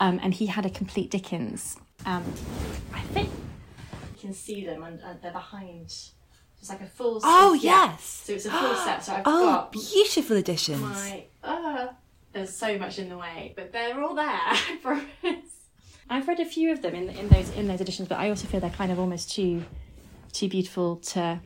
um, 0.00 0.18
and 0.22 0.34
he 0.34 0.46
had 0.46 0.66
a 0.66 0.70
complete 0.70 1.10
Dickens. 1.10 1.76
Um, 2.06 2.24
I 2.94 3.00
think 3.00 3.28
you 4.14 4.20
can 4.20 4.32
see 4.34 4.64
them, 4.64 4.82
and 4.82 5.00
uh, 5.02 5.14
they're 5.22 5.32
behind. 5.32 5.86
It's 6.58 6.68
like 6.68 6.80
a 6.82 6.86
full. 6.86 7.20
Set 7.20 7.28
Oh, 7.30 7.54
yeah. 7.54 7.92
yes. 7.92 8.22
So 8.24 8.32
it's 8.34 8.46
a 8.46 8.50
full 8.50 8.74
set. 8.74 9.02
So 9.04 9.14
I've 9.14 9.22
Oh, 9.26 9.44
got 9.46 9.72
beautiful 9.72 10.36
editions. 10.36 10.80
my 10.82 11.24
uh, 11.42 11.88
there's 12.32 12.54
so 12.54 12.78
much 12.78 12.98
in 12.98 13.08
the 13.08 13.16
way, 13.18 13.52
but 13.56 13.72
they're 13.72 14.02
all 14.02 14.14
there. 14.14 14.26
I 14.30 14.78
promise. 14.82 15.06
I've 16.08 16.26
read 16.28 16.40
a 16.40 16.44
few 16.44 16.70
of 16.72 16.82
them 16.82 16.94
in 16.94 17.08
in 17.10 17.28
those 17.28 17.50
in 17.50 17.66
those 17.68 17.80
editions, 17.80 18.08
but 18.08 18.18
I 18.18 18.28
also 18.30 18.46
feel 18.46 18.60
they're 18.60 18.70
kind 18.70 18.92
of 18.92 18.98
almost 18.98 19.30
too 19.32 19.64
too 20.32 20.48
beautiful 20.48 20.96
to 20.96 21.40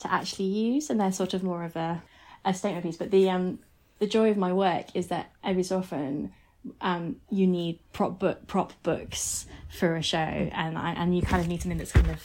to 0.00 0.12
actually 0.12 0.46
use, 0.46 0.88
and 0.90 0.98
they're 1.00 1.12
sort 1.12 1.34
of 1.34 1.42
more 1.42 1.62
of 1.64 1.76
a 1.76 2.02
a 2.44 2.54
statement 2.54 2.84
piece. 2.84 2.96
But 2.96 3.10
the 3.10 3.28
um 3.30 3.58
the 4.02 4.08
joy 4.08 4.32
of 4.32 4.36
my 4.36 4.52
work 4.52 4.86
is 4.94 5.06
that 5.06 5.30
every 5.44 5.62
so 5.62 5.78
often 5.78 6.32
um 6.80 7.14
you 7.30 7.46
need 7.46 7.78
prop 7.92 8.18
book 8.18 8.48
prop 8.48 8.72
books 8.82 9.46
for 9.78 9.94
a 9.94 10.02
show, 10.02 10.18
and 10.18 10.76
I, 10.76 10.90
and 10.90 11.16
you 11.16 11.22
kind 11.22 11.40
of 11.40 11.46
need 11.46 11.62
something 11.62 11.78
that's 11.78 11.92
kind 11.92 12.10
of 12.10 12.20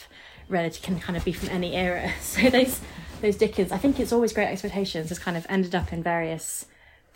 relative 0.50 0.82
can 0.82 1.00
kind 1.00 1.16
of 1.16 1.24
be 1.24 1.32
from 1.32 1.50
any 1.50 1.76
era. 1.76 2.12
So 2.22 2.50
those 2.50 2.82
those 3.22 3.36
Dickens, 3.36 3.72
I 3.72 3.78
think 3.78 4.00
it's 4.00 4.12
always 4.12 4.34
Great 4.34 4.48
Expectations 4.48 5.10
has 5.10 5.20
kind 5.20 5.38
of 5.38 5.46
ended 5.50 5.76
up 5.76 5.94
in 5.94 6.02
various 6.02 6.66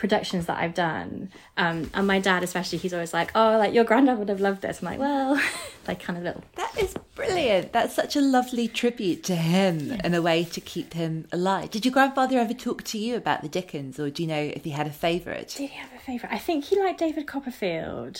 productions 0.02 0.48
that 0.48 0.58
I've 0.58 0.74
done. 0.74 1.30
Um, 1.58 1.92
and 1.94 2.08
my 2.08 2.20
dad, 2.20 2.42
especially, 2.42 2.80
he's 2.80 2.92
always 2.92 3.14
like, 3.14 3.32
"Oh, 3.36 3.56
like 3.60 3.72
your 3.72 3.84
granddad 3.84 4.18
would 4.18 4.30
have 4.30 4.42
loved 4.42 4.64
this." 4.64 4.82
I'm 4.82 4.88
like, 4.88 5.00
"Well," 5.00 5.40
like 5.88 6.02
kind 6.02 6.18
of 6.18 6.26
little. 6.26 6.44
That 6.56 6.76
is 6.76 6.96
brilliant. 7.14 7.72
That's 7.72 7.94
such 7.94 8.16
a 8.16 8.22
lovely 8.22 8.68
tribute 8.68 9.24
to 9.26 9.36
him 9.36 9.96
and 10.04 10.16
a 10.16 10.22
way 10.22 10.44
to 10.44 10.60
keep 10.60 10.96
him 10.96 11.28
alive. 11.32 11.70
Did 11.70 11.86
your 11.86 11.94
grandfather 11.94 12.40
ever 12.40 12.56
talk 12.56 12.84
to 12.86 12.98
you 12.98 13.16
about 13.16 13.44
the 13.44 13.48
Dickens, 13.48 14.00
or 14.00 14.10
do 14.10 14.24
you 14.24 14.28
know 14.28 14.42
if 14.42 14.64
he 14.64 14.72
had 14.72 14.88
a 14.88 14.92
favourite? 14.92 15.50
Did 15.50 15.70
he 15.70 15.78
have 15.78 15.94
a 15.96 16.00
favourite? 16.00 16.34
I 16.34 16.40
think 16.40 16.66
he 16.66 16.80
liked 16.82 17.00
David 17.00 17.28
Copperfield. 17.28 18.20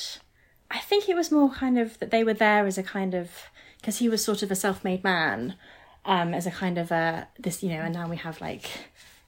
I 0.70 0.78
think 0.78 1.10
it 1.10 1.16
was 1.16 1.32
more 1.32 1.50
kind 1.50 1.80
of 1.80 1.98
that 1.98 2.12
they 2.12 2.24
were 2.24 2.36
there 2.36 2.68
as 2.68 2.78
a 2.78 2.84
kind 2.84 3.16
of 3.16 3.32
because 3.78 3.98
he 3.98 4.08
was 4.08 4.24
sort 4.24 4.44
of 4.44 4.52
a 4.52 4.56
self-made 4.56 5.04
man, 5.04 5.56
um, 6.06 6.36
as 6.36 6.46
a 6.46 6.52
kind 6.52 6.78
of 6.78 6.92
a 6.92 7.28
this 7.40 7.64
you 7.64 7.70
know, 7.70 7.82
and 7.82 7.96
now 7.96 8.08
we 8.08 8.18
have 8.18 8.40
like 8.40 8.70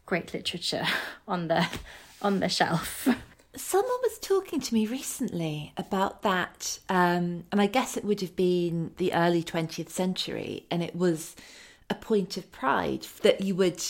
great 0.05 0.35
literature 0.35 0.85
on 1.27 1.47
the 1.47 1.67
on 2.23 2.39
the 2.39 2.49
shelf. 2.49 3.07
Someone 3.55 3.99
was 4.01 4.17
talking 4.19 4.59
to 4.61 4.73
me 4.73 4.87
recently 4.87 5.73
about 5.77 6.23
that, 6.23 6.79
um, 6.89 7.43
and 7.51 7.61
I 7.61 7.67
guess 7.67 7.95
it 7.95 8.03
would 8.03 8.21
have 8.21 8.35
been 8.35 8.91
the 8.97 9.13
early 9.13 9.43
20th 9.43 9.89
century, 9.89 10.65
and 10.71 10.81
it 10.81 10.95
was 10.95 11.35
a 11.89 11.95
point 11.95 12.35
of 12.35 12.51
pride 12.51 13.05
that 13.21 13.41
you 13.41 13.53
would 13.55 13.83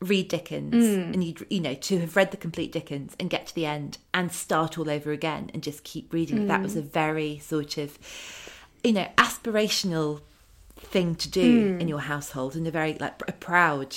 read 0.00 0.28
Dickens 0.28 0.74
hmm. 0.74 1.12
and 1.12 1.22
you'd, 1.22 1.46
you 1.50 1.60
know, 1.60 1.74
to 1.74 2.00
have 2.00 2.16
read 2.16 2.30
the 2.30 2.36
complete 2.36 2.72
Dickens 2.72 3.14
and 3.18 3.30
get 3.30 3.46
to 3.46 3.54
the 3.54 3.66
end 3.66 3.98
and 4.12 4.32
start 4.32 4.78
all 4.78 4.90
over 4.90 5.12
again 5.12 5.50
and 5.52 5.62
just 5.62 5.84
keep 5.84 6.12
reading 6.12 6.42
it. 6.42 6.48
That 6.48 6.62
was 6.62 6.74
hmm. 6.74 6.80
a 6.80 6.82
very 6.82 7.38
sort 7.38 7.78
of, 7.78 7.98
you 8.82 8.92
know, 8.92 9.08
aspirational 9.16 10.20
thing 10.76 11.14
to 11.16 11.28
do 11.28 11.76
in 11.78 11.80
hmm. 11.80 11.88
your 11.88 12.00
household 12.00 12.56
and 12.56 12.66
a 12.66 12.70
very, 12.70 12.94
like, 12.94 13.22
a 13.28 13.32
proud 13.32 13.94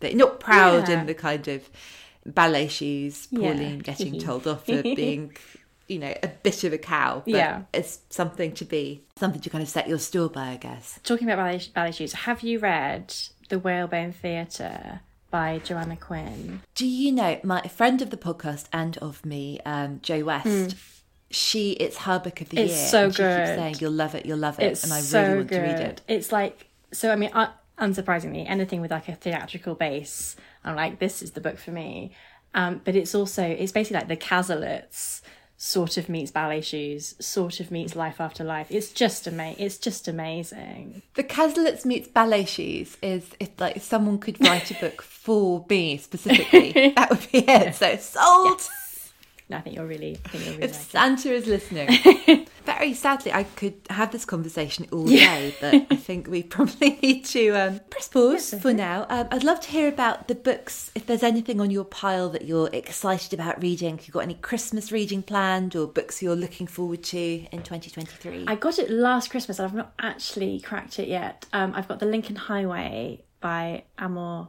thing. 0.00 0.16
Not 0.16 0.40
proud 0.40 0.88
Yeah. 0.88 1.00
in 1.00 1.06
the 1.06 1.14
kind 1.14 1.48
of 1.48 1.68
ballet 2.26 2.68
shoes, 2.68 3.28
Yeah. 3.30 3.52
Pauline 3.52 3.78
getting 3.80 4.18
told 4.26 4.46
off 4.46 4.66
for 4.66 4.82
being, 4.82 5.36
you 5.88 5.98
know, 5.98 6.14
a 6.22 6.28
bit 6.28 6.64
of 6.64 6.72
a 6.72 6.78
cow. 6.78 7.22
But 7.24 7.34
Yeah. 7.34 7.62
it's 7.72 8.00
something 8.10 8.52
to 8.52 8.64
be, 8.64 9.04
something 9.16 9.40
to 9.40 9.50
kind 9.50 9.62
of 9.62 9.68
set 9.68 9.88
your 9.88 9.98
store 9.98 10.28
by, 10.28 10.48
I 10.50 10.56
guess. 10.56 10.98
Talking 11.02 11.28
about 11.28 11.44
ballet, 11.44 11.62
ballet 11.74 11.92
shoes, 11.92 12.12
have 12.12 12.42
you 12.42 12.58
read 12.58 13.14
The 13.48 13.58
Whalebone 13.58 14.12
Theatre 14.12 15.00
by 15.30 15.58
Joanna 15.64 15.96
Quinn? 15.96 16.60
Do 16.74 16.86
you 16.86 17.10
know 17.12 17.40
my 17.42 17.62
friend 17.62 18.00
of 18.02 18.10
the 18.10 18.16
podcast 18.16 18.66
and 18.72 18.96
of 18.98 19.24
me, 19.26 19.58
um, 19.64 20.00
Joe 20.02 20.24
West? 20.24 20.76
She, 21.30 21.70
it's 21.72 21.96
her 21.98 22.18
book 22.18 22.42
of 22.42 22.50
the. 22.50 22.60
It's 22.60 22.74
year. 22.76 22.88
so 22.88 23.04
and 23.04 23.14
she 23.14 23.22
good. 23.22 23.38
keeps 23.46 23.58
saying, 23.58 23.74
"You'll 23.80 23.92
love 23.92 24.14
it, 24.14 24.26
you'll 24.26 24.36
love 24.36 24.60
it," 24.60 24.64
It's 24.72 24.84
and 24.84 24.92
I 24.92 25.00
so 25.00 25.22
really 25.22 25.36
want 25.36 25.48
good. 25.48 25.54
to 25.56 25.62
read 25.62 25.80
it. 25.80 26.00
It's 26.06 26.30
like 26.30 26.66
so. 26.92 27.10
I 27.10 27.16
mean, 27.16 27.30
uh, 27.32 27.50
unsurprisingly, 27.78 28.44
anything 28.46 28.82
with 28.82 28.90
like 28.90 29.08
a 29.08 29.14
theatrical 29.14 29.74
base, 29.74 30.36
I'm 30.64 30.76
like, 30.76 30.98
this 30.98 31.22
is 31.22 31.32
the 31.32 31.40
book 31.40 31.58
for 31.58 31.70
me. 31.70 32.12
Um, 32.54 32.80
but 32.84 32.94
it's 32.96 33.14
also 33.14 33.42
it's 33.44 33.72
basically 33.72 33.98
like 34.00 34.08
the 34.08 34.16
Cazalets 34.16 35.22
sort 35.56 35.96
of 35.96 36.08
meets 36.08 36.30
ballet 36.32 36.60
shoes, 36.60 37.14
sort 37.24 37.60
of 37.60 37.70
meets 37.70 37.94
life 37.94 38.20
after 38.20 38.42
life. 38.42 38.66
It's 38.68 38.90
just 38.92 39.28
ama- 39.28 39.54
It's 39.58 39.78
just 39.78 40.08
amazing. 40.08 41.02
The 41.14 41.22
Cazalets 41.24 41.84
meets 41.84 42.08
ballet 42.08 42.44
shoes 42.44 42.96
is 43.00 43.24
if 43.38 43.50
like 43.60 43.80
someone 43.80 44.18
could 44.18 44.40
write 44.44 44.70
a 44.70 44.74
book 44.74 45.00
for 45.26 45.64
me 45.70 45.98
specifically, 45.98 46.92
that 46.96 47.10
would 47.10 47.30
be 47.30 47.38
it. 47.48 47.74
So 47.76 47.96
sold. 47.96 48.60
No, 49.52 49.58
I 49.58 49.60
think 49.60 49.76
you're 49.76 49.86
really, 49.86 50.14
think 50.14 50.46
you're 50.46 50.54
really 50.54 50.64
If 50.64 50.72
like. 50.72 50.80
Santa 50.80 51.30
is 51.30 51.46
listening, 51.46 51.90
very 52.64 52.94
sadly, 52.94 53.34
I 53.34 53.44
could 53.44 53.74
have 53.90 54.10
this 54.10 54.24
conversation 54.24 54.86
all 54.90 55.04
day, 55.04 55.54
but 55.60 55.74
I 55.90 55.96
think 55.96 56.26
we 56.26 56.42
probably 56.42 56.98
need 57.02 57.26
to 57.26 57.50
um, 57.50 57.80
press 57.90 58.08
pause 58.08 58.54
for 58.62 58.72
now. 58.72 59.04
Um, 59.10 59.28
I'd 59.30 59.44
love 59.44 59.60
to 59.60 59.68
hear 59.68 59.88
about 59.88 60.28
the 60.28 60.34
books. 60.34 60.90
If 60.94 61.04
there's 61.04 61.22
anything 61.22 61.60
on 61.60 61.70
your 61.70 61.84
pile 61.84 62.30
that 62.30 62.46
you're 62.46 62.70
excited 62.72 63.34
about 63.34 63.60
reading, 63.60 63.98
if 63.98 64.08
you've 64.08 64.14
got 64.14 64.20
any 64.20 64.36
Christmas 64.36 64.90
reading 64.90 65.22
planned 65.22 65.76
or 65.76 65.86
books 65.86 66.22
you're 66.22 66.34
looking 66.34 66.66
forward 66.66 67.02
to 67.02 67.18
in 67.18 67.62
2023. 67.62 68.46
I 68.48 68.54
got 68.54 68.78
it 68.78 68.88
last 68.88 69.30
Christmas 69.30 69.60
I've 69.60 69.74
not 69.74 69.92
actually 69.98 70.60
cracked 70.60 70.98
it 70.98 71.08
yet. 71.08 71.44
Um, 71.52 71.74
I've 71.74 71.88
got 71.88 71.98
The 71.98 72.06
Lincoln 72.06 72.36
Highway 72.36 73.22
by 73.42 73.84
Amor 73.98 74.48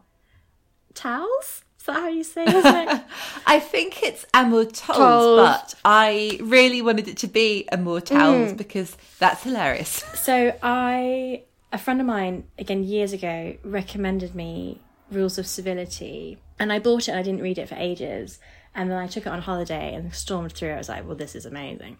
Towles. 0.93 1.62
Is 1.83 1.87
that 1.87 1.95
how 1.99 2.07
you 2.07 2.23
say 2.23 2.45
it? 2.47 3.01
I 3.45 3.59
think 3.59 4.03
it's 4.03 4.25
Tolls. 4.33 5.37
but 5.37 5.75
I 5.83 6.39
really 6.41 6.81
wanted 6.81 7.09
it 7.09 7.17
to 7.17 7.27
be 7.27 7.67
Amour 7.73 7.99
Towels 7.99 8.53
Mm. 8.53 8.57
because 8.57 8.95
that's 9.19 9.43
hilarious. 9.43 10.01
So 10.15 10.55
I, 10.63 11.43
a 11.73 11.77
friend 11.77 11.99
of 11.99 12.07
mine, 12.07 12.45
again 12.57 12.85
years 12.85 13.11
ago, 13.11 13.57
recommended 13.65 14.33
me 14.33 14.79
Rules 15.11 15.37
of 15.37 15.45
Civility, 15.45 16.37
and 16.57 16.71
I 16.71 16.79
bought 16.79 17.09
it. 17.09 17.11
and 17.11 17.19
I 17.19 17.23
didn't 17.23 17.41
read 17.41 17.57
it 17.57 17.67
for 17.67 17.75
ages, 17.75 18.39
and 18.73 18.89
then 18.89 18.97
I 18.97 19.07
took 19.07 19.25
it 19.25 19.29
on 19.33 19.41
holiday 19.41 19.93
and 19.93 20.15
stormed 20.15 20.53
through. 20.53 20.71
I 20.71 20.77
was 20.77 20.87
like, 20.87 21.05
"Well, 21.05 21.17
this 21.17 21.35
is 21.35 21.45
amazing." 21.45 21.97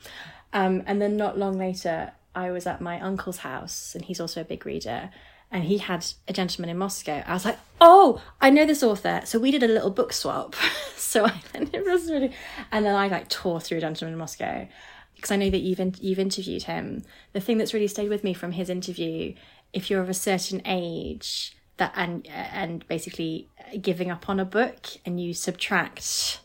Um, 0.53 0.83
and 0.85 1.01
then 1.01 1.17
not 1.17 1.37
long 1.37 1.57
later, 1.57 2.13
I 2.33 2.51
was 2.51 2.65
at 2.67 2.79
my 2.79 3.01
uncle's 3.01 3.39
house, 3.39 3.93
and 3.95 4.05
he's 4.05 4.21
also 4.21 4.39
a 4.39 4.45
big 4.45 4.65
reader. 4.65 5.09
And 5.53 5.65
he 5.65 5.77
had 5.77 6.03
A 6.27 6.33
Gentleman 6.33 6.71
in 6.71 6.79
Moscow. 6.79 7.23
I 7.27 7.33
was 7.33 7.45
like, 7.45 7.59
oh, 7.79 8.19
I 8.41 8.49
know 8.49 8.65
this 8.65 8.81
author. 8.81 9.21
So 9.23 9.37
we 9.37 9.51
did 9.51 9.61
a 9.61 9.67
little 9.67 9.91
book 9.91 10.11
swap. 10.11 10.55
so 10.97 11.27
I, 11.27 11.41
and 11.53 11.73
it 11.73 11.85
was 11.85 12.09
really, 12.09 12.33
and 12.71 12.83
then 12.83 12.95
I 12.95 13.07
like 13.07 13.29
tore 13.29 13.61
through 13.61 13.77
A 13.77 13.81
Gentleman 13.81 14.13
in 14.13 14.19
Moscow 14.19 14.67
because 15.15 15.29
I 15.31 15.35
know 15.35 15.51
that 15.51 15.59
you've 15.59 15.79
in, 15.79 15.93
you've 16.01 16.19
interviewed 16.19 16.63
him. 16.63 17.03
The 17.33 17.39
thing 17.39 17.59
that's 17.59 17.73
really 17.73 17.87
stayed 17.87 18.09
with 18.09 18.23
me 18.23 18.33
from 18.33 18.53
his 18.53 18.67
interview, 18.67 19.35
if 19.71 19.91
you're 19.91 20.01
of 20.01 20.09
a 20.09 20.15
certain 20.15 20.61
age, 20.65 21.55
that 21.77 21.93
and 21.95 22.27
and 22.27 22.85
basically 22.87 23.47
giving 23.79 24.11
up 24.11 24.27
on 24.27 24.39
a 24.39 24.45
book 24.45 24.87
and 25.05 25.21
you 25.21 25.33
subtract, 25.33 26.39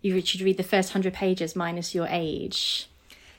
you 0.00 0.24
should 0.24 0.40
read 0.40 0.56
the 0.56 0.62
first 0.62 0.92
hundred 0.92 1.14
pages 1.14 1.56
minus 1.56 1.94
your 1.94 2.06
age 2.08 2.88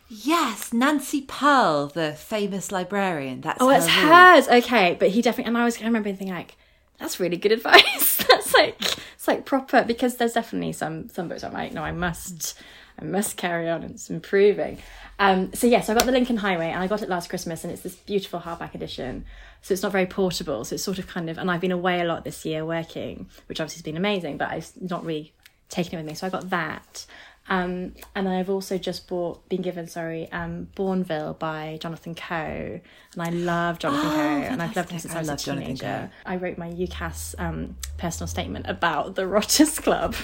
Yes, 0.09 0.71
Nancy 0.71 1.21
Pearl, 1.21 1.87
the 1.87 2.13
famous 2.13 2.71
librarian. 2.71 3.41
That's 3.41 3.61
oh, 3.61 3.69
her 3.69 3.77
it's 3.77 3.85
rule. 3.87 4.13
hers. 4.13 4.47
Okay, 4.47 4.95
but 4.97 5.09
he 5.09 5.21
definitely. 5.21 5.49
And 5.49 5.57
I 5.57 5.65
was. 5.65 5.81
I 5.81 5.85
remember 5.85 6.09
thinking 6.09 6.29
like, 6.29 6.55
that's 6.97 7.19
really 7.19 7.37
good 7.37 7.51
advice. 7.53 8.17
that's 8.17 8.53
like 8.53 8.81
it's 8.81 9.27
like 9.27 9.45
proper 9.45 9.83
because 9.83 10.15
there's 10.15 10.33
definitely 10.33 10.73
some 10.73 11.09
some 11.09 11.27
books 11.27 11.43
I'm 11.43 11.53
like, 11.53 11.73
no, 11.73 11.83
I 11.83 11.91
must, 11.91 12.57
I 12.99 13.03
must 13.03 13.35
carry 13.35 13.69
on. 13.69 13.83
It's 13.83 14.09
improving. 14.09 14.77
Um. 15.19 15.53
So 15.53 15.67
yes, 15.67 15.81
yeah, 15.81 15.85
so 15.87 15.93
I 15.93 15.97
got 15.97 16.05
the 16.05 16.13
Lincoln 16.13 16.37
Highway, 16.37 16.69
and 16.69 16.81
I 16.81 16.87
got 16.87 17.01
it 17.01 17.09
last 17.09 17.29
Christmas, 17.29 17.63
and 17.65 17.73
it's 17.73 17.81
this 17.81 17.95
beautiful 17.95 18.39
hardback 18.39 18.75
edition. 18.75 19.25
So 19.61 19.73
it's 19.73 19.83
not 19.83 19.91
very 19.91 20.05
portable. 20.05 20.63
So 20.63 20.75
it's 20.75 20.83
sort 20.83 20.99
of 20.99 21.07
kind 21.07 21.29
of, 21.29 21.37
and 21.37 21.51
I've 21.51 21.59
been 21.59 21.71
away 21.71 21.99
a 21.99 22.05
lot 22.05 22.23
this 22.23 22.45
year 22.45 22.65
working, 22.65 23.27
which 23.47 23.59
obviously 23.59 23.79
has 23.79 23.83
been 23.83 23.97
amazing, 23.97 24.37
but 24.37 24.49
I've 24.49 24.71
not 24.79 25.03
really 25.03 25.33
taken 25.67 25.95
it 25.95 26.03
with 26.03 26.05
me. 26.05 26.13
So 26.13 26.27
I 26.27 26.29
got 26.29 26.49
that. 26.51 27.05
Um, 27.49 27.93
and 28.13 28.27
I've 28.27 28.49
also 28.49 28.77
just 28.77 29.07
bought, 29.07 29.47
been 29.47 29.61
given, 29.61 29.87
sorry, 29.87 30.29
um, 30.33 30.67
Bournville 30.75 31.39
by 31.39 31.77
Jonathan 31.81 32.13
Coe, 32.13 32.81
and 33.13 33.21
I 33.21 33.29
love 33.29 33.79
Jonathan 33.79 34.05
Oh, 34.07 34.13
Coe, 34.15 34.19
and 34.51 34.61
I've 34.61 34.75
loved 34.75 34.89
him 34.89 34.99
since 34.99 35.13
I 35.13 35.17
I, 35.17 35.21
was 35.21 35.27
love 35.29 35.39
a 35.39 35.41
Jonathan 35.41 35.65
teenager. 35.67 36.11
I 36.25 36.35
wrote 36.35 36.57
my 36.57 36.69
UCAS 36.69 37.35
um, 37.39 37.77
personal 37.97 38.27
statement 38.27 38.65
about 38.67 39.15
the 39.15 39.25
Rotters 39.35 39.79
Club. 39.79 40.15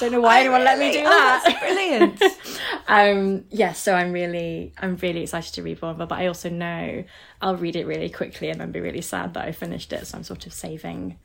Don't 0.00 0.12
know 0.12 0.22
why 0.22 0.40
anyone 0.40 0.64
let 0.64 0.78
me 0.78 0.92
do 0.92 1.00
Oh, 1.00 1.40
that. 1.44 1.58
brilliant. 1.60 2.22
um, 2.88 3.44
yes, 3.50 3.78
so 3.78 3.94
I'm 3.94 4.12
really, 4.12 4.72
I'm 4.78 4.96
really 4.96 5.22
excited 5.24 5.52
to 5.54 5.62
read 5.62 5.78
Bournville, 5.78 6.08
but 6.08 6.18
I 6.18 6.26
also 6.26 6.48
know 6.48 7.04
I'll 7.42 7.56
read 7.56 7.76
it 7.76 7.86
really 7.86 8.08
quickly 8.08 8.48
and 8.48 8.58
then 8.60 8.72
be 8.72 8.80
really 8.80 9.02
sad 9.02 9.34
that 9.34 9.44
I 9.46 9.52
finished 9.52 9.92
it. 9.92 10.06
So 10.06 10.16
I'm 10.16 10.24
sort 10.24 10.46
of 10.46 10.54
saving 10.54 11.18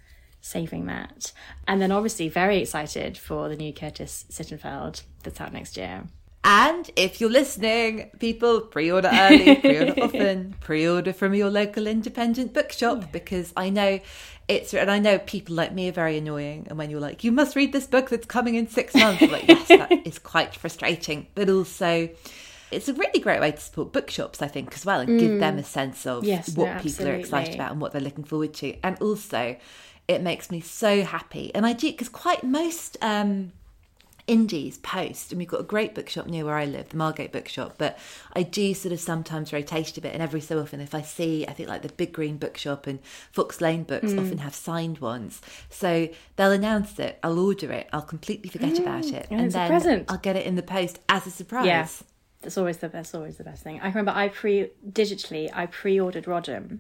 saving 0.48 0.86
that. 0.88 1.32
And 1.68 1.82
then 1.82 1.92
obviously 1.92 2.30
very 2.30 2.60
excited 2.60 3.18
for 3.18 3.50
the 3.50 3.56
new 3.56 3.74
Curtis 3.74 4.26
Sittenfeld 4.32 5.04
that's 5.24 5.42
out 5.42 5.54
next 5.54 5.78
year. 5.78 6.06
And 6.44 6.90
if 6.96 7.20
you're 7.20 7.30
listening, 7.30 8.10
people 8.20 8.62
pre-order 8.62 9.10
early, 9.12 9.56
pre-order 9.58 9.94
often, 10.02 10.56
pre-order 10.62 11.12
from 11.12 11.34
your 11.34 11.50
local 11.50 11.88
independent 11.88 12.54
bookshop 12.54 13.12
because 13.12 13.52
I 13.58 13.70
know 13.70 14.00
it's 14.48 14.74
and 14.74 14.90
I 14.90 15.00
know 15.00 15.20
people 15.20 15.56
like 15.56 15.74
me 15.74 15.90
are 15.90 15.94
very 15.94 16.18
annoying. 16.18 16.68
And 16.70 16.78
when 16.78 16.90
you're 16.90 17.02
like, 17.02 17.26
you 17.26 17.34
must 17.34 17.58
read 17.58 17.74
this 17.74 17.86
book 17.86 18.10
that's 18.10 18.26
coming 18.26 18.56
in 18.56 18.70
six 18.70 18.96
months, 18.96 19.22
I'm 19.22 19.32
like 19.32 19.48
yes, 19.48 19.68
that 19.68 19.92
is 20.08 20.20
quite 20.20 20.56
frustrating. 20.56 21.28
But 21.36 21.50
also, 21.50 22.10
it's 22.72 22.88
a 22.88 22.94
really 22.94 23.20
great 23.20 23.42
way 23.42 23.52
to 23.52 23.60
support 23.60 23.92
bookshops, 23.92 24.42
I 24.42 24.48
think, 24.48 24.74
as 24.74 24.86
well, 24.86 25.02
and 25.02 25.20
give 25.20 25.40
them 25.40 25.58
mm. 25.58 25.60
a 25.60 25.64
sense 25.64 26.06
of 26.06 26.24
Yes, 26.24 26.56
what 26.56 26.76
no, 26.76 26.80
people 26.82 27.08
are 27.10 27.16
excited 27.16 27.56
about 27.56 27.72
and 27.72 27.82
what 27.82 27.92
they're 27.92 28.02
looking 28.02 28.24
forward 28.24 28.54
to. 28.56 28.74
And 28.84 28.98
also, 29.02 29.58
it 30.08 30.22
makes 30.22 30.50
me 30.52 30.60
so 30.62 31.04
happy. 31.04 31.54
And 31.56 31.66
I 31.66 31.74
do 31.74 31.92
because 31.92 32.10
quite 32.10 32.44
most. 32.44 32.98
um 33.02 33.52
indies 34.30 34.78
post 34.80 35.32
and 35.32 35.40
we've 35.40 35.48
got 35.48 35.62
a 35.62 35.64
great 35.64 35.96
bookshop 35.96 36.28
near 36.28 36.44
where 36.44 36.58
I 36.58 36.66
live, 36.66 36.90
the 36.90 36.98
Margate 36.98 37.32
bookshop, 37.32 37.76
but 37.78 37.98
I 38.34 38.44
do 38.44 38.74
sort 38.74 38.92
of 38.92 39.00
sometimes 39.00 39.54
rotate 39.54 39.98
a 39.98 40.02
bit 40.02 40.12
and 40.14 40.22
every 40.22 40.42
so 40.42 40.60
often 40.60 40.82
if 40.82 40.94
I 40.94 41.02
see 41.02 41.46
I 41.48 41.54
think 41.54 41.70
like 41.70 41.82
the 41.82 41.88
Big 41.94 42.12
Green 42.12 42.36
bookshop 42.36 42.88
and 42.88 43.00
Fox 43.32 43.62
Lane 43.62 43.84
books 43.84 44.12
Hmm. 44.12 44.20
often 44.20 44.40
have 44.40 44.54
signed 44.54 45.00
ones. 45.00 45.42
So 45.70 46.10
they'll 46.36 46.52
announce 46.52 47.00
it, 47.00 47.18
I'll 47.24 47.40
order 47.40 47.72
it, 47.72 47.88
I'll 47.94 48.02
completely 48.02 48.50
forget 48.50 48.78
about 48.78 49.06
it 49.06 49.28
and 49.32 49.40
and 49.40 49.52
then. 49.54 50.06
I'll 50.10 50.18
get 50.18 50.36
it 50.36 50.46
in 50.46 50.56
the 50.56 50.62
post 50.62 51.00
as 51.08 51.26
a 51.26 51.32
surprise. 51.32 51.66
Yeah. 51.66 51.88
That's 52.42 52.58
always 52.58 52.80
the 52.80 52.90
best, 52.90 53.16
always 53.16 53.38
the 53.38 53.46
best 53.46 53.64
thing. 53.64 53.80
I 53.82 53.88
remember 53.88 54.12
I 54.12 54.28
pre 54.28 54.72
digitally 54.92 55.50
I 55.54 55.68
pre-ordered 55.68 56.26
Rodham. 56.26 56.80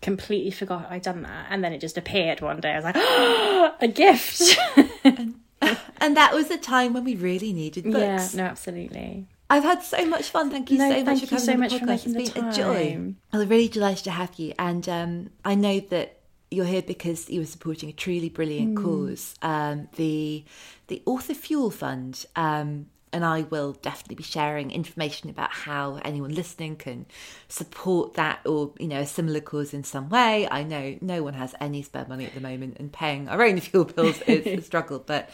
Completely 0.00 0.50
forgot 0.52 0.86
I'd 0.90 1.02
done 1.02 1.22
that, 1.22 1.46
and 1.50 1.62
then 1.64 1.72
it 1.72 1.80
just 1.80 1.98
appeared 1.98 2.40
one 2.40 2.60
day. 2.60 2.72
I 2.72 2.76
was 2.76 2.84
like, 2.84 2.96
a 3.80 3.88
gift. 3.88 4.56
And 6.00 6.16
that 6.16 6.32
was 6.32 6.48
a 6.52 6.56
time 6.56 6.92
when 6.92 7.02
we 7.02 7.16
really 7.16 7.52
needed 7.52 7.82
books. 7.84 7.98
yeah, 7.98 8.28
no, 8.34 8.44
absolutely. 8.44 9.26
I've 9.50 9.64
had 9.64 9.82
so 9.82 10.06
much 10.06 10.30
fun. 10.30 10.48
Thank 10.50 10.70
you 10.70 10.78
No, 10.78 10.88
so 10.88 10.96
much 10.98 11.04
thank 11.06 11.20
for 11.20 11.26
coming 11.26 11.44
so 11.44 11.52
on 11.52 11.58
the 11.58 11.62
much 11.64 11.72
for 11.72 11.78
podcast. 11.80 11.86
making 11.88 12.14
it's 12.20 12.30
the 12.30 12.40
been 12.40 12.48
a 12.48 12.52
joy. 12.52 13.14
I'm 13.32 13.48
really 13.48 13.66
delighted 13.66 14.04
to 14.04 14.10
have 14.12 14.38
you, 14.38 14.54
and 14.60 14.88
um, 14.88 15.30
I 15.44 15.56
know 15.56 15.80
that 15.80 16.20
you're 16.52 16.64
here 16.64 16.82
because 16.82 17.28
you 17.28 17.40
were 17.40 17.46
supporting 17.46 17.88
a 17.88 17.92
truly 17.92 18.28
brilliant 18.28 18.78
Hmm. 18.78 18.84
cause, 18.84 19.34
um, 19.42 19.88
the 19.96 20.44
the 20.86 21.02
Author 21.06 21.34
Fuel 21.34 21.72
Fund. 21.72 22.24
Um, 22.36 22.86
and 23.12 23.24
I 23.24 23.42
will 23.42 23.72
definitely 23.72 24.16
be 24.16 24.22
sharing 24.22 24.70
information 24.70 25.30
about 25.30 25.50
how 25.50 26.00
anyone 26.04 26.34
listening 26.34 26.76
can 26.76 27.06
support 27.48 28.14
that 28.14 28.40
or, 28.46 28.72
you 28.78 28.88
know, 28.88 29.00
a 29.00 29.06
similar 29.06 29.40
cause 29.40 29.72
in 29.72 29.84
some 29.84 30.08
way. 30.08 30.48
I 30.50 30.62
know 30.62 30.96
no 31.00 31.22
one 31.22 31.34
has 31.34 31.54
any 31.60 31.82
spare 31.82 32.06
money 32.08 32.26
at 32.26 32.34
the 32.34 32.40
moment 32.40 32.76
and 32.78 32.92
paying 32.92 33.28
our 33.28 33.42
own 33.42 33.60
fuel 33.60 33.84
bills 33.84 34.20
is 34.22 34.46
a 34.46 34.62
struggle, 34.62 34.98
but 34.98 35.30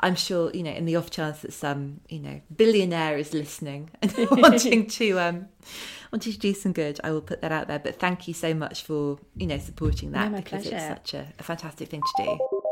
I'm 0.00 0.14
sure, 0.14 0.50
you 0.52 0.62
know, 0.62 0.72
in 0.72 0.84
the 0.84 0.96
off 0.96 1.10
chance 1.10 1.42
that 1.42 1.52
some, 1.52 2.00
you 2.08 2.18
know, 2.18 2.40
billionaire 2.54 3.16
is 3.18 3.32
listening 3.32 3.90
and 4.02 4.12
wanting 4.30 4.86
to 4.88 5.18
um 5.20 5.48
wanting 6.10 6.32
to 6.32 6.38
do 6.38 6.52
some 6.54 6.72
good, 6.72 7.00
I 7.02 7.10
will 7.10 7.22
put 7.22 7.40
that 7.40 7.52
out 7.52 7.68
there. 7.68 7.78
But 7.78 7.98
thank 7.98 8.28
you 8.28 8.34
so 8.34 8.52
much 8.52 8.82
for, 8.82 9.18
you 9.36 9.46
know, 9.46 9.58
supporting 9.58 10.12
that 10.12 10.34
because 10.34 10.62
pleasure. 10.66 10.76
it's 10.76 10.86
such 10.86 11.14
a, 11.14 11.32
a 11.38 11.42
fantastic 11.42 11.88
thing 11.88 12.02
to 12.16 12.24
do. 12.24 12.62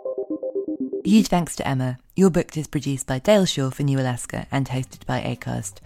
Huge 1.03 1.29
thanks 1.29 1.57
to 1.57 1.67
Emma. 1.67 1.97
Your 2.15 2.29
book 2.29 2.55
is 2.59 2.67
produced 2.67 3.07
by 3.07 3.21
Dale 3.21 3.47
Shaw 3.47 3.71
for 3.71 3.85
New 3.85 3.99
Alaska 3.99 4.47
and 4.53 4.69
hosted 4.69 5.07
by 5.07 5.23
Acast. 5.23 5.79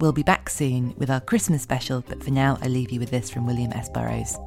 We'll 0.00 0.12
be 0.12 0.22
back 0.22 0.48
soon 0.48 0.94
with 0.96 1.10
our 1.10 1.20
Christmas 1.20 1.60
special, 1.62 2.02
but 2.08 2.24
for 2.24 2.30
now, 2.30 2.58
I 2.62 2.68
leave 2.68 2.90
you 2.90 2.98
with 2.98 3.10
this 3.10 3.28
from 3.28 3.46
William 3.46 3.70
S. 3.72 3.90
Burroughs. 3.90 4.38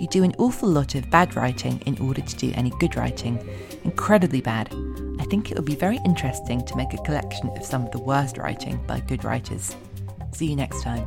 You 0.00 0.08
do 0.08 0.24
an 0.24 0.34
awful 0.38 0.70
lot 0.70 0.94
of 0.94 1.10
bad 1.10 1.36
writing 1.36 1.82
in 1.84 1.98
order 1.98 2.22
to 2.22 2.36
do 2.36 2.50
any 2.54 2.70
good 2.80 2.96
writing. 2.96 3.38
Incredibly 3.84 4.40
bad. 4.40 4.74
I 5.20 5.24
think 5.24 5.50
it 5.50 5.56
would 5.56 5.66
be 5.66 5.74
very 5.74 5.98
interesting 6.06 6.64
to 6.64 6.76
make 6.76 6.94
a 6.94 7.02
collection 7.02 7.50
of 7.50 7.64
some 7.64 7.84
of 7.84 7.90
the 7.90 8.00
worst 8.00 8.38
writing 8.38 8.82
by 8.86 9.00
good 9.00 9.22
writers. 9.22 9.76
See 10.32 10.46
you 10.46 10.56
next 10.56 10.82
time. 10.82 11.06